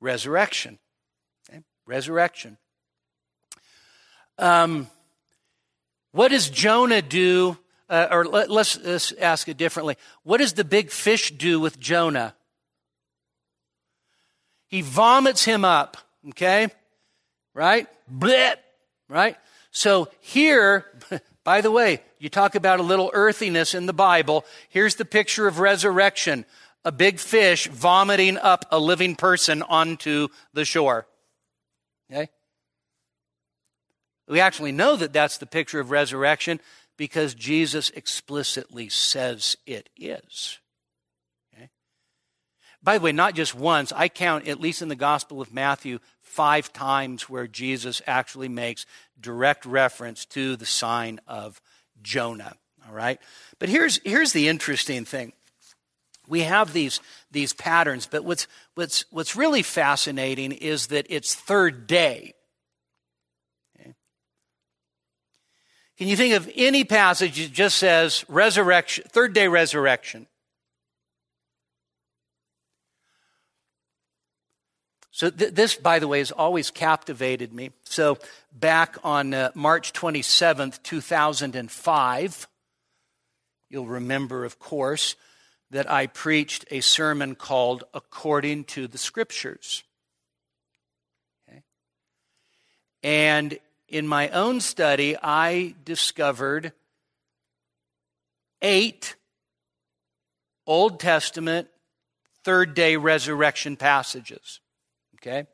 resurrection. 0.02 0.80
Okay? 1.50 1.62
Resurrection. 1.86 2.58
Um, 4.38 4.88
what 6.12 6.30
does 6.30 6.50
Jonah 6.50 7.02
do? 7.02 7.58
Uh, 7.90 8.08
or 8.10 8.26
let, 8.26 8.50
us 8.50 8.80
let's, 8.84 9.12
ask 9.14 9.48
it 9.48 9.58
differently. 9.58 9.96
What 10.24 10.38
does 10.38 10.54
the 10.54 10.64
big 10.64 10.92
fish 10.92 11.32
do 11.32 11.60
with 11.60 11.80
Jonah? 11.80 12.36
He 14.68 14.82
vomits 14.82 15.44
him 15.44 15.66
up, 15.66 15.98
okay? 16.30 16.70
Right? 17.54 17.88
Blech, 18.10 18.56
right? 19.10 19.36
So 19.72 20.08
here, 20.22 20.86
by 21.44 21.60
the 21.60 21.72
way, 21.72 22.02
you 22.20 22.30
talk 22.30 22.56
about 22.56 22.80
a 22.80 22.84
little 22.84 23.12
earthiness 23.14 23.74
in 23.74 23.86
the 23.86 23.94
Bible. 23.94 24.46
Here's 24.70 24.96
the 24.96 25.06
picture 25.06 25.48
of 25.48 25.60
resurrection 25.60 26.46
a 26.84 26.92
big 26.92 27.20
fish 27.20 27.68
vomiting 27.68 28.38
up 28.38 28.66
a 28.72 28.80
living 28.80 29.16
person 29.16 29.62
onto 29.64 30.28
the 30.54 30.66
shore. 30.66 31.08
Okay? 32.12 32.30
We 34.28 34.40
actually 34.40 34.72
know 34.72 34.96
that 34.96 35.14
that's 35.14 35.38
the 35.38 35.46
picture 35.46 35.80
of 35.80 35.92
resurrection 35.92 36.60
because 36.98 37.34
Jesus 37.34 37.90
explicitly 37.92 38.90
says 38.90 39.58
it 39.66 39.90
is. 39.98 40.60
Okay? 41.54 41.70
By 42.82 42.98
the 42.98 43.04
way, 43.04 43.12
not 43.12 43.36
just 43.36 43.56
once, 43.56 43.92
I 43.92 44.08
count, 44.08 44.48
at 44.48 44.60
least 44.60 44.82
in 44.82 44.90
the 44.90 44.96
Gospel 44.96 45.42
of 45.42 45.54
Matthew, 45.54 46.00
five 46.22 46.72
times 46.74 47.30
where 47.30 47.48
Jesus 47.48 48.02
actually 48.08 48.50
makes 48.50 48.86
direct 49.20 49.66
reference 49.66 50.26
to 50.28 50.56
the 50.56 50.66
sign 50.66 51.20
of 51.28 51.62
Jonah. 52.02 52.56
All 52.88 52.94
right? 52.94 53.20
But 53.60 53.70
here's, 53.70 54.00
here's 54.04 54.34
the 54.34 54.48
interesting 54.48 55.06
thing 55.06 55.34
we 56.32 56.44
have 56.44 56.72
these, 56.72 57.02
these 57.30 57.52
patterns, 57.52 58.08
but 58.10 58.24
what's, 58.24 58.48
what's, 58.76 59.04
what's 59.12 59.36
really 59.36 59.62
fascinating 59.62 60.54
is 60.54 60.88
that 60.88 61.06
it's 61.10 61.36
third 61.36 61.88
day. 61.88 62.34
Okay. 63.78 63.94
Can 65.98 66.08
you 66.08 66.16
think 66.16 66.34
of 66.34 66.50
any 66.56 66.86
passage 66.86 67.38
that 67.38 67.52
just 67.52 67.78
says 67.78 68.24
resurrection, 68.30 69.04
third 69.10 69.34
day 69.34 69.50
resurrection? 69.50 70.26
So, 75.12 75.30
th- 75.30 75.54
this, 75.54 75.76
by 75.76 76.00
the 76.00 76.08
way, 76.08 76.20
has 76.20 76.32
always 76.32 76.72
captivated 76.72 77.52
me. 77.52 77.72
So, 77.84 78.18
back 78.54 78.96
on 79.04 79.34
uh, 79.34 79.52
March 79.54 79.92
27th, 79.92 80.82
2005, 80.82 82.48
you'll 83.70 83.86
remember, 83.86 84.46
of 84.46 84.58
course, 84.60 85.18
that 85.72 85.90
I 85.90 86.08
preached 86.08 86.66
a 86.70 86.82
sermon 86.82 87.34
called 87.36 87.86
According 87.94 88.66
to 88.66 88.88
the 88.88 88.98
Scriptures. 88.98 89.84
Okay? 91.48 91.64
And 93.02 93.58
in 93.88 94.06
my 94.06 94.30
own 94.30 94.60
study, 94.62 95.16
I 95.22 95.76
discovered 95.84 96.74
eight 98.62 99.16
Old 100.68 101.00
Testament 101.00 101.70
third 102.44 102.74
day 102.74 102.98
resurrection 102.98 103.78
passages. 103.78 104.60
Okay? 105.16 105.48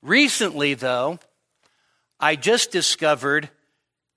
Recently, 0.00 0.74
though, 0.74 1.18
I 2.18 2.34
just 2.36 2.70
discovered 2.70 3.50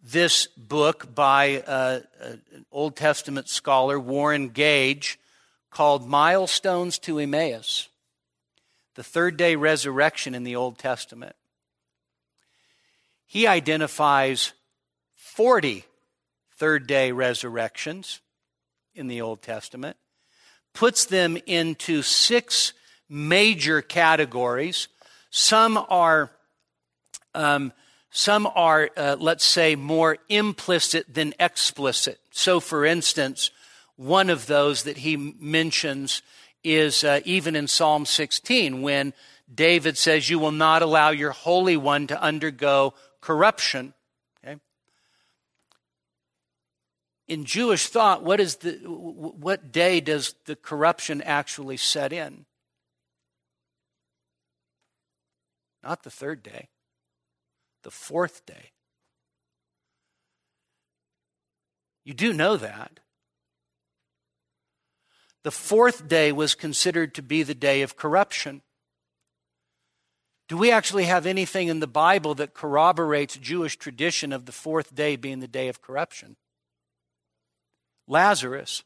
this 0.01 0.47
book 0.57 1.13
by 1.13 1.61
uh, 1.61 1.99
an 2.21 2.65
Old 2.71 2.95
Testament 2.95 3.47
scholar, 3.49 3.99
Warren 3.99 4.49
Gage, 4.49 5.19
called 5.69 6.07
Milestones 6.07 6.97
to 6.99 7.19
Emmaus 7.19 7.87
The 8.95 9.03
Third 9.03 9.37
Day 9.37 9.55
Resurrection 9.55 10.35
in 10.35 10.43
the 10.43 10.55
Old 10.55 10.77
Testament. 10.77 11.35
He 13.25 13.47
identifies 13.47 14.53
40 15.15 15.85
third 16.57 16.85
day 16.85 17.11
resurrections 17.11 18.19
in 18.93 19.07
the 19.07 19.21
Old 19.21 19.41
Testament, 19.41 19.97
puts 20.73 21.05
them 21.05 21.37
into 21.47 22.01
six 22.03 22.73
major 23.09 23.81
categories. 23.81 24.87
Some 25.31 25.83
are 25.89 26.29
um, 27.33 27.71
some 28.11 28.45
are, 28.45 28.89
uh, 28.97 29.15
let's 29.17 29.45
say, 29.45 29.77
more 29.77 30.17
implicit 30.27 31.13
than 31.13 31.33
explicit. 31.39 32.19
So, 32.31 32.59
for 32.59 32.85
instance, 32.85 33.51
one 33.95 34.29
of 34.29 34.47
those 34.47 34.83
that 34.83 34.97
he 34.97 35.15
mentions 35.15 36.21
is 36.61 37.05
uh, 37.05 37.21
even 37.23 37.55
in 37.55 37.67
Psalm 37.67 38.05
16 38.05 38.81
when 38.81 39.13
David 39.53 39.97
says, 39.97 40.29
You 40.29 40.39
will 40.39 40.51
not 40.51 40.81
allow 40.81 41.11
your 41.11 41.31
Holy 41.31 41.77
One 41.77 42.05
to 42.07 42.21
undergo 42.21 42.93
corruption. 43.21 43.93
Okay? 44.43 44.59
In 47.29 47.45
Jewish 47.45 47.87
thought, 47.87 48.23
what, 48.23 48.41
is 48.41 48.57
the, 48.57 48.73
what 48.83 49.71
day 49.71 50.01
does 50.01 50.35
the 50.47 50.57
corruption 50.57 51.21
actually 51.21 51.77
set 51.77 52.11
in? 52.11 52.45
Not 55.81 56.03
the 56.03 56.11
third 56.11 56.43
day 56.43 56.67
the 57.83 57.91
fourth 57.91 58.45
day. 58.45 58.71
You 62.03 62.13
do 62.13 62.33
know 62.33 62.57
that. 62.57 62.99
the 65.43 65.51
fourth 65.51 66.07
day 66.07 66.31
was 66.31 66.55
considered 66.55 67.15
to 67.15 67.21
be 67.21 67.43
the 67.43 67.55
day 67.55 67.81
of 67.81 67.95
corruption. 67.95 68.61
Do 70.47 70.57
we 70.57 70.71
actually 70.71 71.05
have 71.05 71.25
anything 71.25 71.67
in 71.67 71.79
the 71.79 71.87
Bible 71.87 72.35
that 72.35 72.53
corroborates 72.53 73.37
Jewish 73.37 73.77
tradition 73.77 74.33
of 74.33 74.45
the 74.45 74.51
fourth 74.51 74.93
day 74.93 75.15
being 75.15 75.39
the 75.39 75.47
day 75.47 75.67
of 75.67 75.81
corruption? 75.81 76.35
Lazarus. 78.07 78.83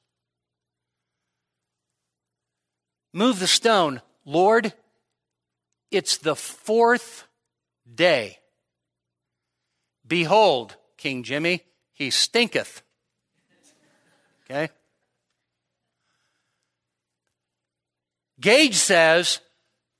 Move 3.13 3.39
the 3.39 3.47
stone. 3.47 4.01
Lord, 4.25 4.73
it's 5.91 6.17
the 6.17 6.35
fourth 6.35 7.27
day. 7.93 8.39
Behold, 10.07 10.75
King 10.97 11.23
Jimmy, 11.23 11.63
he 11.93 12.09
stinketh. 12.09 12.81
Okay? 14.45 14.69
Gage 18.39 18.75
says 18.75 19.39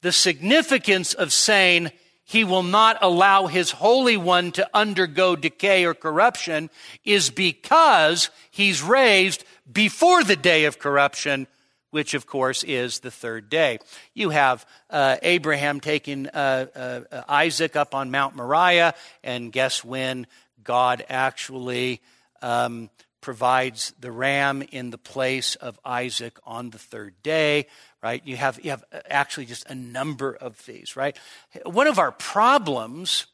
the 0.02 0.12
significance 0.12 1.14
of 1.14 1.34
saying 1.34 1.92
he 2.24 2.44
will 2.44 2.64
not 2.64 2.98
allow 3.02 3.48
his 3.48 3.72
Holy 3.72 4.18
One 4.18 4.52
to 4.54 4.68
undergo 4.74 5.36
decay 5.36 5.86
or 5.86 5.94
corruption 5.94 6.70
is 7.04 7.30
because 7.30 8.30
he's 8.52 8.82
raised 8.82 9.44
before 9.72 10.24
the 10.24 10.36
day 10.36 10.66
of 10.66 10.80
corruption, 10.80 11.48
which 11.96 12.14
of 12.14 12.28
course 12.28 12.62
is 12.64 13.00
the 13.00 13.10
third 13.10 13.50
day. 13.50 13.80
You 14.14 14.30
have 14.32 14.66
uh, 14.90 15.16
Abraham 15.22 15.80
taking 15.80 16.28
uh, 16.28 16.66
uh, 17.10 17.22
Isaac 17.30 17.78
up 17.78 17.96
on 17.96 18.12
Mount 18.12 18.36
Moriah, 18.36 18.94
and 19.24 19.50
guess 19.50 19.82
when 19.82 20.28
God 20.62 21.06
actually 21.08 22.02
um, 22.42 22.90
provides 23.22 23.94
the 23.98 24.12
ram 24.12 24.62
in 24.74 24.90
the 24.90 24.98
place 24.98 25.56
of 25.56 25.80
Isaac 25.86 26.38
on 26.46 26.72
the 26.72 26.78
third 26.78 27.14
day, 27.24 27.68
right? 28.04 28.22
You 28.26 28.36
have, 28.36 28.60
you 28.62 28.72
have 28.72 28.84
actually 29.10 29.46
just 29.46 29.66
a 29.70 29.74
number 29.74 30.36
of 30.36 30.66
these, 30.66 30.98
right? 30.98 31.18
One 31.64 31.88
of 31.88 31.98
our 31.98 32.12
problems 32.12 33.26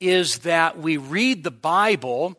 is 0.00 0.40
that 0.40 0.78
we 0.78 0.96
read 0.96 1.44
the 1.44 1.52
Bible. 1.52 2.34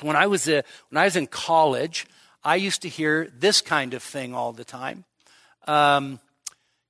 When 0.00 0.16
I 0.16 0.26
was, 0.26 0.48
a, 0.48 0.64
when 0.90 1.00
I 1.00 1.04
was 1.04 1.14
in 1.14 1.28
college, 1.28 2.06
I 2.46 2.54
used 2.54 2.82
to 2.82 2.88
hear 2.88 3.28
this 3.36 3.60
kind 3.60 3.92
of 3.92 4.04
thing 4.04 4.32
all 4.32 4.52
the 4.52 4.64
time. 4.64 5.04
Um, 5.66 6.20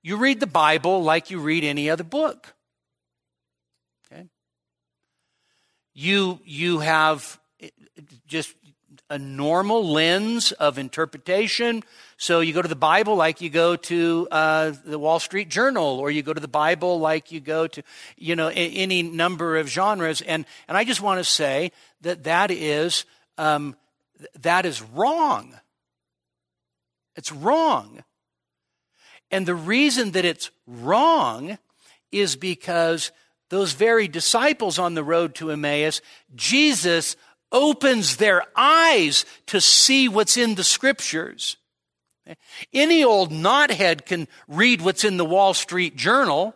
you 0.03 0.19
read 0.19 0.39
the 0.39 0.47
Bible 0.47 1.03
like 1.03 1.31
you 1.31 1.41
read 1.41 1.65
any 1.65 1.89
other 1.89 2.05
book. 2.05 2.53
Okay? 4.13 4.27
You, 5.95 6.41
you 6.45 6.81
have 6.81 7.41
just 8.27 8.55
a 9.09 9.19
normal 9.19 9.89
lens 9.89 10.53
of 10.53 10.77
interpretation. 10.77 11.83
So 12.19 12.41
you 12.41 12.53
go 12.53 12.61
to 12.61 12.69
the 12.69 12.77
Bible 12.77 13.17
like 13.17 13.41
you 13.41 13.49
go 13.49 13.77
to 13.77 14.29
uh, 14.31 14.73
the 14.85 14.99
Wall 14.99 15.21
Street 15.21 15.49
Journal, 15.49 15.99
or 15.99 16.11
you 16.11 16.23
go 16.23 16.35
to 16.35 16.41
the 16.41 16.49
Bible 16.49 17.01
like 17.01 17.33
you 17.33 17.41
go 17.41 17.67
to, 17.67 17.83
you 18.19 18.37
know, 18.37 18.49
any 18.55 19.03
number 19.03 19.57
of 19.57 19.71
genres. 19.71 20.21
And 20.21 20.45
and 20.69 20.77
I 20.77 20.85
just 20.85 21.01
want 21.01 21.19
to 21.21 21.25
say 21.25 21.73
that 22.03 22.25
that 22.25 22.51
is 22.51 23.07
um, 23.39 23.75
that 24.41 24.67
is 24.67 24.83
wrong. 24.83 25.59
It's 27.14 27.33
wrong. 27.33 28.05
And 29.31 29.47
the 29.47 29.55
reason 29.55 30.12
that 30.12 30.25
it's 30.25 30.51
wrong 30.67 31.59
is 32.12 32.37
because 32.37 33.12
those 33.49 33.73
very 33.73 34.09
disciples 34.09 34.79
on 34.79 34.95
the 34.95 35.05
road 35.05 35.35
to 35.37 35.51
Emmaus, 35.51 36.01
Jesus 36.35 37.17
opens 37.53 38.17
their 38.17 38.45
eyes 38.57 39.25
to 39.47 39.61
see 39.61 40.09
what's 40.09 40.37
in 40.37 40.57
the 40.57 40.64
scriptures. 40.64 41.57
Any 42.73 43.05
old 43.05 43.31
knothead 43.31 44.05
can 44.05 44.27
read 44.49 44.83
what's 44.83 45.05
in 45.05 45.17
the 45.17 45.25
Wall 45.25 45.55
Street 45.55 45.95
Journal. 45.95 46.56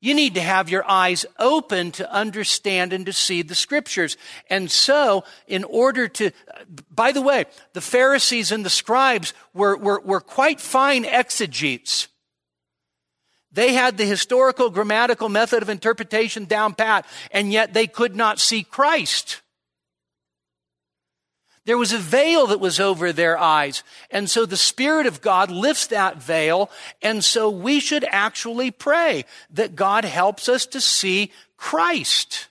You 0.00 0.14
need 0.14 0.34
to 0.34 0.40
have 0.40 0.68
your 0.68 0.88
eyes 0.88 1.26
open 1.38 1.90
to 1.92 2.12
understand 2.12 2.92
and 2.92 3.04
to 3.06 3.12
see 3.12 3.42
the 3.42 3.56
scriptures. 3.56 4.16
And 4.48 4.70
so, 4.70 5.24
in 5.48 5.64
order 5.64 6.06
to, 6.08 6.30
by 6.94 7.10
the 7.10 7.22
way, 7.22 7.46
the 7.72 7.80
Pharisees 7.80 8.52
and 8.52 8.64
the 8.64 8.70
scribes 8.70 9.34
were, 9.54 9.76
were, 9.76 10.00
were 10.00 10.20
quite 10.20 10.60
fine 10.60 11.04
exegetes. 11.04 12.06
They 13.50 13.72
had 13.72 13.96
the 13.96 14.04
historical 14.04 14.70
grammatical 14.70 15.28
method 15.28 15.62
of 15.62 15.68
interpretation 15.68 16.44
down 16.44 16.74
pat, 16.74 17.04
and 17.32 17.52
yet 17.52 17.74
they 17.74 17.88
could 17.88 18.14
not 18.14 18.38
see 18.38 18.62
Christ. 18.62 19.40
There 21.68 21.76
was 21.76 21.92
a 21.92 21.98
veil 21.98 22.46
that 22.46 22.60
was 22.60 22.80
over 22.80 23.12
their 23.12 23.36
eyes. 23.36 23.82
And 24.10 24.30
so 24.30 24.46
the 24.46 24.56
Spirit 24.56 25.04
of 25.04 25.20
God 25.20 25.50
lifts 25.50 25.88
that 25.88 26.16
veil. 26.16 26.70
And 27.02 27.22
so 27.22 27.50
we 27.50 27.78
should 27.78 28.06
actually 28.08 28.70
pray 28.70 29.26
that 29.50 29.76
God 29.76 30.06
helps 30.06 30.48
us 30.48 30.64
to 30.64 30.80
see 30.80 31.30
Christ. 31.58 32.48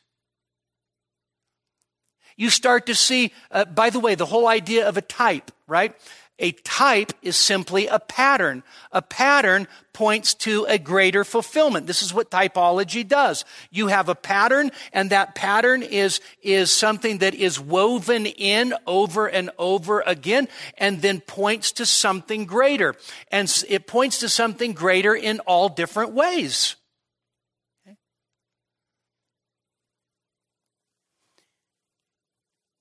You 2.35 2.51
start 2.51 2.85
to 2.85 2.93
see, 2.93 3.33
uh, 3.49 3.65
by 3.65 3.89
the 3.89 3.99
way, 3.99 4.13
the 4.13 4.27
whole 4.27 4.47
idea 4.47 4.87
of 4.87 4.97
a 4.97 5.01
type, 5.01 5.49
right? 5.65 5.95
A 6.39 6.51
type 6.51 7.13
is 7.21 7.35
simply 7.35 7.87
a 7.87 7.99
pattern. 7.99 8.63
A 8.91 9.01
pattern 9.01 9.67
points 9.91 10.35
to 10.35 10.65
a 10.69 10.77
greater 10.77 11.23
fulfillment. 11.23 11.87
This 11.87 12.03
is 12.03 12.13
what 12.13 12.29
typology 12.29 13.07
does. 13.07 13.43
You 13.71 13.87
have 13.87 14.09
a 14.09 14.15
pattern 14.15 14.71
and 14.93 15.09
that 15.09 15.33
pattern 15.33 15.81
is, 15.81 16.21
is 16.43 16.71
something 16.71 17.19
that 17.19 17.33
is 17.33 17.59
woven 17.59 18.27
in 18.27 18.75
over 18.85 19.25
and 19.25 19.49
over 19.57 20.01
again 20.01 20.47
and 20.77 21.01
then 21.01 21.21
points 21.21 21.71
to 21.73 21.85
something 21.87 22.45
greater. 22.45 22.93
And 23.31 23.51
it 23.67 23.87
points 23.87 24.19
to 24.19 24.29
something 24.29 24.73
greater 24.73 25.15
in 25.15 25.39
all 25.41 25.69
different 25.69 26.13
ways. 26.13 26.75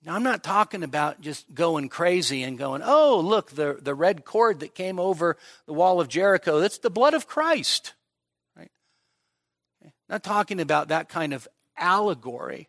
Now, 0.07 0.15
I'm 0.15 0.23
not 0.23 0.45
talking 0.45 0.85
about 0.85 1.21
just 1.21 1.53
going 1.53 1.89
crazy 1.89 2.45
and 2.45 2.57
going, 2.57 2.81
oh, 2.85 3.19
look, 3.19 3.51
the, 3.51 3.77
the 3.83 3.93
red 3.93 4.25
cord 4.25 4.61
that 4.61 4.73
came 4.73 5.01
over 5.01 5.37
the 5.67 5.73
wall 5.73 6.01
of 6.01 6.07
Jericho, 6.07 6.61
that's 6.61 6.79
the 6.79 6.91
blood 6.91 7.13
of 7.13 7.27
Christ. 7.27 7.93
Right? 8.57 8.71
Not 10.09 10.23
talking 10.23 10.61
about 10.61 10.89
that 10.89 11.09
kind 11.09 11.33
of 11.33 11.49
allegory. 11.77 12.69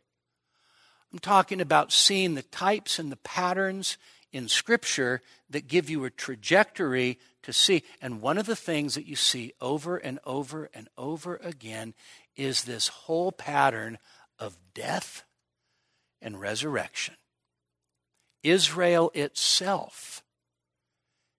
I'm 1.14 1.20
talking 1.20 1.62
about 1.62 1.92
seeing 1.92 2.34
the 2.34 2.42
types 2.42 2.98
and 2.98 3.12
the 3.12 3.18
patterns 3.18 4.00
in 4.32 4.48
Scripture 4.48 5.22
that 5.52 5.68
give 5.68 5.92
you 5.92 6.06
a 6.06 6.10
trajectory 6.10 7.20
to 7.44 7.54
see. 7.54 7.84
And 8.02 8.20
one 8.20 8.40
of 8.40 8.48
the 8.48 8.56
things 8.56 8.96
that 8.96 9.06
you 9.06 9.16
see 9.16 9.54
over 9.62 9.98
and 9.98 10.18
over 10.26 10.72
and 10.74 10.90
over 10.98 11.36
again 11.36 11.94
is 12.36 12.64
this 12.64 12.88
whole 12.88 13.32
pattern 13.32 14.00
of 14.40 14.58
death 14.74 15.24
and 16.20 16.42
resurrection. 16.42 17.14
Israel 18.48 19.12
itself 19.14 20.24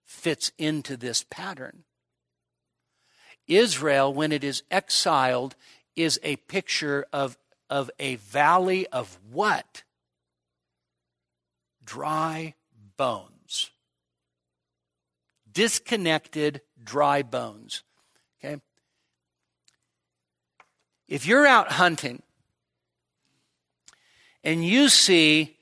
fits 0.04 0.52
into 0.58 0.94
this 0.94 1.24
pattern. 1.30 1.84
Israel, 3.46 4.12
when 4.12 4.30
it 4.30 4.44
is 4.44 4.62
exiled, 4.70 5.56
is 5.96 6.20
a 6.22 6.36
picture 6.36 7.06
of, 7.10 7.38
of 7.70 7.90
a 7.98 8.16
valley 8.16 8.86
of 8.88 9.18
what? 9.30 9.84
Dry 11.82 12.54
bones. 12.98 13.70
Disconnected, 15.50 16.60
dry 16.82 17.22
bones. 17.22 17.84
Okay? 18.38 18.60
If 21.08 21.26
you're 21.26 21.46
out 21.46 21.72
hunting 21.72 22.22
and 24.44 24.62
you 24.62 24.90
see 24.90 25.57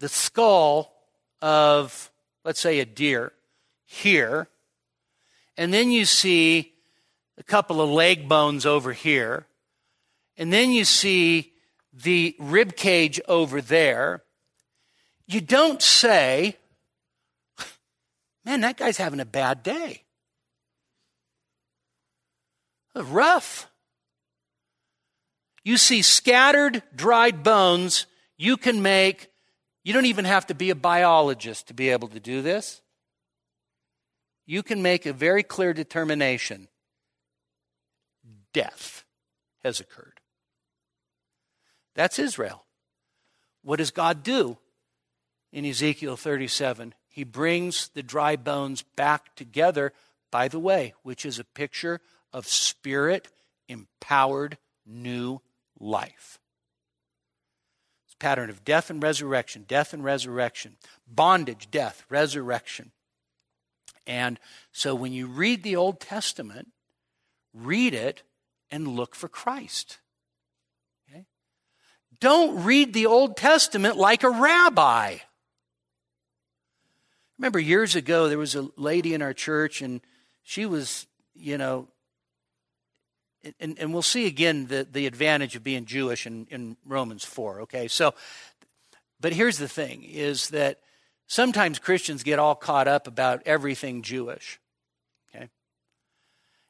the 0.00 0.08
skull 0.08 0.92
of, 1.40 2.10
let's 2.44 2.58
say, 2.58 2.80
a 2.80 2.84
deer 2.84 3.32
here, 3.84 4.48
and 5.56 5.72
then 5.72 5.90
you 5.90 6.04
see 6.04 6.72
a 7.38 7.42
couple 7.42 7.80
of 7.80 7.88
leg 7.88 8.28
bones 8.28 8.66
over 8.66 8.92
here, 8.92 9.46
and 10.36 10.52
then 10.52 10.70
you 10.72 10.84
see 10.84 11.52
the 11.92 12.34
rib 12.38 12.76
cage 12.76 13.20
over 13.28 13.60
there, 13.60 14.22
you 15.26 15.40
don't 15.40 15.82
say, 15.82 16.56
man, 18.44 18.62
that 18.62 18.76
guy's 18.76 18.96
having 18.96 19.20
a 19.20 19.24
bad 19.24 19.62
day. 19.62 20.02
Rough. 22.94 23.68
You 25.62 25.76
see 25.76 26.02
scattered, 26.02 26.82
dried 26.94 27.42
bones, 27.42 28.06
you 28.36 28.56
can 28.56 28.82
make 28.82 29.29
you 29.90 29.94
don't 29.94 30.06
even 30.06 30.24
have 30.24 30.46
to 30.46 30.54
be 30.54 30.70
a 30.70 30.76
biologist 30.76 31.66
to 31.66 31.74
be 31.74 31.88
able 31.88 32.06
to 32.08 32.20
do 32.20 32.42
this. 32.42 32.80
You 34.46 34.62
can 34.62 34.82
make 34.82 35.04
a 35.04 35.12
very 35.12 35.42
clear 35.42 35.74
determination 35.74 36.68
death 38.52 39.04
has 39.64 39.80
occurred. 39.80 40.20
That's 41.96 42.20
Israel. 42.20 42.64
What 43.62 43.76
does 43.76 43.90
God 43.90 44.22
do 44.22 44.58
in 45.52 45.66
Ezekiel 45.66 46.16
37? 46.16 46.94
he 47.10 47.24
brings 47.24 47.88
the 47.88 48.02
dry 48.02 48.36
bones 48.36 48.82
back 48.82 49.34
together, 49.34 49.92
by 50.30 50.48
the 50.48 50.60
way, 50.60 50.94
which 51.02 51.26
is 51.26 51.38
a 51.38 51.44
picture 51.44 52.00
of 52.32 52.46
spirit 52.46 53.28
empowered 53.68 54.56
new 54.86 55.40
life. 55.78 56.39
Pattern 58.20 58.50
of 58.50 58.64
death 58.64 58.90
and 58.90 59.02
resurrection, 59.02 59.64
death 59.66 59.92
and 59.92 60.04
resurrection, 60.04 60.76
bondage, 61.08 61.68
death, 61.70 62.04
resurrection. 62.08 62.92
And 64.06 64.38
so 64.70 64.94
when 64.94 65.12
you 65.12 65.26
read 65.26 65.62
the 65.62 65.74
Old 65.74 66.00
Testament, 66.00 66.68
read 67.52 67.94
it 67.94 68.22
and 68.70 68.86
look 68.86 69.14
for 69.14 69.28
Christ. 69.28 69.98
Okay? 71.08 71.24
Don't 72.20 72.62
read 72.62 72.92
the 72.92 73.06
Old 73.06 73.36
Testament 73.36 73.96
like 73.96 74.22
a 74.22 74.30
rabbi. 74.30 75.16
Remember 77.38 77.58
years 77.58 77.96
ago, 77.96 78.28
there 78.28 78.38
was 78.38 78.54
a 78.54 78.68
lady 78.76 79.14
in 79.14 79.22
our 79.22 79.32
church, 79.32 79.80
and 79.80 80.02
she 80.42 80.66
was, 80.66 81.06
you 81.34 81.56
know, 81.56 81.88
and, 83.58 83.78
and 83.78 83.92
we'll 83.92 84.02
see 84.02 84.26
again 84.26 84.66
the, 84.66 84.86
the 84.90 85.06
advantage 85.06 85.56
of 85.56 85.62
being 85.62 85.84
Jewish 85.84 86.26
in, 86.26 86.46
in 86.50 86.76
Romans 86.84 87.24
4, 87.24 87.62
okay? 87.62 87.88
So, 87.88 88.14
but 89.20 89.32
here's 89.32 89.58
the 89.58 89.68
thing 89.68 90.04
is 90.04 90.48
that 90.50 90.78
sometimes 91.26 91.78
Christians 91.78 92.22
get 92.22 92.38
all 92.38 92.54
caught 92.54 92.88
up 92.88 93.06
about 93.06 93.42
everything 93.46 94.02
Jewish, 94.02 94.60
okay? 95.34 95.48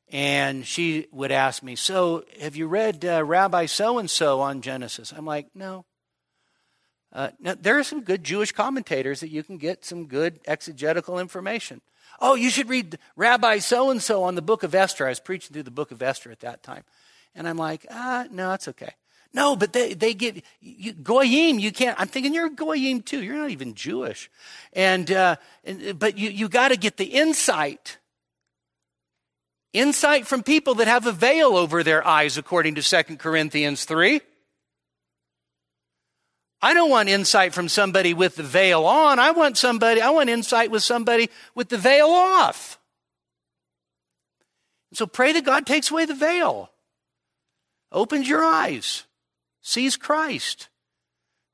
And 0.08 0.66
she 0.66 1.06
would 1.12 1.32
ask 1.32 1.62
me, 1.62 1.76
So, 1.76 2.24
have 2.40 2.56
you 2.56 2.66
read 2.66 3.04
uh, 3.04 3.24
Rabbi 3.24 3.66
so 3.66 3.98
and 3.98 4.10
so 4.10 4.40
on 4.40 4.60
Genesis? 4.60 5.12
I'm 5.16 5.26
like, 5.26 5.48
No. 5.54 5.84
Uh, 7.12 7.30
now, 7.40 7.54
there 7.60 7.78
are 7.78 7.84
some 7.84 8.02
good 8.02 8.22
Jewish 8.22 8.52
commentators 8.52 9.20
that 9.20 9.30
you 9.30 9.42
can 9.42 9.58
get 9.58 9.84
some 9.84 10.06
good 10.06 10.40
exegetical 10.46 11.18
information. 11.18 11.80
Oh, 12.20 12.34
you 12.34 12.50
should 12.50 12.68
read 12.68 12.98
Rabbi 13.16 13.58
so 13.58 13.90
and 13.90 14.02
so 14.02 14.22
on 14.22 14.34
the 14.34 14.42
book 14.42 14.62
of 14.62 14.74
Esther. 14.74 15.06
I 15.06 15.10
was 15.10 15.20
preaching 15.20 15.52
through 15.52 15.64
the 15.64 15.70
book 15.70 15.90
of 15.90 16.02
Esther 16.02 16.30
at 16.30 16.40
that 16.40 16.62
time. 16.62 16.84
And 17.34 17.48
I'm 17.48 17.56
like, 17.56 17.86
ah, 17.90 18.26
no, 18.30 18.50
that's 18.50 18.68
okay. 18.68 18.94
No, 19.32 19.54
but 19.54 19.72
they, 19.72 19.94
they 19.94 20.12
give, 20.12 20.42
you, 20.60 20.92
Goyim, 20.92 21.60
you 21.60 21.70
can't. 21.70 21.98
I'm 22.00 22.08
thinking 22.08 22.34
you're 22.34 22.48
Goyim 22.48 23.02
too. 23.02 23.22
You're 23.22 23.36
not 23.36 23.50
even 23.50 23.74
Jewish. 23.74 24.28
And, 24.72 25.10
uh, 25.10 25.36
and 25.64 25.98
but 25.98 26.18
you, 26.18 26.30
you 26.30 26.48
got 26.48 26.68
to 26.68 26.76
get 26.76 26.96
the 26.96 27.04
insight. 27.04 27.98
Insight 29.72 30.26
from 30.26 30.42
people 30.42 30.74
that 30.76 30.88
have 30.88 31.06
a 31.06 31.12
veil 31.12 31.56
over 31.56 31.84
their 31.84 32.04
eyes, 32.04 32.36
according 32.36 32.74
to 32.74 32.82
2 32.82 33.16
Corinthians 33.16 33.84
3. 33.84 34.20
I 36.62 36.74
don't 36.74 36.90
want 36.90 37.08
insight 37.08 37.54
from 37.54 37.68
somebody 37.68 38.12
with 38.12 38.36
the 38.36 38.42
veil 38.42 38.84
on. 38.84 39.18
I 39.18 39.30
want 39.30 39.56
somebody, 39.56 40.00
I 40.00 40.10
want 40.10 40.28
insight 40.28 40.70
with 40.70 40.82
somebody 40.82 41.30
with 41.54 41.70
the 41.70 41.78
veil 41.78 42.08
off. 42.08 42.78
So 44.92 45.06
pray 45.06 45.32
that 45.32 45.44
God 45.44 45.66
takes 45.66 45.90
away 45.90 46.04
the 46.04 46.14
veil, 46.14 46.70
opens 47.92 48.28
your 48.28 48.44
eyes, 48.44 49.04
sees 49.62 49.96
Christ, 49.96 50.68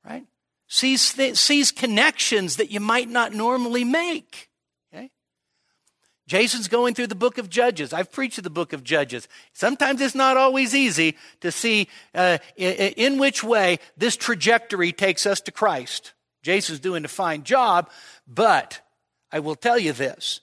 right? 0.03 0.25
Sees, 0.67 1.13
th- 1.13 1.37
sees 1.37 1.71
connections 1.71 2.57
that 2.57 2.71
you 2.71 2.79
might 2.79 3.09
not 3.09 3.33
normally 3.33 3.83
make. 3.83 4.49
Jason's 6.27 6.67
going 6.67 6.93
through 6.93 7.07
the 7.07 7.15
book 7.15 7.37
of 7.37 7.49
Judges. 7.49 7.93
I've 7.93 8.11
preached 8.11 8.43
the 8.43 8.49
book 8.49 8.73
of 8.73 8.83
Judges. 8.83 9.29
Sometimes 9.53 10.01
it's 10.01 10.13
not 10.13 10.35
always 10.35 10.75
easy 10.75 11.15
to 11.39 11.51
see 11.51 11.87
uh, 12.13 12.37
in 12.57 13.17
which 13.17 13.43
way 13.43 13.79
this 13.95 14.17
trajectory 14.17 14.91
takes 14.91 15.25
us 15.25 15.39
to 15.41 15.51
Christ. 15.51 16.13
Jason's 16.43 16.79
doing 16.79 17.05
a 17.05 17.09
fine 17.09 17.43
job, 17.43 17.89
but 18.27 18.81
I 19.31 19.39
will 19.39 19.55
tell 19.55 19.79
you 19.79 19.93
this. 19.93 20.41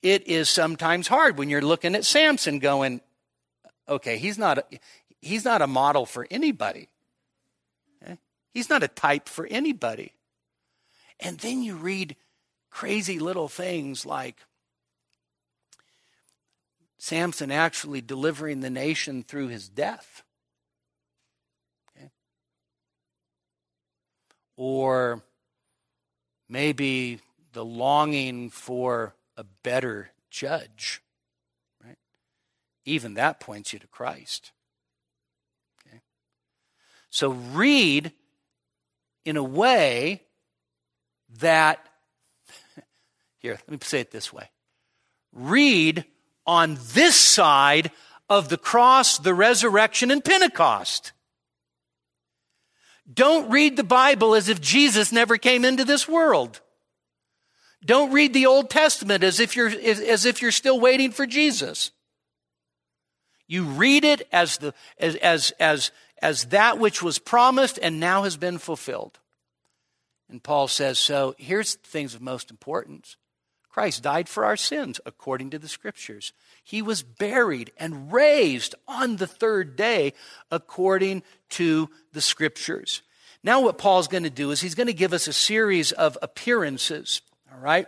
It 0.00 0.26
is 0.28 0.48
sometimes 0.48 1.08
hard 1.08 1.38
when 1.38 1.50
you're 1.50 1.60
looking 1.60 1.94
at 1.94 2.04
Samson 2.04 2.60
going, 2.60 3.00
okay, 3.88 4.16
he's 4.16 4.38
not 4.38 4.58
a, 4.58 4.64
he's 5.20 5.44
not 5.44 5.60
a 5.60 5.66
model 5.66 6.06
for 6.06 6.26
anybody. 6.30 6.88
Okay? 8.02 8.16
He's 8.54 8.70
not 8.70 8.84
a 8.84 8.88
type 8.88 9.28
for 9.28 9.46
anybody. 9.46 10.12
And 11.18 11.38
then 11.38 11.62
you 11.62 11.74
read 11.74 12.16
crazy 12.70 13.18
little 13.18 13.48
things 13.48 14.06
like, 14.06 14.36
Samson 17.00 17.50
actually 17.50 18.02
delivering 18.02 18.60
the 18.60 18.68
nation 18.68 19.22
through 19.22 19.48
his 19.48 19.70
death. 19.70 20.22
Okay. 21.96 22.10
Or 24.58 25.22
maybe 26.46 27.20
the 27.54 27.64
longing 27.64 28.50
for 28.50 29.14
a 29.38 29.44
better 29.44 30.10
judge. 30.28 31.00
Right? 31.82 31.96
Even 32.84 33.14
that 33.14 33.40
points 33.40 33.72
you 33.72 33.78
to 33.78 33.86
Christ. 33.86 34.52
Okay. 35.86 36.02
So 37.08 37.30
read 37.30 38.12
in 39.24 39.38
a 39.38 39.42
way 39.42 40.20
that, 41.38 41.78
here, 43.38 43.58
let 43.66 43.70
me 43.70 43.78
say 43.80 44.00
it 44.00 44.10
this 44.10 44.34
way 44.34 44.50
read 45.32 46.04
on 46.50 46.76
this 46.94 47.14
side 47.14 47.92
of 48.28 48.48
the 48.48 48.58
cross, 48.58 49.18
the 49.18 49.32
resurrection, 49.32 50.10
and 50.10 50.24
Pentecost. 50.24 51.12
Don't 53.12 53.48
read 53.50 53.76
the 53.76 53.84
Bible 53.84 54.34
as 54.34 54.48
if 54.48 54.60
Jesus 54.60 55.12
never 55.12 55.36
came 55.36 55.64
into 55.64 55.84
this 55.84 56.08
world. 56.08 56.60
Don't 57.84 58.10
read 58.10 58.34
the 58.34 58.46
Old 58.46 58.68
Testament 58.68 59.22
as 59.22 59.38
if 59.38 59.54
you're, 59.54 59.68
as 59.68 60.24
if 60.24 60.42
you're 60.42 60.50
still 60.50 60.80
waiting 60.80 61.12
for 61.12 61.24
Jesus. 61.24 61.92
You 63.46 63.62
read 63.62 64.04
it 64.04 64.26
as, 64.32 64.58
the, 64.58 64.74
as, 64.98 65.14
as, 65.16 65.52
as, 65.60 65.92
as 66.20 66.46
that 66.46 66.80
which 66.80 67.00
was 67.00 67.20
promised 67.20 67.78
and 67.80 68.00
now 68.00 68.24
has 68.24 68.36
been 68.36 68.58
fulfilled. 68.58 69.20
And 70.28 70.42
Paul 70.42 70.66
says, 70.66 70.98
so 70.98 71.36
here's 71.38 71.76
things 71.76 72.16
of 72.16 72.20
most 72.20 72.50
importance. 72.50 73.16
Christ 73.70 74.02
died 74.02 74.28
for 74.28 74.44
our 74.44 74.56
sins 74.56 75.00
according 75.06 75.50
to 75.50 75.58
the 75.58 75.68
scriptures. 75.68 76.32
He 76.64 76.82
was 76.82 77.04
buried 77.04 77.70
and 77.78 78.12
raised 78.12 78.74
on 78.88 79.16
the 79.16 79.28
third 79.28 79.76
day 79.76 80.12
according 80.50 81.22
to 81.50 81.88
the 82.12 82.20
scriptures. 82.20 83.02
Now, 83.44 83.62
what 83.62 83.78
Paul's 83.78 84.08
going 84.08 84.24
to 84.24 84.30
do 84.30 84.50
is 84.50 84.60
he's 84.60 84.74
going 84.74 84.88
to 84.88 84.92
give 84.92 85.12
us 85.12 85.28
a 85.28 85.32
series 85.32 85.92
of 85.92 86.18
appearances, 86.20 87.22
all 87.50 87.60
right? 87.60 87.86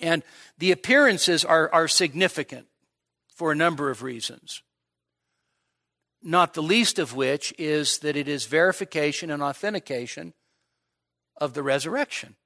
And 0.00 0.22
the 0.58 0.72
appearances 0.72 1.44
are, 1.44 1.72
are 1.72 1.88
significant 1.88 2.66
for 3.28 3.52
a 3.52 3.56
number 3.56 3.90
of 3.90 4.02
reasons. 4.02 4.62
Not 6.20 6.54
the 6.54 6.62
least 6.62 6.98
of 6.98 7.14
which 7.14 7.54
is 7.58 7.98
that 7.98 8.16
it 8.16 8.28
is 8.28 8.46
verification 8.46 9.30
and 9.30 9.42
authentication 9.42 10.34
of 11.36 11.54
the 11.54 11.62
resurrection 11.62 12.36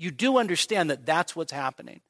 you 0.00 0.10
do 0.10 0.38
understand 0.38 0.88
that 0.88 1.04
that's 1.04 1.36
what's 1.36 1.52
happening. 1.52 2.00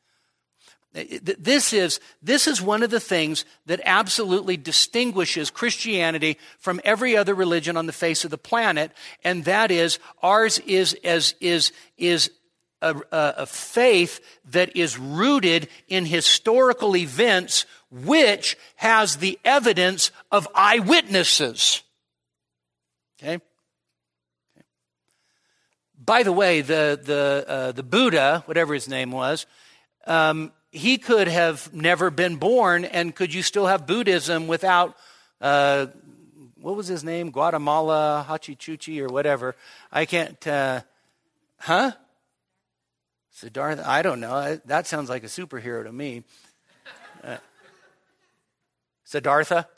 This 0.93 1.73
is, 1.73 2.01
this 2.23 2.47
is 2.47 2.63
one 2.63 2.83
of 2.83 2.91
the 2.91 3.01
things 3.01 3.45
that 3.67 3.81
absolutely 3.85 4.57
distinguishes 4.57 5.51
Christianity 5.51 6.39
from 6.59 6.81
every 6.85 7.17
other 7.17 7.35
religion 7.35 7.77
on 7.77 7.87
the 7.87 7.93
face 7.93 8.25
of 8.25 8.31
the 8.31 8.39
planet, 8.39 8.93
and 9.25 9.45
that 9.45 9.71
is 9.71 9.99
ours 10.23 10.61
is, 10.61 10.95
as, 11.05 11.35
is, 11.41 11.73
is 11.99 12.31
a, 12.81 12.95
a 13.13 13.47
faith 13.47 14.21
that 14.47 14.77
is 14.77 14.99
rooted 14.99 15.69
in 15.89 16.07
historical 16.07 16.97
events 16.97 17.67
which 17.91 18.57
has 18.77 19.17
the 19.17 19.39
evidence 19.45 20.13
of 20.31 20.47
eyewitnesses. 20.55 21.83
Okay? 23.21 23.41
By 26.11 26.25
the 26.25 26.33
way, 26.33 26.61
the, 26.61 26.99
the, 27.01 27.45
uh, 27.47 27.71
the 27.71 27.85
Buddha, 27.85 28.43
whatever 28.47 28.75
his 28.75 28.89
name 28.89 29.13
was, 29.13 29.47
um, 30.09 30.51
he 30.73 30.99
could 30.99 31.29
have 31.29 31.73
never 31.73 32.11
been 32.11 32.35
born, 32.35 32.85
and 32.85 33.15
could 33.15 33.33
you 33.33 33.45
still 33.45 33.69
have 33.69 33.87
Buddhism 33.87 34.49
without, 34.49 34.97
uh, 35.41 35.87
what 36.61 36.75
was 36.75 36.89
his 36.89 37.05
name? 37.05 37.31
Guatemala, 37.31 38.27
Hachichuchi, 38.29 39.01
or 39.01 39.07
whatever. 39.07 39.55
I 39.93 40.05
can't, 40.05 40.45
uh, 40.49 40.81
huh? 41.59 41.93
Siddhartha? 43.31 43.89
I 43.89 44.03
don't 44.03 44.19
know. 44.19 44.59
That 44.65 44.89
sounds 44.89 45.09
like 45.09 45.23
a 45.23 45.29
superhero 45.29 45.85
to 45.85 45.93
me. 45.93 46.25
Uh, 47.23 47.37
Siddhartha? 49.05 49.69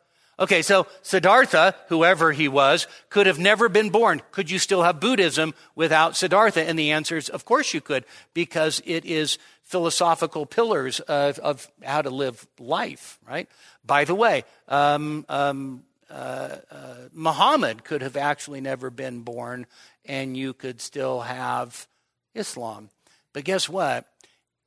Okay, 0.42 0.62
so 0.62 0.88
Siddhartha, 1.02 1.76
whoever 1.86 2.32
he 2.32 2.48
was, 2.48 2.88
could 3.10 3.28
have 3.28 3.38
never 3.38 3.68
been 3.68 3.90
born. 3.90 4.22
Could 4.32 4.50
you 4.50 4.58
still 4.58 4.82
have 4.82 4.98
Buddhism 4.98 5.54
without 5.76 6.16
Siddhartha? 6.16 6.68
And 6.68 6.76
the 6.76 6.90
answer 6.90 7.16
is, 7.16 7.28
of 7.28 7.44
course 7.44 7.72
you 7.72 7.80
could, 7.80 8.04
because 8.34 8.82
it 8.84 9.04
is 9.04 9.38
philosophical 9.62 10.44
pillars 10.44 10.98
of, 10.98 11.38
of 11.38 11.70
how 11.84 12.02
to 12.02 12.10
live 12.10 12.44
life, 12.58 13.20
right? 13.24 13.48
By 13.86 14.04
the 14.04 14.16
way, 14.16 14.42
um, 14.66 15.24
um, 15.28 15.84
uh, 16.10 16.56
uh, 16.72 16.94
Muhammad 17.12 17.84
could 17.84 18.02
have 18.02 18.16
actually 18.16 18.60
never 18.60 18.90
been 18.90 19.20
born, 19.20 19.64
and 20.04 20.36
you 20.36 20.54
could 20.54 20.80
still 20.80 21.20
have 21.20 21.86
Islam. 22.34 22.90
But 23.32 23.44
guess 23.44 23.68
what? 23.68 24.08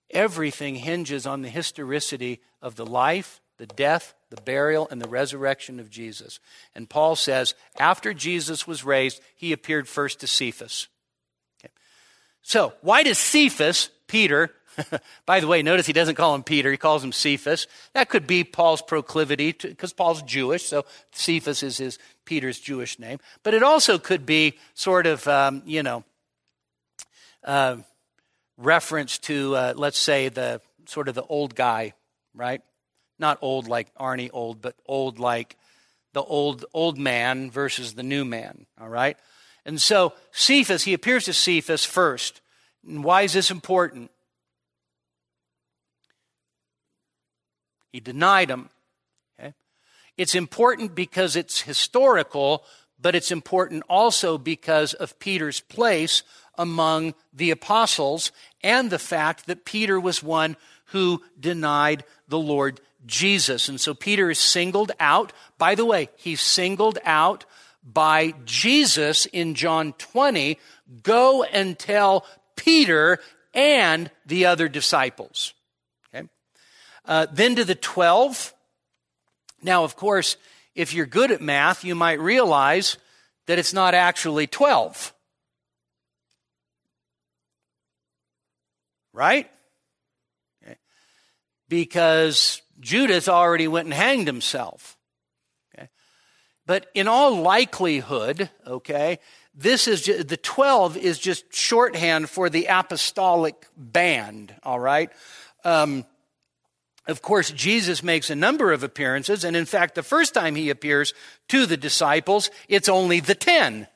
Everything 0.10 0.76
hinges 0.76 1.28
on 1.28 1.42
the 1.42 1.50
historicity 1.50 2.40
of 2.62 2.78
the 2.78 2.86
life, 2.86 3.42
the 3.58 3.68
death, 3.68 4.14
the 4.36 4.42
burial, 4.42 4.88
and 4.90 5.02
the 5.02 5.08
resurrection 5.08 5.80
of 5.80 5.90
Jesus. 5.90 6.40
And 6.76 6.90
Paul 6.90 7.16
says, 7.16 7.56
after 7.80 8.14
Jesus 8.14 8.68
was 8.68 8.84
raised, 8.84 9.22
he 9.36 9.54
appeared 9.54 9.88
first 9.88 10.20
to 10.20 10.28
Cephas. 10.28 10.88
Okay. 11.60 11.74
So, 12.42 12.74
why 12.82 13.04
does 13.04 13.18
Cephas, 13.18 13.90
Peter, 14.08 14.52
by 15.26 15.40
the 15.40 15.48
way, 15.48 15.62
notice 15.62 15.86
he 15.86 15.94
doesn't 15.94 16.16
call 16.16 16.36
him 16.36 16.44
Peter, 16.44 16.72
he 16.72 16.78
calls 16.78 17.04
him 17.04 17.12
Cephas. 17.12 17.68
That 17.94 18.10
could 18.10 18.28
be 18.28 18.44
Paul's 18.44 18.82
proclivity, 18.82 19.52
because 19.52 19.94
Paul's 19.94 20.22
Jewish, 20.22 20.66
so 20.66 20.86
Cephas 21.12 21.64
is 21.64 21.78
his 21.78 22.00
Peter's 22.26 22.60
Jewish 22.60 23.00
name. 23.00 23.20
But 23.44 23.54
it 23.54 23.64
also 23.64 23.98
could 23.98 24.26
be 24.26 24.58
sort 24.74 25.08
of, 25.08 25.28
um, 25.28 25.64
you 25.66 25.84
know, 25.84 26.04
uh, 27.44 27.78
reference 28.58 29.18
to, 29.20 29.56
uh, 29.56 29.74
let's 29.76 30.00
say, 30.00 30.30
the 30.30 30.62
sort 30.88 31.08
of 31.08 31.16
the 31.16 31.24
old 31.24 31.56
guy, 31.56 31.94
right? 32.34 32.62
Not 33.18 33.38
old 33.42 33.68
like 33.68 33.94
Arnie 33.96 34.30
old, 34.34 34.62
but 34.62 34.76
old 34.86 35.20
like 35.20 35.56
the 36.14 36.24
old 36.24 36.66
old 36.74 36.98
man 36.98 37.52
versus 37.52 37.94
the 37.94 38.04
new 38.04 38.26
man, 38.26 38.66
all 38.80 38.90
right? 38.90 39.18
And 39.66 39.82
so 39.82 40.14
Cephas, 40.32 40.84
he 40.84 40.94
appears 40.94 41.26
to 41.26 41.34
Cephas 41.34 41.84
first. 41.84 42.42
And 42.88 43.04
why 43.04 43.24
is 43.24 43.34
this 43.34 43.52
important? 43.52 44.12
He 47.92 48.00
denied 48.00 48.50
him. 48.50 48.70
Okay? 49.40 49.54
It's 50.18 50.36
important 50.36 50.96
because 50.96 51.36
it's 51.36 51.62
historical, 51.62 52.64
but 53.00 53.16
it's 53.16 53.32
important 53.32 53.84
also 53.90 54.38
because 54.38 54.94
of 54.94 55.18
Peter's 55.20 55.62
place 55.62 56.24
among 56.58 57.14
the 57.34 57.52
apostles 57.52 58.32
and 58.64 58.90
the 58.90 59.00
fact 59.00 59.48
that 59.48 59.66
Peter 59.66 60.00
was 60.00 60.22
one 60.22 60.56
who 60.88 61.24
denied 61.40 62.04
the 62.28 62.40
Lord 62.40 62.80
Jesus. 63.06 63.70
And 63.70 63.80
so 63.80 63.94
Peter 63.94 64.30
is 64.30 64.40
singled 64.40 64.92
out. 65.00 65.34
By 65.58 65.76
the 65.76 65.86
way, 65.86 66.10
he's 66.16 66.42
singled 66.42 66.98
out 67.06 67.46
by 67.84 68.34
Jesus 68.46 69.26
in 69.28 69.54
John 69.54 69.94
20. 69.94 70.58
Go 71.04 71.44
and 71.44 71.78
tell 71.78 72.26
Peter 72.56 73.20
and 73.54 74.10
the 74.26 74.46
other 74.46 74.68
disciples. 74.68 75.54
Okay? 76.14 76.28
Uh, 77.06 77.28
then 77.32 77.56
to 77.56 77.64
the 77.66 77.76
12. 77.76 78.54
Now, 79.62 79.84
of 79.84 79.96
course, 79.96 80.38
if 80.74 80.94
you're 80.94 81.06
good 81.06 81.32
at 81.32 81.42
math, 81.42 81.84
you 81.84 81.96
might 81.96 82.20
realize 82.20 82.98
that 83.48 83.60
it's 83.60 83.74
not 83.74 83.94
actually 83.94 84.48
12. 84.48 85.14
Right? 89.14 89.50
Because 91.70 92.62
Judas 92.80 93.28
already 93.28 93.68
went 93.68 93.86
and 93.86 93.94
hanged 93.94 94.28
himself. 94.28 94.98
Okay. 95.74 95.90
But 96.66 96.88
in 96.94 97.08
all 97.08 97.42
likelihood, 97.42 98.50
okay, 98.66 99.20
this 99.54 99.88
is 99.88 100.02
just, 100.02 100.28
the 100.28 100.38
12 100.38 100.98
is 100.98 101.18
just 101.18 101.54
shorthand 101.54 102.30
for 102.30 102.50
the 102.50 102.66
apostolic 102.66 103.68
band, 103.78 104.54
all 104.64 104.80
right? 104.80 105.10
Um, 105.64 106.06
of 107.08 107.22
course, 107.22 107.52
Jesus 107.52 108.02
makes 108.02 108.30
a 108.30 108.36
number 108.36 108.74
of 108.74 108.84
appearances, 108.84 109.44
and 109.44 109.56
in 109.56 109.66
fact, 109.66 109.96
the 109.96 110.04
first 110.04 110.34
time 110.34 110.56
he 110.56 110.70
appears 110.70 111.14
to 111.50 111.66
the 111.66 111.78
disciples, 111.78 112.50
it's 112.68 112.90
only 112.90 113.20
the 113.20 113.36
10. 113.36 113.88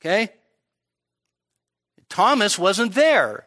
Okay? 0.00 0.30
Thomas 2.08 2.58
wasn't 2.58 2.94
there. 2.94 3.46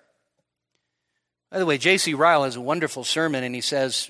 By 1.53 1.59
the 1.59 1.67
way, 1.67 1.77
J.C. 1.77 2.15
Ryle 2.15 2.45
has 2.45 2.55
a 2.55 2.61
wonderful 2.61 3.03
sermon, 3.03 3.43
and 3.43 3.53
he 3.53 3.61
says 3.61 4.09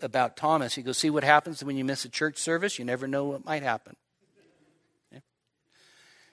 about 0.00 0.38
Thomas, 0.38 0.74
he 0.74 0.80
goes, 0.80 0.96
See 0.96 1.10
what 1.10 1.24
happens 1.24 1.62
when 1.62 1.76
you 1.76 1.84
miss 1.84 2.06
a 2.06 2.08
church 2.08 2.38
service? 2.38 2.78
You 2.78 2.86
never 2.86 3.06
know 3.06 3.26
what 3.26 3.44
might 3.44 3.62
happen. 3.62 3.96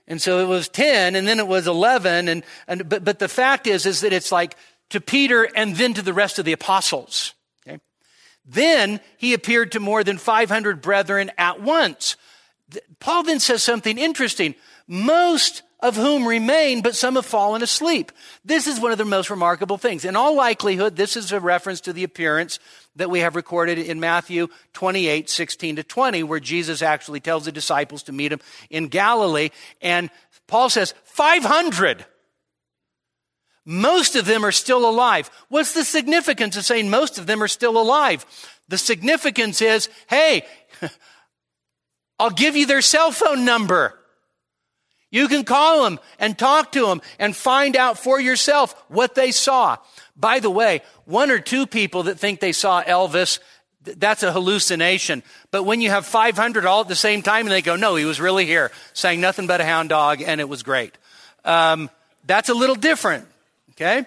And 0.07 0.21
so 0.21 0.39
it 0.39 0.47
was 0.47 0.69
10, 0.69 1.17
and 1.17 1.27
then 1.27 1.39
it 1.39 1.47
was 1.49 1.67
11, 1.67 2.29
and, 2.29 2.43
and, 2.65 2.87
but, 2.87 3.03
but 3.03 3.19
the 3.19 3.27
fact 3.27 3.67
is, 3.67 3.85
is 3.85 3.99
that 3.99 4.13
it's 4.13 4.31
like 4.31 4.55
to 4.91 5.01
Peter 5.01 5.49
and 5.53 5.75
then 5.75 5.93
to 5.95 6.01
the 6.01 6.13
rest 6.13 6.39
of 6.39 6.45
the 6.45 6.53
apostles. 6.53 7.33
Okay? 7.67 7.81
Then 8.45 9.01
he 9.17 9.33
appeared 9.33 9.73
to 9.73 9.81
more 9.81 10.01
than 10.05 10.17
500 10.17 10.81
brethren 10.81 11.29
at 11.37 11.61
once. 11.61 12.15
Paul 13.01 13.23
then 13.23 13.41
says 13.41 13.63
something 13.63 13.97
interesting. 13.97 14.55
Most 14.87 15.63
of 15.79 15.95
whom 15.95 16.27
remain, 16.27 16.81
but 16.81 16.95
some 16.95 17.15
have 17.15 17.25
fallen 17.25 17.61
asleep. 17.61 18.11
This 18.43 18.65
is 18.65 18.79
one 18.79 18.91
of 18.91 18.97
the 18.97 19.05
most 19.05 19.29
remarkable 19.29 19.77
things. 19.77 20.05
In 20.05 20.15
all 20.15 20.35
likelihood, 20.35 20.95
this 20.95 21.15
is 21.15 21.31
a 21.31 21.39
reference 21.39 21.81
to 21.81 21.93
the 21.93 22.03
appearance 22.03 22.59
that 22.95 23.11
we 23.11 23.19
have 23.19 23.35
recorded 23.35 23.77
in 23.77 23.99
Matthew 23.99 24.47
28, 24.73 25.29
16 25.29 25.75
to 25.75 25.83
20, 25.83 26.23
where 26.23 26.39
Jesus 26.39 26.81
actually 26.81 27.19
tells 27.19 27.45
the 27.45 27.51
disciples 27.51 28.03
to 28.03 28.11
meet 28.11 28.31
him 28.31 28.39
in 28.71 28.87
Galilee. 28.87 29.49
And 29.81 30.09
Paul 30.47 30.69
says, 30.69 30.95
500. 31.03 32.05
Most 33.63 34.15
of 34.15 34.25
them 34.25 34.45
are 34.45 34.51
still 34.51 34.89
alive. 34.89 35.29
What's 35.49 35.73
the 35.73 35.83
significance 35.83 36.57
of 36.57 36.65
saying 36.65 36.89
most 36.89 37.19
of 37.19 37.27
them 37.27 37.43
are 37.43 37.49
still 37.49 37.79
alive? 37.79 38.25
The 38.67 38.77
significance 38.77 39.61
is, 39.61 39.89
hey, 40.09 40.45
I'll 42.19 42.31
give 42.31 42.55
you 42.55 42.65
their 42.65 42.81
cell 42.81 43.11
phone 43.11 43.45
number. 43.45 43.99
You 45.09 45.27
can 45.27 45.45
call 45.45 45.83
them 45.83 45.99
and 46.19 46.37
talk 46.37 46.73
to 46.73 46.87
them 46.87 47.01
and 47.17 47.35
find 47.35 47.75
out 47.75 47.97
for 47.97 48.19
yourself 48.19 48.75
what 48.89 49.15
they 49.15 49.31
saw. 49.31 49.77
By 50.15 50.39
the 50.39 50.49
way, 50.49 50.81
one 51.05 51.31
or 51.31 51.39
two 51.39 51.65
people 51.65 52.03
that 52.03 52.19
think 52.19 52.39
they 52.39 52.51
saw 52.51 52.83
Elvis, 52.83 53.39
that's 53.83 54.23
a 54.23 54.31
hallucination. 54.31 55.23
But 55.51 55.63
when 55.63 55.79
you 55.79 55.89
have 55.89 56.05
500 56.05 56.65
all 56.65 56.81
at 56.81 56.87
the 56.87 56.95
same 56.95 57.21
time 57.21 57.45
and 57.45 57.51
they 57.51 57.61
go, 57.61 57.75
no, 57.75 57.95
he 57.95 58.05
was 58.05 58.19
really 58.19 58.45
here, 58.45 58.71
saying 58.93 59.21
nothing 59.21 59.47
but 59.47 59.61
a 59.61 59.65
hound 59.65 59.89
dog 59.89 60.21
and 60.21 60.41
it 60.41 60.49
was 60.49 60.63
great. 60.63 60.97
Um, 61.45 61.89
that's 62.25 62.49
a 62.49 62.53
little 62.53 62.75
different. 62.75 63.25
Okay? 63.71 64.05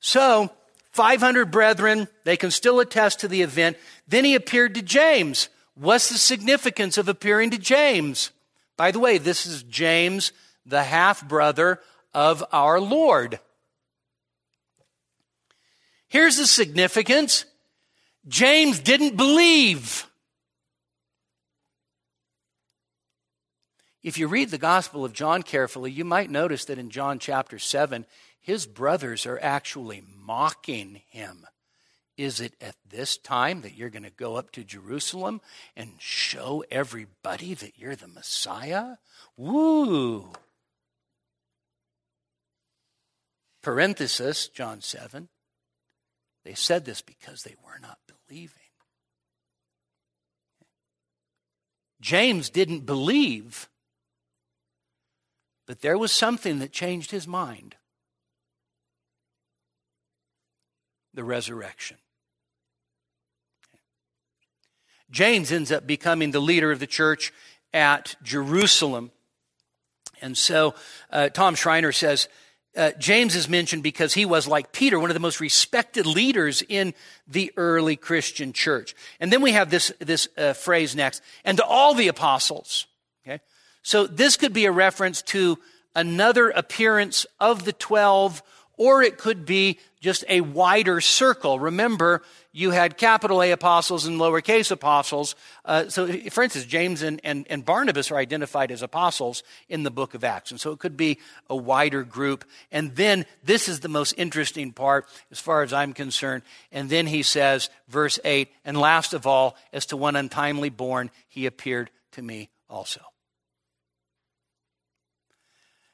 So, 0.00 0.50
500 0.92 1.50
brethren, 1.50 2.08
they 2.24 2.36
can 2.36 2.50
still 2.50 2.80
attest 2.80 3.20
to 3.20 3.28
the 3.28 3.42
event. 3.42 3.76
Then 4.08 4.24
he 4.24 4.34
appeared 4.34 4.74
to 4.74 4.82
James. 4.82 5.48
What's 5.74 6.08
the 6.08 6.18
significance 6.18 6.96
of 6.96 7.08
appearing 7.08 7.50
to 7.50 7.58
James? 7.58 8.30
By 8.76 8.90
the 8.90 8.98
way, 8.98 9.18
this 9.18 9.46
is 9.46 9.62
James, 9.62 10.32
the 10.64 10.82
half 10.82 11.26
brother 11.26 11.80
of 12.12 12.44
our 12.52 12.80
Lord. 12.80 13.40
Here's 16.08 16.36
the 16.36 16.46
significance 16.46 17.44
James 18.28 18.80
didn't 18.80 19.16
believe. 19.16 20.06
If 24.02 24.18
you 24.18 24.28
read 24.28 24.50
the 24.50 24.58
Gospel 24.58 25.04
of 25.04 25.12
John 25.12 25.42
carefully, 25.42 25.90
you 25.90 26.04
might 26.04 26.30
notice 26.30 26.64
that 26.66 26.78
in 26.78 26.90
John 26.90 27.18
chapter 27.18 27.58
7, 27.58 28.06
his 28.40 28.64
brothers 28.64 29.26
are 29.26 29.40
actually 29.42 30.04
mocking 30.16 31.02
him. 31.08 31.44
Is 32.16 32.40
it 32.40 32.54
at 32.60 32.76
this 32.88 33.18
time 33.18 33.60
that 33.60 33.74
you're 33.74 33.90
going 33.90 34.02
to 34.02 34.10
go 34.10 34.36
up 34.36 34.50
to 34.52 34.64
Jerusalem 34.64 35.40
and 35.76 35.92
show 35.98 36.64
everybody 36.70 37.52
that 37.54 37.78
you're 37.78 37.96
the 37.96 38.08
Messiah? 38.08 38.96
Woo! 39.36 40.32
Parenthesis, 43.62 44.48
John 44.48 44.80
7. 44.80 45.28
They 46.44 46.54
said 46.54 46.84
this 46.84 47.02
because 47.02 47.42
they 47.42 47.56
were 47.64 47.78
not 47.80 47.98
believing. 48.28 48.52
James 52.00 52.50
didn't 52.50 52.86
believe, 52.86 53.68
but 55.66 55.80
there 55.80 55.98
was 55.98 56.12
something 56.12 56.60
that 56.60 56.72
changed 56.72 57.10
his 57.10 57.26
mind 57.26 57.76
the 61.16 61.24
resurrection. 61.24 61.96
James 65.10 65.52
ends 65.52 65.70
up 65.70 65.86
becoming 65.86 66.32
the 66.32 66.40
leader 66.40 66.72
of 66.72 66.78
the 66.78 66.86
church 66.86 67.32
at 67.72 68.16
Jerusalem. 68.22 69.10
And 70.22 70.36
so 70.36 70.74
uh, 71.10 71.28
Tom 71.28 71.54
Schreiner 71.54 71.92
says, 71.92 72.28
uh, 72.76 72.90
James 72.98 73.34
is 73.34 73.48
mentioned 73.48 73.82
because 73.82 74.14
he 74.14 74.26
was, 74.26 74.46
like 74.46 74.72
Peter, 74.72 74.98
one 74.98 75.10
of 75.10 75.14
the 75.14 75.20
most 75.20 75.40
respected 75.40 76.06
leaders 76.06 76.62
in 76.68 76.94
the 77.26 77.52
early 77.56 77.96
Christian 77.96 78.52
church. 78.52 78.94
And 79.20 79.32
then 79.32 79.42
we 79.42 79.52
have 79.52 79.70
this, 79.70 79.92
this 79.98 80.28
uh, 80.36 80.52
phrase 80.52 80.94
next, 80.94 81.22
and 81.44 81.56
to 81.58 81.64
all 81.64 81.94
the 81.94 82.08
apostles. 82.08 82.86
Okay? 83.26 83.40
So 83.82 84.06
this 84.06 84.36
could 84.36 84.52
be 84.52 84.66
a 84.66 84.72
reference 84.72 85.22
to 85.22 85.58
another 85.94 86.50
appearance 86.50 87.26
of 87.40 87.64
the 87.64 87.72
twelve, 87.72 88.42
or 88.76 89.02
it 89.02 89.16
could 89.16 89.46
be 89.46 89.78
just 90.00 90.24
a 90.28 90.42
wider 90.42 91.00
circle. 91.00 91.58
Remember, 91.58 92.22
you 92.56 92.70
had 92.70 92.96
capital 92.96 93.42
A 93.42 93.50
apostles 93.50 94.06
and 94.06 94.18
lowercase 94.18 94.70
apostles. 94.70 95.34
Uh, 95.62 95.90
so, 95.90 96.06
for 96.30 96.42
instance, 96.42 96.64
James 96.64 97.02
and, 97.02 97.20
and, 97.22 97.46
and 97.50 97.62
Barnabas 97.62 98.10
are 98.10 98.16
identified 98.16 98.70
as 98.70 98.80
apostles 98.80 99.42
in 99.68 99.82
the 99.82 99.90
book 99.90 100.14
of 100.14 100.24
Acts. 100.24 100.52
And 100.52 100.58
so 100.58 100.72
it 100.72 100.78
could 100.78 100.96
be 100.96 101.18
a 101.50 101.54
wider 101.54 102.02
group. 102.02 102.46
And 102.72 102.96
then 102.96 103.26
this 103.44 103.68
is 103.68 103.80
the 103.80 103.90
most 103.90 104.14
interesting 104.16 104.72
part 104.72 105.06
as 105.30 105.38
far 105.38 105.64
as 105.64 105.74
I'm 105.74 105.92
concerned. 105.92 106.44
And 106.72 106.88
then 106.88 107.06
he 107.06 107.22
says, 107.22 107.68
verse 107.88 108.18
8, 108.24 108.48
and 108.64 108.80
last 108.80 109.12
of 109.12 109.26
all, 109.26 109.54
as 109.70 109.84
to 109.86 109.98
one 109.98 110.16
untimely 110.16 110.70
born, 110.70 111.10
he 111.28 111.44
appeared 111.44 111.90
to 112.12 112.22
me 112.22 112.48
also. 112.70 113.02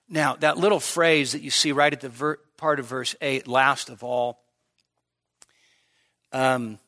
Now, 0.09 0.37
that 0.37 0.59
little 0.59 0.79
phrase 0.79 1.33
that 1.33 1.43
you 1.43 1.51
see 1.51 1.73
right 1.73 1.93
at 1.93 2.03
the 2.03 2.09
ver- 2.09 2.39
part 2.57 2.79
of 2.79 2.87
verse 2.87 3.17
8, 3.21 3.49
last 3.49 3.91
of 3.91 4.05
all, 4.05 4.42
um, 6.33 6.79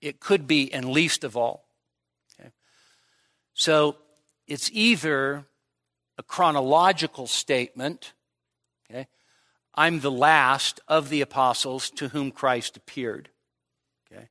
it 0.00 0.20
could 0.20 0.46
be 0.46 0.72
and 0.72 0.90
least 0.90 1.24
of 1.24 1.36
all. 1.36 1.66
Okay? 2.38 2.50
So 3.54 3.96
it's 4.46 4.70
either 4.72 5.44
a 6.18 6.22
chronological 6.22 7.26
statement, 7.26 8.12
okay? 8.88 9.06
I'm 9.74 10.00
the 10.00 10.10
last 10.10 10.80
of 10.88 11.10
the 11.10 11.20
apostles 11.20 11.90
to 11.90 12.08
whom 12.08 12.30
Christ 12.30 12.76
appeared. 12.76 13.28
Okay? 14.10 14.28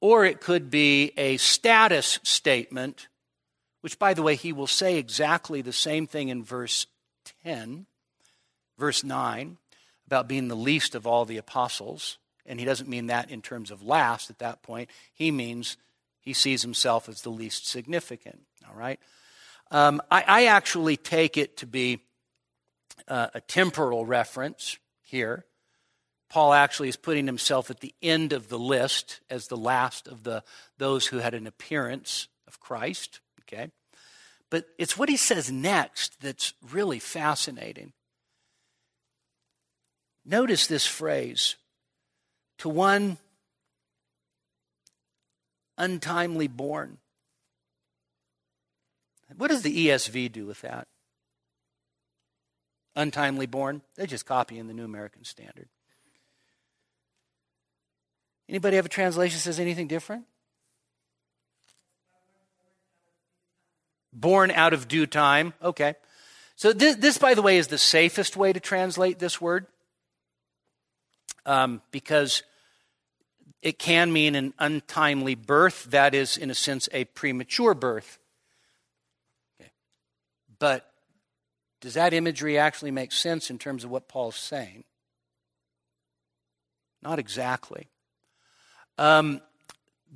Or 0.00 0.24
it 0.24 0.40
could 0.40 0.70
be 0.70 1.12
a 1.16 1.36
status 1.36 2.18
statement, 2.22 3.08
which, 3.82 3.98
by 3.98 4.14
the 4.14 4.22
way, 4.22 4.34
he 4.34 4.52
will 4.52 4.66
say 4.66 4.96
exactly 4.96 5.62
the 5.62 5.72
same 5.72 6.06
thing 6.06 6.28
in 6.28 6.42
verse 6.42 6.86
10, 7.44 7.86
verse 8.78 9.04
9, 9.04 9.58
about 10.06 10.28
being 10.28 10.48
the 10.48 10.56
least 10.56 10.94
of 10.94 11.06
all 11.06 11.24
the 11.24 11.36
apostles. 11.36 12.18
And 12.46 12.58
he 12.58 12.66
doesn't 12.66 12.88
mean 12.88 13.06
that 13.06 13.30
in 13.30 13.42
terms 13.42 13.70
of 13.70 13.82
last 13.82 14.30
at 14.30 14.38
that 14.38 14.62
point. 14.62 14.90
He 15.12 15.30
means 15.30 15.76
he 16.20 16.32
sees 16.32 16.62
himself 16.62 17.08
as 17.08 17.22
the 17.22 17.30
least 17.30 17.66
significant. 17.66 18.40
All 18.68 18.76
right? 18.76 18.98
Um, 19.70 20.00
I, 20.10 20.24
I, 20.26 20.44
actually 20.46 20.96
take 20.96 21.36
it 21.36 21.56
to 21.58 21.66
be 21.66 22.00
uh, 23.08 23.28
a 23.34 23.40
temporal 23.40 24.04
reference 24.06 24.78
here. 25.02 25.46
Paul 26.28 26.52
actually 26.52 26.88
is 26.88 26.96
putting 26.96 27.26
himself 27.26 27.70
at 27.70 27.80
the 27.80 27.94
end 28.02 28.32
of 28.32 28.48
the 28.48 28.58
list 28.58 29.20
as 29.30 29.48
the 29.48 29.56
last 29.56 30.06
of 30.06 30.22
the 30.22 30.42
those 30.78 31.06
who 31.06 31.18
had 31.18 31.34
an 31.34 31.46
appearance 31.46 32.28
of 32.46 32.60
Christ. 32.60 33.20
Okay, 33.42 33.70
but 34.50 34.66
it's 34.78 34.98
what 34.98 35.08
he 35.08 35.16
says 35.16 35.50
next 35.50 36.20
that's 36.20 36.54
really 36.70 36.98
fascinating. 36.98 37.92
Notice 40.24 40.66
this 40.66 40.86
phrase 40.86 41.56
to 42.58 42.68
one 42.68 43.18
untimely 45.76 46.48
born. 46.48 46.98
What 49.36 49.48
does 49.48 49.62
the 49.62 49.88
ESV 49.88 50.30
do 50.30 50.46
with 50.46 50.60
that? 50.60 50.86
Untimely 52.94 53.46
born? 53.46 53.82
They're 53.96 54.06
just 54.06 54.26
copying 54.26 54.68
the 54.68 54.74
New 54.74 54.84
American 54.84 55.24
Standard. 55.24 55.68
Anybody 58.48 58.76
have 58.76 58.86
a 58.86 58.90
translation 58.90 59.36
that 59.36 59.42
says 59.42 59.58
anything 59.58 59.88
different? 59.88 60.24
Born 64.12 64.50
out 64.52 64.72
of 64.72 64.86
due 64.86 65.06
time. 65.06 65.54
Okay. 65.60 65.94
So, 66.54 66.72
this, 66.72 66.96
this, 66.96 67.18
by 67.18 67.34
the 67.34 67.42
way, 67.42 67.58
is 67.58 67.66
the 67.66 67.78
safest 67.78 68.36
way 68.36 68.52
to 68.52 68.60
translate 68.60 69.18
this 69.18 69.40
word 69.40 69.66
um, 71.46 71.82
because 71.90 72.42
it 73.62 73.78
can 73.78 74.12
mean 74.12 74.34
an 74.34 74.52
untimely 74.58 75.34
birth. 75.34 75.84
That 75.84 76.14
is, 76.14 76.36
in 76.36 76.50
a 76.50 76.54
sense, 76.54 76.88
a 76.92 77.04
premature 77.04 77.74
birth. 77.74 78.18
Okay. 79.60 79.70
But 80.58 80.90
does 81.80 81.94
that 81.94 82.12
imagery 82.12 82.58
actually 82.58 82.90
make 82.90 83.12
sense 83.12 83.50
in 83.50 83.58
terms 83.58 83.84
of 83.84 83.90
what 83.90 84.08
Paul's 84.08 84.36
saying? 84.36 84.84
Not 87.02 87.18
exactly. 87.18 87.88
Um, 88.96 89.40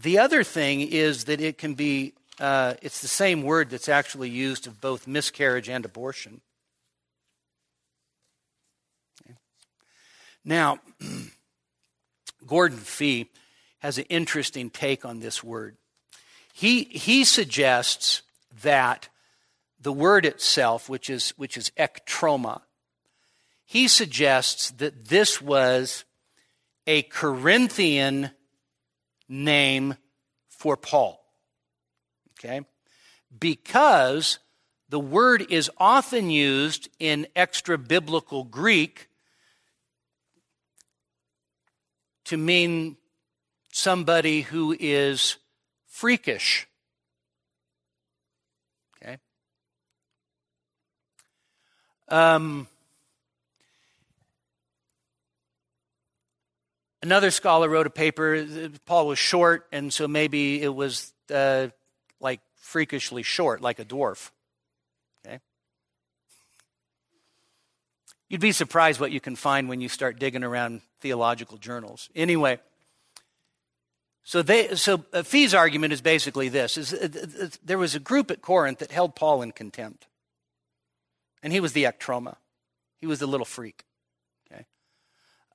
the 0.01 0.19
other 0.19 0.45
thing 0.45 0.81
is 0.81 1.25
that 1.25 1.41
it 1.41 1.59
can 1.59 1.75
be, 1.75 2.15
uh, 2.41 2.75
it's 2.81 3.01
the 3.01 3.09
same 3.09 3.43
word 3.43 3.71
that's 3.71 3.89
actually 3.89 4.31
used 4.31 4.67
of 4.67 4.81
both 4.81 5.07
miscarriage 5.07 5.69
and 5.69 5.85
abortion. 5.85 6.41
Now, 10.49 10.79
Gordon 12.47 12.79
Fee 12.79 13.29
has 13.81 13.99
an 13.99 14.05
interesting 14.09 14.71
take 14.71 15.05
on 15.05 15.21
this 15.21 15.45
word. 15.45 15.77
He, 16.55 16.85
he 16.85 17.25
suggests 17.25 18.23
that 18.63 19.11
the 19.79 19.93
word 19.93 20.25
itself, 20.25 20.89
which 20.89 21.11
is, 21.11 21.35
which 21.37 21.59
is 21.59 21.71
ektroma, 21.79 22.63
he 23.67 23.89
suggests 23.89 24.71
that 24.71 25.09
this 25.09 25.39
was 25.39 26.07
a 26.87 27.03
Corinthian 27.03 28.31
name 29.29 29.97
for 30.49 30.79
Paul. 30.79 31.23
Okay? 32.39 32.63
Because 33.39 34.39
the 34.89 34.99
word 34.99 35.45
is 35.51 35.71
often 35.77 36.31
used 36.31 36.89
in 36.99 37.27
extra 37.37 37.77
biblical 37.77 38.45
Greek 38.45 39.08
to 42.29 42.37
mean 42.37 42.97
somebody 43.73 44.43
who 44.43 44.77
is 44.79 45.37
freakish. 45.87 46.67
Okay? 48.97 49.19
Um, 52.09 52.69
another 57.03 57.31
scholar 57.31 57.69
wrote 57.69 57.87
a 57.87 57.91
paper. 57.91 58.47
Paul 58.85 59.07
was 59.07 59.19
short, 59.19 59.67
and 59.73 59.91
so 59.91 60.07
maybe 60.07 60.61
it 60.61 60.75
was 60.75 61.15
uh, 61.33 61.69
like 62.21 62.41
freakishly 62.57 63.23
short, 63.23 63.63
like 63.63 63.79
a 63.79 63.87
dwarf. 63.87 64.31
Okay? 65.25 65.41
You'd 68.29 68.41
be 68.41 68.53
surprised 68.53 69.01
what 69.01 69.11
you 69.11 69.21
can 69.21 69.37
find 69.37 69.69
when 69.69 69.81
you 69.81 69.89
start 69.89 70.19
digging 70.19 70.45
around 70.45 70.83
theological 71.01 71.57
journals. 71.57 72.11
Anyway, 72.15 72.59
so 74.23 74.43
they 74.43 74.75
so 74.75 75.05
uh, 75.15 75.23
Fee's 75.23 75.55
argument 75.55 75.95
is 75.95 76.03
basically 76.03 76.51
this: 76.51 76.77
is 76.77 76.93
uh, 76.93 77.49
there 77.65 77.79
was 77.79 77.95
a 77.95 78.01
group 78.01 78.31
at 78.31 78.43
Corinth 78.43 78.81
that 78.81 78.93
held 78.93 79.15
Paul 79.15 79.41
in 79.41 79.53
contempt, 79.53 80.07
and 81.43 81.53
he 81.53 81.61
was 81.61 81.73
the 81.73 81.85
ektroma, 81.85 82.37
he 83.01 83.07
was 83.07 83.19
the 83.19 83.27
little 83.27 83.47
freak. 83.47 83.85
Okay, 84.53 84.67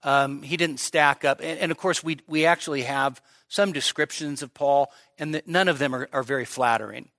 um, 0.01 0.41
he 0.41 0.57
didn't 0.57 0.79
stack 0.79 1.23
up, 1.23 1.39
and, 1.41 1.59
and, 1.59 1.71
of 1.71 1.77
course 1.77 2.03
we 2.03 2.17
we 2.25 2.47
actually 2.47 2.81
have 2.81 3.21
some 3.47 3.71
descriptions 3.71 4.41
of 4.41 4.55
Paul, 4.55 4.91
and 5.19 5.35
the, 5.35 5.43
none 5.45 5.67
of 5.67 5.77
them 5.77 5.93
are, 5.93 6.09
are 6.11 6.23
very 6.23 6.45
flattering. 6.45 7.09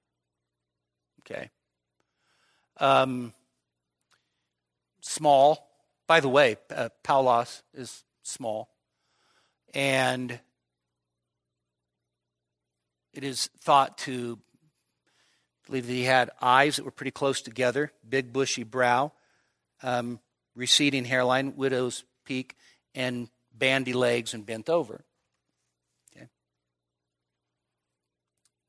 Okay. 1.21 1.51
Um, 2.79 3.33
small. 5.05 5.69
By 6.07 6.21
the 6.21 6.29
way, 6.29 6.57
uh, 6.75 6.89
Paulos 7.03 7.63
is 7.73 8.05
small. 8.23 8.69
And 9.73 10.39
it 13.13 13.25
is 13.25 13.49
thought 13.61 13.99
to 13.99 14.39
believe 15.67 15.87
that 15.87 15.93
he 15.93 16.05
had 16.05 16.31
eyes 16.41 16.77
that 16.77 16.85
were 16.85 16.91
pretty 16.91 17.11
close 17.11 17.41
together, 17.43 17.93
big 18.07 18.33
bushy 18.33 18.65
brow, 18.65 19.13
um, 19.83 20.21
receding 20.55 21.05
hairline, 21.05 21.57
widow's 21.57 22.05
peak, 22.25 22.57
and 22.95 23.29
bandy 23.53 23.93
legs 23.93 24.35
and 24.35 24.45
bent 24.47 24.69
over. 24.69 25.05
Okay. 26.15 26.29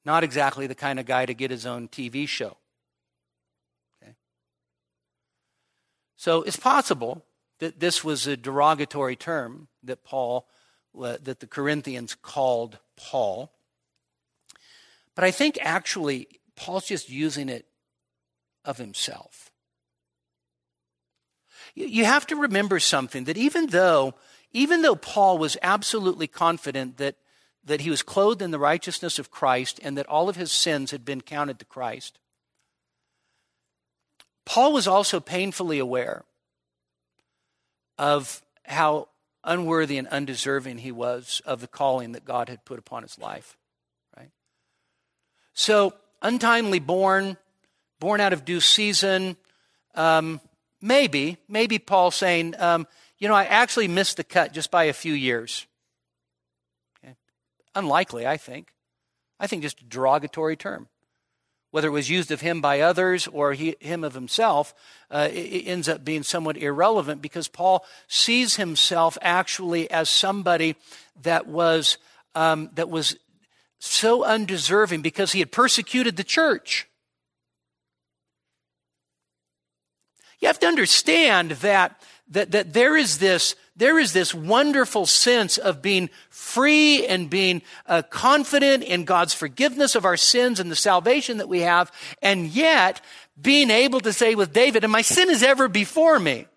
Not 0.04 0.24
exactly 0.24 0.68
the 0.68 0.76
kind 0.76 1.00
of 1.00 1.06
guy 1.06 1.26
to 1.26 1.34
get 1.34 1.52
his 1.52 1.66
own 1.66 1.88
TV 1.88 2.28
show. 2.28 2.58
So 6.16 6.42
it's 6.44 6.58
possible 6.58 7.26
that 7.60 7.80
this 7.80 8.04
was 8.04 8.28
a 8.28 8.38
derogatory 8.38 9.16
term 9.16 9.68
that 9.84 10.04
Paul, 10.04 10.48
that 10.94 11.40
the 11.40 11.48
Corinthians 11.48 12.16
called 12.16 12.80
Paul. 12.98 13.52
But 15.14 15.24
I 15.24 15.32
think 15.32 15.58
actually 15.62 16.28
Paul's 16.56 16.86
just 16.86 17.10
using 17.10 17.50
it 17.50 17.66
of 18.64 18.78
himself. 18.78 19.52
You 21.74 22.06
have 22.06 22.26
to 22.28 22.36
remember 22.36 22.80
something 22.80 23.26
that 23.26 23.38
even 23.38 23.68
though, 23.68 24.14
even 24.54 24.82
though 24.82 24.96
Paul 24.96 25.38
was 25.38 25.58
absolutely 25.62 26.28
confident 26.28 26.98
that, 26.98 27.16
that 27.66 27.82
he 27.82 27.90
was 27.90 28.02
clothed 28.02 28.42
in 28.42 28.52
the 28.52 28.60
righteousness 28.60 29.20
of 29.20 29.32
Christ 29.32 29.80
and 29.84 29.98
that 29.98 30.08
all 30.08 30.30
of 30.30 30.38
his 30.38 30.52
sins 30.52 30.92
had 30.92 31.04
been 31.04 31.20
counted 31.22 31.60
to 31.60 31.66
Christ, 31.66 32.20
Paul 34.46 34.74
was 34.74 34.88
also 34.88 35.20
painfully 35.20 35.80
aware 35.80 36.24
of 37.98 38.42
how 38.66 39.10
unworthy 39.44 39.98
and 39.98 40.08
undeserving 40.08 40.80
he 40.80 40.92
was 40.92 41.42
of 41.46 41.62
the 41.62 41.68
calling 41.68 42.14
that 42.14 42.26
God 42.26 42.50
had 42.50 42.66
put 42.66 42.80
upon 42.80 43.04
his 43.04 43.18
life. 43.18 43.58
Right? 44.18 44.32
So, 45.54 45.94
untimely 46.22 46.80
born, 46.80 47.38
born 48.00 48.22
out 48.22 48.34
of 48.34 48.46
due 48.46 48.60
season, 48.60 49.38
um, 49.94 50.42
maybe, 50.82 51.38
maybe 51.48 51.80
Paul 51.80 52.12
saying, 52.12 52.56
um, 52.60 52.88
you 53.18 53.28
know, 53.28 53.36
I 53.36 53.46
actually 53.46 53.88
missed 53.88 54.18
the 54.18 54.24
cut 54.24 54.54
just 54.54 54.72
by 54.72 54.86
a 54.86 54.94
few 54.94 55.14
years. 55.14 55.66
Okay? 57.04 57.16
Unlikely, 57.74 58.28
I 58.28 58.38
think. 58.38 58.74
I 59.40 59.48
think 59.48 59.64
just 59.64 59.82
a 59.82 59.86
derogatory 59.86 60.56
term. 60.56 60.88
Whether 61.76 61.90
it 61.90 61.92
was 61.92 62.10
used 62.10 62.32
of 62.32 62.40
him 62.40 62.62
by 62.62 62.80
others 62.80 63.28
or 63.28 63.52
he, 63.52 63.76
him 63.82 64.06
of 64.06 64.14
himself, 64.14 64.74
uh, 65.12 65.28
it, 65.30 65.36
it 65.36 65.68
ends 65.68 65.90
up 65.90 66.06
being 66.06 66.24
somewhat 66.24 66.56
irrelevant 66.56 67.22
because 67.22 67.50
Paul 67.50 67.86
sees 68.08 68.56
himself 68.56 69.18
actually 69.22 69.92
as 69.92 70.10
somebody 70.10 70.78
that 71.24 71.48
was 71.48 71.98
um, 72.34 72.70
that 72.76 72.90
was 72.90 73.18
so 73.78 74.24
undeserving 74.24 75.02
because 75.02 75.34
he 75.34 75.40
had 75.40 75.52
persecuted 75.52 76.16
the 76.16 76.24
church. 76.24 76.88
You 80.40 80.48
have 80.48 80.60
to 80.60 80.68
understand 80.68 81.52
that, 81.52 82.02
that, 82.30 82.52
that 82.52 82.72
there 82.72 82.96
is 82.96 83.18
this, 83.18 83.54
there 83.76 84.00
is 84.00 84.14
this 84.14 84.34
wonderful 84.34 85.06
sense 85.06 85.58
of 85.58 85.82
being 85.82 86.10
free 86.30 87.06
and 87.06 87.30
being 87.30 87.62
uh, 87.88 88.04
confident 88.04 88.84
in 88.84 89.04
God's 89.04 89.34
forgiveness 89.34 89.96
of 89.96 90.06
our 90.06 90.18
sins 90.18 90.60
and 90.60 90.72
the 90.72 90.76
salvation 90.76 91.38
that 91.38 91.50
we 91.50 91.62
have, 91.62 91.92
and 92.22 92.48
yet 92.48 93.02
being 93.40 93.70
able 93.70 94.00
to 94.02 94.14
say 94.14 94.36
with 94.36 94.54
David, 94.54 94.84
and 94.84 94.92
my 94.92 95.02
sin 95.02 95.30
is 95.30 95.44
ever 95.44 95.68
before 95.68 96.20
me. 96.20 96.48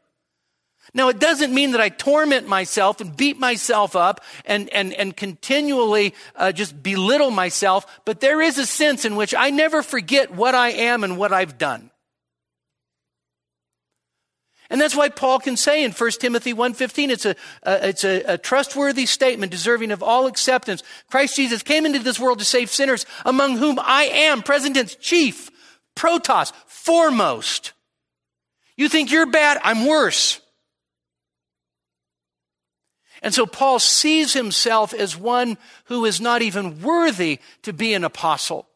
Now, 0.95 1.09
it 1.09 1.19
doesn't 1.19 1.53
mean 1.53 1.73
that 1.73 1.81
I 1.81 1.91
torment 1.91 2.49
myself 2.49 3.01
and 3.01 3.15
beat 3.15 3.39
myself 3.39 3.95
up 3.95 4.25
and, 4.47 4.71
and, 4.71 4.95
and 4.95 5.15
continually 5.15 6.15
uh, 6.35 6.53
just 6.53 6.83
belittle 6.83 7.31
myself, 7.31 8.01
but 8.05 8.21
there 8.21 8.41
is 8.41 8.59
a 8.59 8.65
sense 8.65 9.05
in 9.05 9.17
which 9.17 9.35
I 9.35 9.51
never 9.51 9.83
forget 9.83 10.33
what 10.35 10.55
I 10.55 10.71
am 10.71 11.05
and 11.05 11.19
what 11.19 11.33
I've 11.33 11.59
done. 11.59 11.91
And 14.71 14.81
that's 14.81 14.95
why 14.95 15.09
Paul 15.09 15.39
can 15.39 15.57
say 15.57 15.83
in 15.83 15.93
1 15.93 16.11
Timothy 16.13 16.53
1.15, 16.53 17.09
it's, 17.09 17.25
a, 17.25 17.37
it's 17.65 18.05
a, 18.05 18.35
a 18.35 18.39
trustworthy 18.39 19.07
statement 19.07 19.51
deserving 19.51 19.93
of 19.93 20.03
all 20.03 20.27
acceptance. 20.27 20.83
Christ 21.11 21.37
Jesus 21.37 21.63
came 21.63 21.87
into 21.87 22.01
this 22.01 22.21
world 22.21 22.39
to 22.41 22.45
save 22.45 22.69
sinners, 22.69 23.07
among 23.25 23.57
whom 23.57 23.79
I 23.81 24.05
am, 24.05 24.43
present 24.43 24.77
tense, 24.77 24.95
chief, 24.97 25.51
protos, 25.97 26.53
foremost. 26.67 27.73
You 28.77 28.89
think 28.89 29.11
you're 29.11 29.27
bad? 29.27 29.59
I'm 29.65 29.87
worse. 29.87 30.41
And 33.23 33.35
so 33.35 33.47
Paul 33.47 33.79
sees 33.79 34.33
himself 34.35 34.93
as 34.93 35.17
one 35.17 35.57
who 35.87 36.05
is 36.05 36.21
not 36.21 36.43
even 36.43 36.83
worthy 36.83 37.41
to 37.63 37.73
be 37.73 37.95
an 37.95 38.05
apostle. 38.05 38.69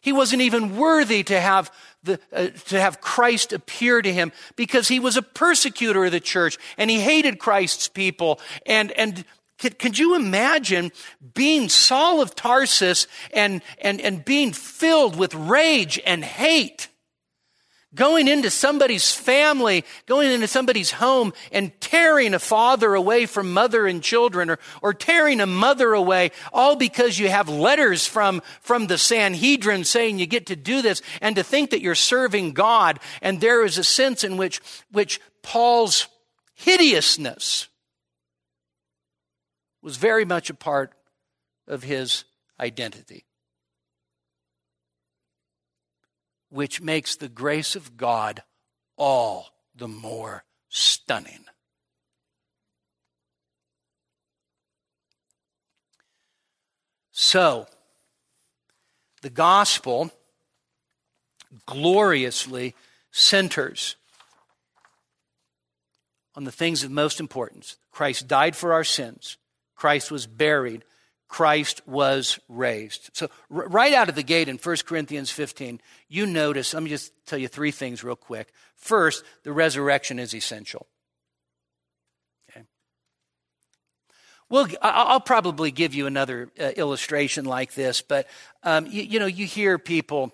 He 0.00 0.12
wasn't 0.12 0.42
even 0.42 0.76
worthy 0.76 1.22
to 1.24 1.40
have 1.40 1.70
the, 2.02 2.20
uh, 2.32 2.48
to 2.66 2.80
have 2.80 3.00
Christ 3.00 3.52
appear 3.52 4.02
to 4.02 4.12
him 4.12 4.32
because 4.56 4.88
he 4.88 4.98
was 4.98 5.16
a 5.16 5.22
persecutor 5.22 6.04
of 6.04 6.12
the 6.12 6.20
church 6.20 6.58
and 6.76 6.90
he 6.90 7.00
hated 7.00 7.38
Christ's 7.38 7.88
people. 7.88 8.40
And, 8.66 8.92
and 8.92 9.24
could, 9.58 9.78
could 9.78 9.98
you 9.98 10.16
imagine 10.16 10.90
being 11.34 11.68
Saul 11.68 12.20
of 12.20 12.34
Tarsus 12.34 13.06
and, 13.32 13.62
and, 13.80 14.00
and 14.00 14.24
being 14.24 14.52
filled 14.52 15.16
with 15.16 15.34
rage 15.34 16.00
and 16.04 16.24
hate? 16.24 16.88
Going 17.94 18.28
into 18.28 18.50
somebody's 18.50 19.12
family, 19.12 19.84
going 20.06 20.30
into 20.30 20.48
somebody's 20.48 20.92
home 20.92 21.32
and 21.50 21.78
tearing 21.80 22.34
a 22.34 22.38
father 22.38 22.94
away 22.94 23.26
from 23.26 23.52
mother 23.52 23.86
and 23.86 24.02
children 24.02 24.50
or, 24.50 24.58
or 24.80 24.94
tearing 24.94 25.40
a 25.40 25.46
mother 25.46 25.92
away, 25.92 26.30
all 26.52 26.76
because 26.76 27.18
you 27.18 27.28
have 27.28 27.48
letters 27.48 28.06
from, 28.06 28.42
from 28.60 28.86
the 28.86 28.98
Sanhedrin 28.98 29.84
saying 29.84 30.18
you 30.18 30.26
get 30.26 30.46
to 30.46 30.56
do 30.56 30.82
this 30.82 31.02
and 31.20 31.36
to 31.36 31.42
think 31.42 31.70
that 31.70 31.82
you're 31.82 31.94
serving 31.94 32.52
God. 32.52 32.98
And 33.20 33.40
there 33.40 33.64
is 33.64 33.78
a 33.78 33.84
sense 33.84 34.24
in 34.24 34.36
which, 34.36 34.60
which 34.90 35.20
Paul's 35.42 36.08
hideousness 36.54 37.68
was 39.82 39.96
very 39.96 40.24
much 40.24 40.48
a 40.48 40.54
part 40.54 40.92
of 41.66 41.82
his 41.82 42.24
identity. 42.60 43.24
Which 46.52 46.82
makes 46.82 47.16
the 47.16 47.28
grace 47.28 47.74
of 47.74 47.96
God 47.96 48.42
all 48.96 49.48
the 49.74 49.88
more 49.88 50.44
stunning. 50.68 51.44
So, 57.10 57.66
the 59.22 59.30
gospel 59.30 60.10
gloriously 61.66 62.74
centers 63.10 63.96
on 66.34 66.44
the 66.44 66.52
things 66.52 66.82
of 66.82 66.90
most 66.90 67.20
importance. 67.20 67.76
Christ 67.90 68.28
died 68.28 68.56
for 68.56 68.72
our 68.72 68.84
sins. 68.84 69.36
Christ 69.74 70.10
was 70.10 70.26
buried. 70.26 70.84
Christ 71.32 71.80
was 71.86 72.38
raised. 72.46 73.08
So, 73.14 73.30
r- 73.50 73.66
right 73.66 73.94
out 73.94 74.10
of 74.10 74.14
the 74.14 74.22
gate 74.22 74.50
in 74.50 74.58
1 74.58 74.76
Corinthians 74.84 75.30
15, 75.30 75.80
you 76.06 76.26
notice, 76.26 76.74
let 76.74 76.82
me 76.82 76.90
just 76.90 77.10
tell 77.24 77.38
you 77.38 77.48
three 77.48 77.70
things 77.70 78.04
real 78.04 78.16
quick. 78.16 78.52
First, 78.76 79.24
the 79.42 79.50
resurrection 79.50 80.18
is 80.18 80.34
essential. 80.34 80.86
Okay. 82.50 82.66
Well, 84.50 84.68
I'll 84.82 85.20
probably 85.20 85.70
give 85.70 85.94
you 85.94 86.06
another 86.06 86.50
uh, 86.60 86.72
illustration 86.76 87.46
like 87.46 87.72
this, 87.72 88.02
but 88.02 88.28
um, 88.62 88.84
you, 88.84 89.00
you, 89.00 89.18
know, 89.18 89.24
you 89.24 89.46
hear 89.46 89.78
people. 89.78 90.32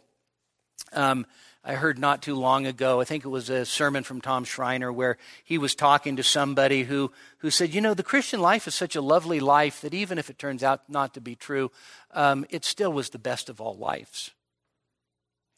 Um, 0.92 1.26
I 1.64 1.74
heard 1.74 1.98
not 1.98 2.22
too 2.22 2.34
long 2.34 2.66
ago, 2.66 3.00
I 3.00 3.04
think 3.04 3.24
it 3.24 3.28
was 3.28 3.50
a 3.50 3.66
sermon 3.66 4.04
from 4.04 4.20
Tom 4.20 4.44
Schreiner, 4.44 4.92
where 4.92 5.18
he 5.44 5.58
was 5.58 5.74
talking 5.74 6.16
to 6.16 6.22
somebody 6.22 6.84
who, 6.84 7.10
who 7.38 7.50
said, 7.50 7.74
You 7.74 7.80
know, 7.80 7.94
the 7.94 8.02
Christian 8.02 8.40
life 8.40 8.66
is 8.68 8.74
such 8.74 8.94
a 8.94 9.00
lovely 9.00 9.40
life 9.40 9.80
that 9.80 9.92
even 9.92 10.18
if 10.18 10.30
it 10.30 10.38
turns 10.38 10.62
out 10.62 10.88
not 10.88 11.14
to 11.14 11.20
be 11.20 11.34
true, 11.34 11.70
um, 12.12 12.46
it 12.48 12.64
still 12.64 12.92
was 12.92 13.10
the 13.10 13.18
best 13.18 13.48
of 13.48 13.60
all 13.60 13.76
lives. 13.76 14.30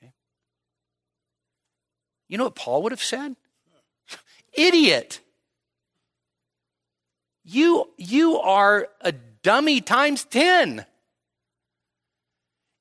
Okay? 0.02 0.12
You 2.28 2.38
know 2.38 2.44
what 2.44 2.56
Paul 2.56 2.82
would 2.82 2.92
have 2.92 3.02
said? 3.02 3.36
Idiot! 4.54 5.20
You, 7.44 7.90
you 7.96 8.38
are 8.38 8.88
a 9.00 9.12
dummy 9.12 9.80
times 9.80 10.24
10. 10.24 10.84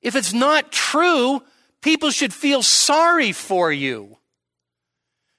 If 0.00 0.16
it's 0.16 0.32
not 0.32 0.72
true, 0.72 1.42
People 1.82 2.10
should 2.10 2.34
feel 2.34 2.62
sorry 2.62 3.32
for 3.32 3.72
you. 3.72 4.18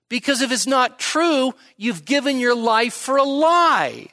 Because 0.09 0.41
if 0.41 0.51
it's 0.51 0.67
not 0.67 0.99
true, 0.99 1.53
you've 1.77 2.03
given 2.03 2.39
your 2.39 2.55
life 2.55 2.93
for 2.93 3.17
a 3.17 3.23
lie. 3.23 4.07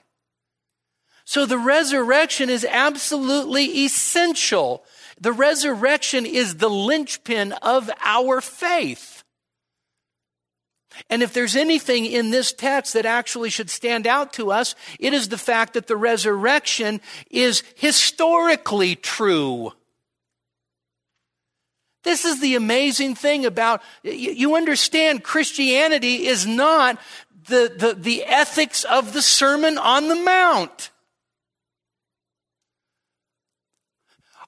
So 1.25 1.45
the 1.45 1.59
resurrection 1.59 2.49
is 2.49 2.65
absolutely 2.65 3.85
essential. 3.85 4.85
The 5.21 5.33
resurrection 5.33 6.25
is 6.25 6.57
the 6.57 6.71
linchpin 6.71 7.53
of 7.53 7.91
our 8.03 8.41
faith. 8.41 9.25
And 11.11 11.23
if 11.23 11.33
there's 11.33 11.57
anything 11.57 12.07
in 12.07 12.31
this 12.31 12.53
text 12.53 12.95
that 12.95 13.07
actually 13.07 13.51
should 13.51 13.71
stand 13.71 14.07
out 14.07 14.33
to 14.35 14.51
us, 14.51 14.75
it 14.99 15.13
is 15.13 15.29
the 15.29 15.39
fact 15.39 15.75
that 15.75 15.87
the 15.87 15.97
resurrection 15.97 17.01
is 17.31 17.63
historically 17.77 18.97
true. 18.97 19.73
This 22.09 22.25
is 22.25 22.41
the 22.41 22.55
amazing 22.55 23.17
thing 23.17 23.45
about, 23.45 23.83
you 24.03 24.55
understand 24.55 25.23
Christianity 25.23 26.27
is 26.27 26.47
not 26.47 26.99
the, 27.49 27.71
the, 27.77 27.93
the 27.93 28.25
ethics 28.25 28.85
of 28.85 29.13
the 29.13 29.21
Sermon 29.21 29.77
on 29.77 30.09
the 30.09 30.15
Mount. 30.15 30.91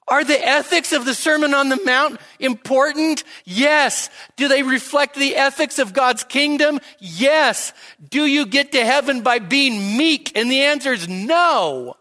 Are 0.07 0.23
the 0.23 0.43
ethics 0.43 0.91
of 0.91 1.05
the 1.05 1.13
Sermon 1.13 1.53
on 1.53 1.69
the 1.69 1.79
Mount 1.85 2.19
important? 2.39 3.23
Yes. 3.45 4.09
Do 4.37 4.47
they 4.47 4.63
reflect 4.63 5.13
the 5.13 5.35
ethics 5.35 5.77
of 5.77 5.93
God's 5.93 6.23
kingdom? 6.23 6.79
Yes. 6.97 7.73
Do 8.09 8.25
you 8.25 8.47
get 8.47 8.71
to 8.71 8.83
heaven 8.83 9.21
by 9.21 9.37
being 9.37 9.97
meek? 9.97 10.35
And 10.35 10.49
the 10.49 10.63
answer 10.63 10.93
is 10.93 11.07
no. 11.07 11.93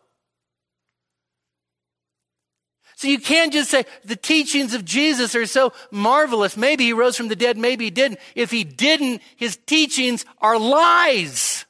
So 2.97 3.09
you 3.09 3.19
can't 3.19 3.53
just 3.53 3.71
say 3.71 3.85
the 4.05 4.17
teachings 4.17 4.75
of 4.75 4.85
Jesus 4.85 5.35
are 5.35 5.47
so 5.47 5.73
marvelous. 5.91 6.57
Maybe 6.57 6.85
he 6.85 6.93
rose 6.93 7.17
from 7.17 7.29
the 7.29 7.37
dead, 7.37 7.57
maybe 7.57 7.85
he 7.85 7.91
didn't. 7.91 8.21
If 8.35 8.51
he 8.51 8.65
didn't, 8.65 9.23
his 9.37 9.57
teachings 9.57 10.25
are 10.39 10.59
lies. 10.59 11.65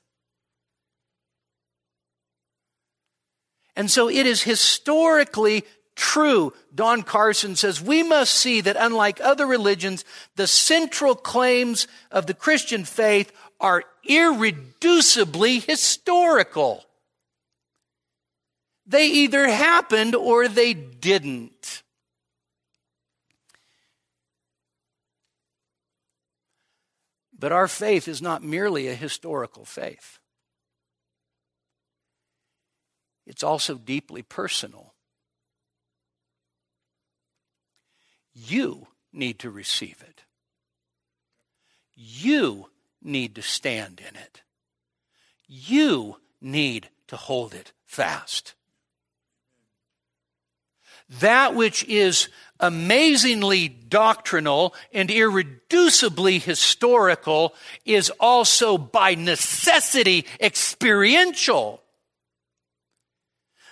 And 3.77 3.91
so 3.91 4.11
it 4.11 4.27
is 4.27 4.43
historically 4.43 5.65
true. 5.95 6.53
Don 6.75 7.03
Carson 7.03 7.57
says, 7.57 7.81
we 7.81 8.03
must 8.03 8.35
see 8.35 8.61
that 8.63 8.77
unlike 8.79 9.21
other 9.21 9.47
religions, 9.47 10.05
the 10.37 10.47
central 10.47 11.15
claims 11.15 11.87
of 12.11 12.27
the 12.27 12.35
Christian 12.35 12.85
faith 12.85 13.33
are 13.61 13.85
irreducibly 14.09 15.65
historical. 15.65 16.85
They 18.91 19.07
either 19.07 19.47
happened 19.47 20.17
or 20.17 20.49
they 20.49 20.75
didn't. 20.75 21.85
But 27.39 27.53
our 27.53 27.69
faith 27.69 28.09
is 28.09 28.21
not 28.21 28.43
merely 28.43 28.89
a 28.89 28.97
historical 28.97 29.65
faith, 29.65 30.19
it's 33.27 33.45
also 33.45 33.77
deeply 33.77 34.23
personal. 34.23 34.95
You 38.35 38.89
need 39.13 39.39
to 39.41 39.51
receive 39.51 40.03
it. 40.09 40.23
You 41.95 42.71
need 43.01 43.37
to 43.37 43.43
stand 43.43 44.01
in 44.01 44.17
it. 44.17 44.43
You 45.47 46.17
need 46.41 46.89
to 47.07 47.17
hold 47.17 47.55
it 47.55 47.73
fast. 47.85 48.55
That 51.19 51.55
which 51.55 51.85
is 51.85 52.29
amazingly 52.61 53.69
doctrinal 53.69 54.75
and 54.93 55.09
irreducibly 55.09 56.41
historical 56.41 57.55
is 57.85 58.11
also 58.21 58.79
by 58.79 59.15
necessity 59.17 60.27
experiential. 60.41 61.83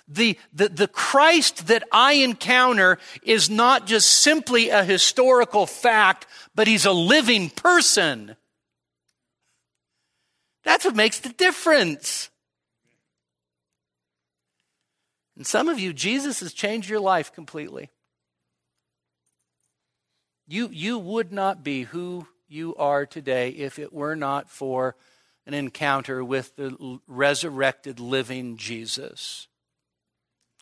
The, 0.09 0.39
the, 0.53 0.71
the 0.71 0.89
Christ 0.89 1.67
that 1.67 1.85
I 1.93 2.15
encounter 2.15 2.99
is 3.23 3.51
not 3.51 3.87
just 3.87 4.09
simply 4.09 4.71
a 4.71 4.83
historical 4.83 5.67
fact, 5.67 6.27
but 6.55 6.67
he's 6.67 6.87
a 6.87 6.93
living 6.93 7.51
person. 7.51 8.35
That's 10.65 10.85
what 10.85 10.97
makes 10.97 11.21
the 11.21 11.29
difference. 11.29 12.31
And 15.39 15.47
some 15.47 15.69
of 15.69 15.79
you, 15.79 15.93
Jesus 15.93 16.41
has 16.41 16.53
changed 16.53 16.91
your 16.91 16.99
life 16.99 17.33
completely. 17.33 17.91
You, 20.49 20.69
you 20.73 20.99
would 20.99 21.33
not 21.33 21.63
be 21.63 21.85
who 21.85 22.27
you 22.49 22.75
are 22.75 23.07
today 23.07 23.51
if 23.51 23.79
it 23.79 23.93
were 23.93 24.17
not 24.17 24.51
for 24.51 24.97
an 25.47 25.55
encounter 25.55 26.25
with 26.25 26.57
the 26.57 26.99
resurrected 27.07 28.01
living 28.01 28.57
Jesus. 28.57 29.47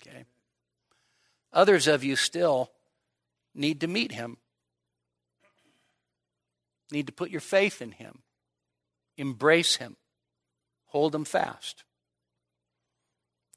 Okay. 0.06 0.24
Others 1.54 1.86
of 1.86 2.04
you 2.04 2.14
still 2.14 2.70
need 3.54 3.80
to 3.80 3.86
meet 3.86 4.12
him, 4.12 4.36
need 6.92 7.06
to 7.06 7.14
put 7.14 7.30
your 7.30 7.40
faith 7.40 7.80
in 7.80 7.92
him, 7.92 8.18
embrace 9.16 9.76
him, 9.76 9.96
hold 10.88 11.14
him 11.14 11.24
fast. 11.24 11.84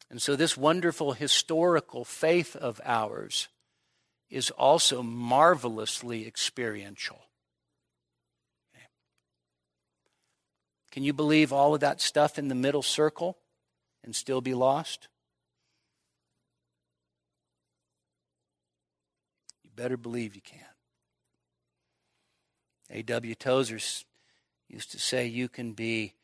And 0.09 0.21
so, 0.21 0.35
this 0.35 0.57
wonderful 0.57 1.13
historical 1.13 2.03
faith 2.03 2.55
of 2.55 2.81
ours 2.83 3.47
is 4.29 4.49
also 4.51 5.03
marvelously 5.03 6.25
experiential. 6.25 7.21
Okay. 8.73 8.85
Can 10.91 11.03
you 11.03 11.13
believe 11.13 11.53
all 11.53 11.75
of 11.75 11.81
that 11.81 12.01
stuff 12.01 12.39
in 12.39 12.47
the 12.47 12.55
middle 12.55 12.81
circle 12.81 13.37
and 14.03 14.15
still 14.15 14.41
be 14.41 14.55
lost? 14.55 15.09
You 19.63 19.69
better 19.75 19.97
believe 19.97 20.35
you 20.35 20.41
can. 20.41 20.65
A.W. 22.91 23.35
Tozer 23.35 23.79
used 24.67 24.91
to 24.91 24.99
say 24.99 25.27
you 25.27 25.47
can 25.49 25.73
be 25.73 26.15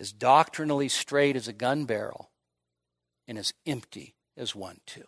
as 0.00 0.12
doctrinally 0.12 0.88
straight 0.88 1.36
as 1.36 1.48
a 1.48 1.52
gun 1.52 1.84
barrel 1.84 2.30
and 3.28 3.38
as 3.38 3.52
empty 3.66 4.16
as 4.36 4.56
one, 4.56 4.80
too. 4.86 5.04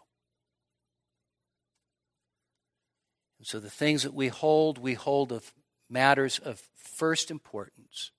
And 3.39 3.47
so 3.47 3.59
the 3.59 3.71
things 3.71 4.03
that 4.03 4.12
we 4.12 4.29
hold, 4.29 4.77
we 4.77 4.95
hold 4.95 5.33
of 5.33 5.53
matters 5.89 6.39
of 6.39 6.62
first 6.77 7.31
importance. 7.31 8.12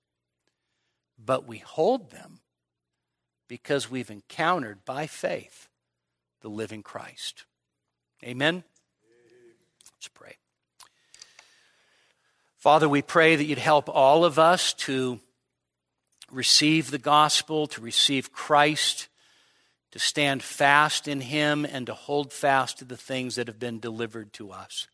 But 1.24 1.46
we 1.46 1.58
hold 1.58 2.10
them 2.10 2.40
because 3.48 3.88
we've 3.88 4.10
encountered 4.10 4.84
by 4.84 5.06
faith 5.06 5.68
the 6.40 6.48
living 6.48 6.82
Christ. 6.82 7.44
Amen? 8.24 8.64
Let's 9.94 10.08
pray. 10.08 10.36
Father, 12.56 12.88
we 12.88 13.02
pray 13.02 13.36
that 13.36 13.44
you'd 13.44 13.58
help 13.58 13.88
all 13.88 14.24
of 14.24 14.40
us 14.40 14.72
to 14.74 15.20
receive 16.32 16.90
the 16.90 16.98
gospel, 16.98 17.68
to 17.68 17.80
receive 17.80 18.32
Christ 18.32 19.08
to 19.92 19.98
stand 19.98 20.42
fast 20.42 21.06
in 21.06 21.20
Him 21.20 21.64
and 21.64 21.86
to 21.86 21.94
hold 21.94 22.32
fast 22.32 22.78
to 22.78 22.84
the 22.84 22.96
things 22.96 23.36
that 23.36 23.46
have 23.46 23.58
been 23.58 23.78
delivered 23.78 24.32
to 24.34 24.50
us. 24.50 24.88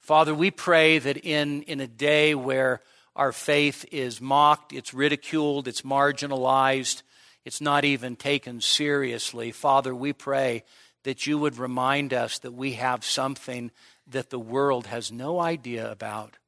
Father, 0.00 0.34
we 0.34 0.50
pray 0.50 0.98
that 0.98 1.16
in, 1.18 1.62
in 1.62 1.80
a 1.80 1.86
day 1.86 2.34
where 2.34 2.80
our 3.16 3.32
faith 3.32 3.86
is 3.92 4.20
mocked, 4.20 4.72
it's 4.72 4.92
ridiculed, 4.92 5.68
it's 5.68 5.82
marginalized, 5.82 7.02
it's 7.44 7.60
not 7.60 7.84
even 7.84 8.16
taken 8.16 8.60
seriously, 8.60 9.52
Father, 9.52 9.94
we 9.94 10.12
pray 10.12 10.64
that 11.04 11.26
you 11.26 11.38
would 11.38 11.58
remind 11.58 12.12
us 12.12 12.38
that 12.40 12.52
we 12.52 12.72
have 12.72 13.04
something 13.04 13.70
that 14.06 14.30
the 14.30 14.38
world 14.38 14.86
has 14.86 15.12
no 15.12 15.40
idea 15.40 15.90
about. 15.90 16.38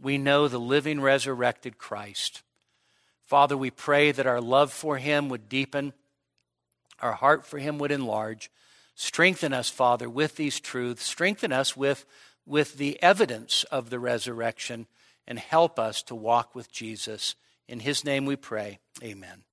We 0.00 0.18
know 0.18 0.48
the 0.48 0.58
living, 0.58 1.00
resurrected 1.00 1.78
Christ. 1.78 2.42
Father, 3.24 3.56
we 3.56 3.70
pray 3.70 4.12
that 4.12 4.26
our 4.26 4.40
love 4.40 4.72
for 4.72 4.98
him 4.98 5.28
would 5.28 5.48
deepen 5.48 5.92
our 7.00 7.12
heart 7.12 7.46
for 7.46 7.58
him 7.58 7.78
would 7.78 7.92
enlarge. 7.92 8.50
Strengthen 8.94 9.52
us, 9.52 9.68
Father, 9.68 10.08
with 10.08 10.36
these 10.36 10.58
truths. 10.60 11.04
Strengthen 11.04 11.52
us 11.52 11.76
with, 11.76 12.06
with 12.46 12.78
the 12.78 13.00
evidence 13.02 13.64
of 13.64 13.90
the 13.90 13.98
resurrection 13.98 14.86
and 15.26 15.38
help 15.38 15.78
us 15.78 16.02
to 16.04 16.14
walk 16.14 16.54
with 16.54 16.72
Jesus. 16.72 17.34
In 17.68 17.80
his 17.80 18.04
name 18.04 18.26
we 18.26 18.36
pray. 18.36 18.78
Amen. 19.02 19.44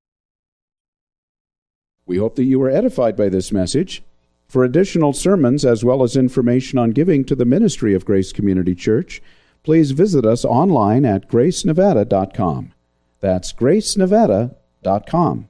We 2.06 2.18
hope 2.18 2.36
that 2.36 2.44
you 2.44 2.58
were 2.58 2.70
edified 2.70 3.16
by 3.16 3.28
this 3.28 3.50
message. 3.52 4.02
For 4.46 4.62
additional 4.62 5.12
sermons 5.12 5.64
as 5.64 5.84
well 5.84 6.02
as 6.02 6.16
information 6.16 6.78
on 6.78 6.90
giving 6.90 7.24
to 7.24 7.34
the 7.34 7.44
ministry 7.44 7.94
of 7.94 8.04
Grace 8.04 8.32
Community 8.32 8.74
Church, 8.74 9.22
please 9.62 9.90
visit 9.90 10.24
us 10.24 10.44
online 10.44 11.04
at 11.04 11.28
gracenevada.com. 11.28 12.72
That's 13.20 13.52
gracenevada.com. 13.52 15.48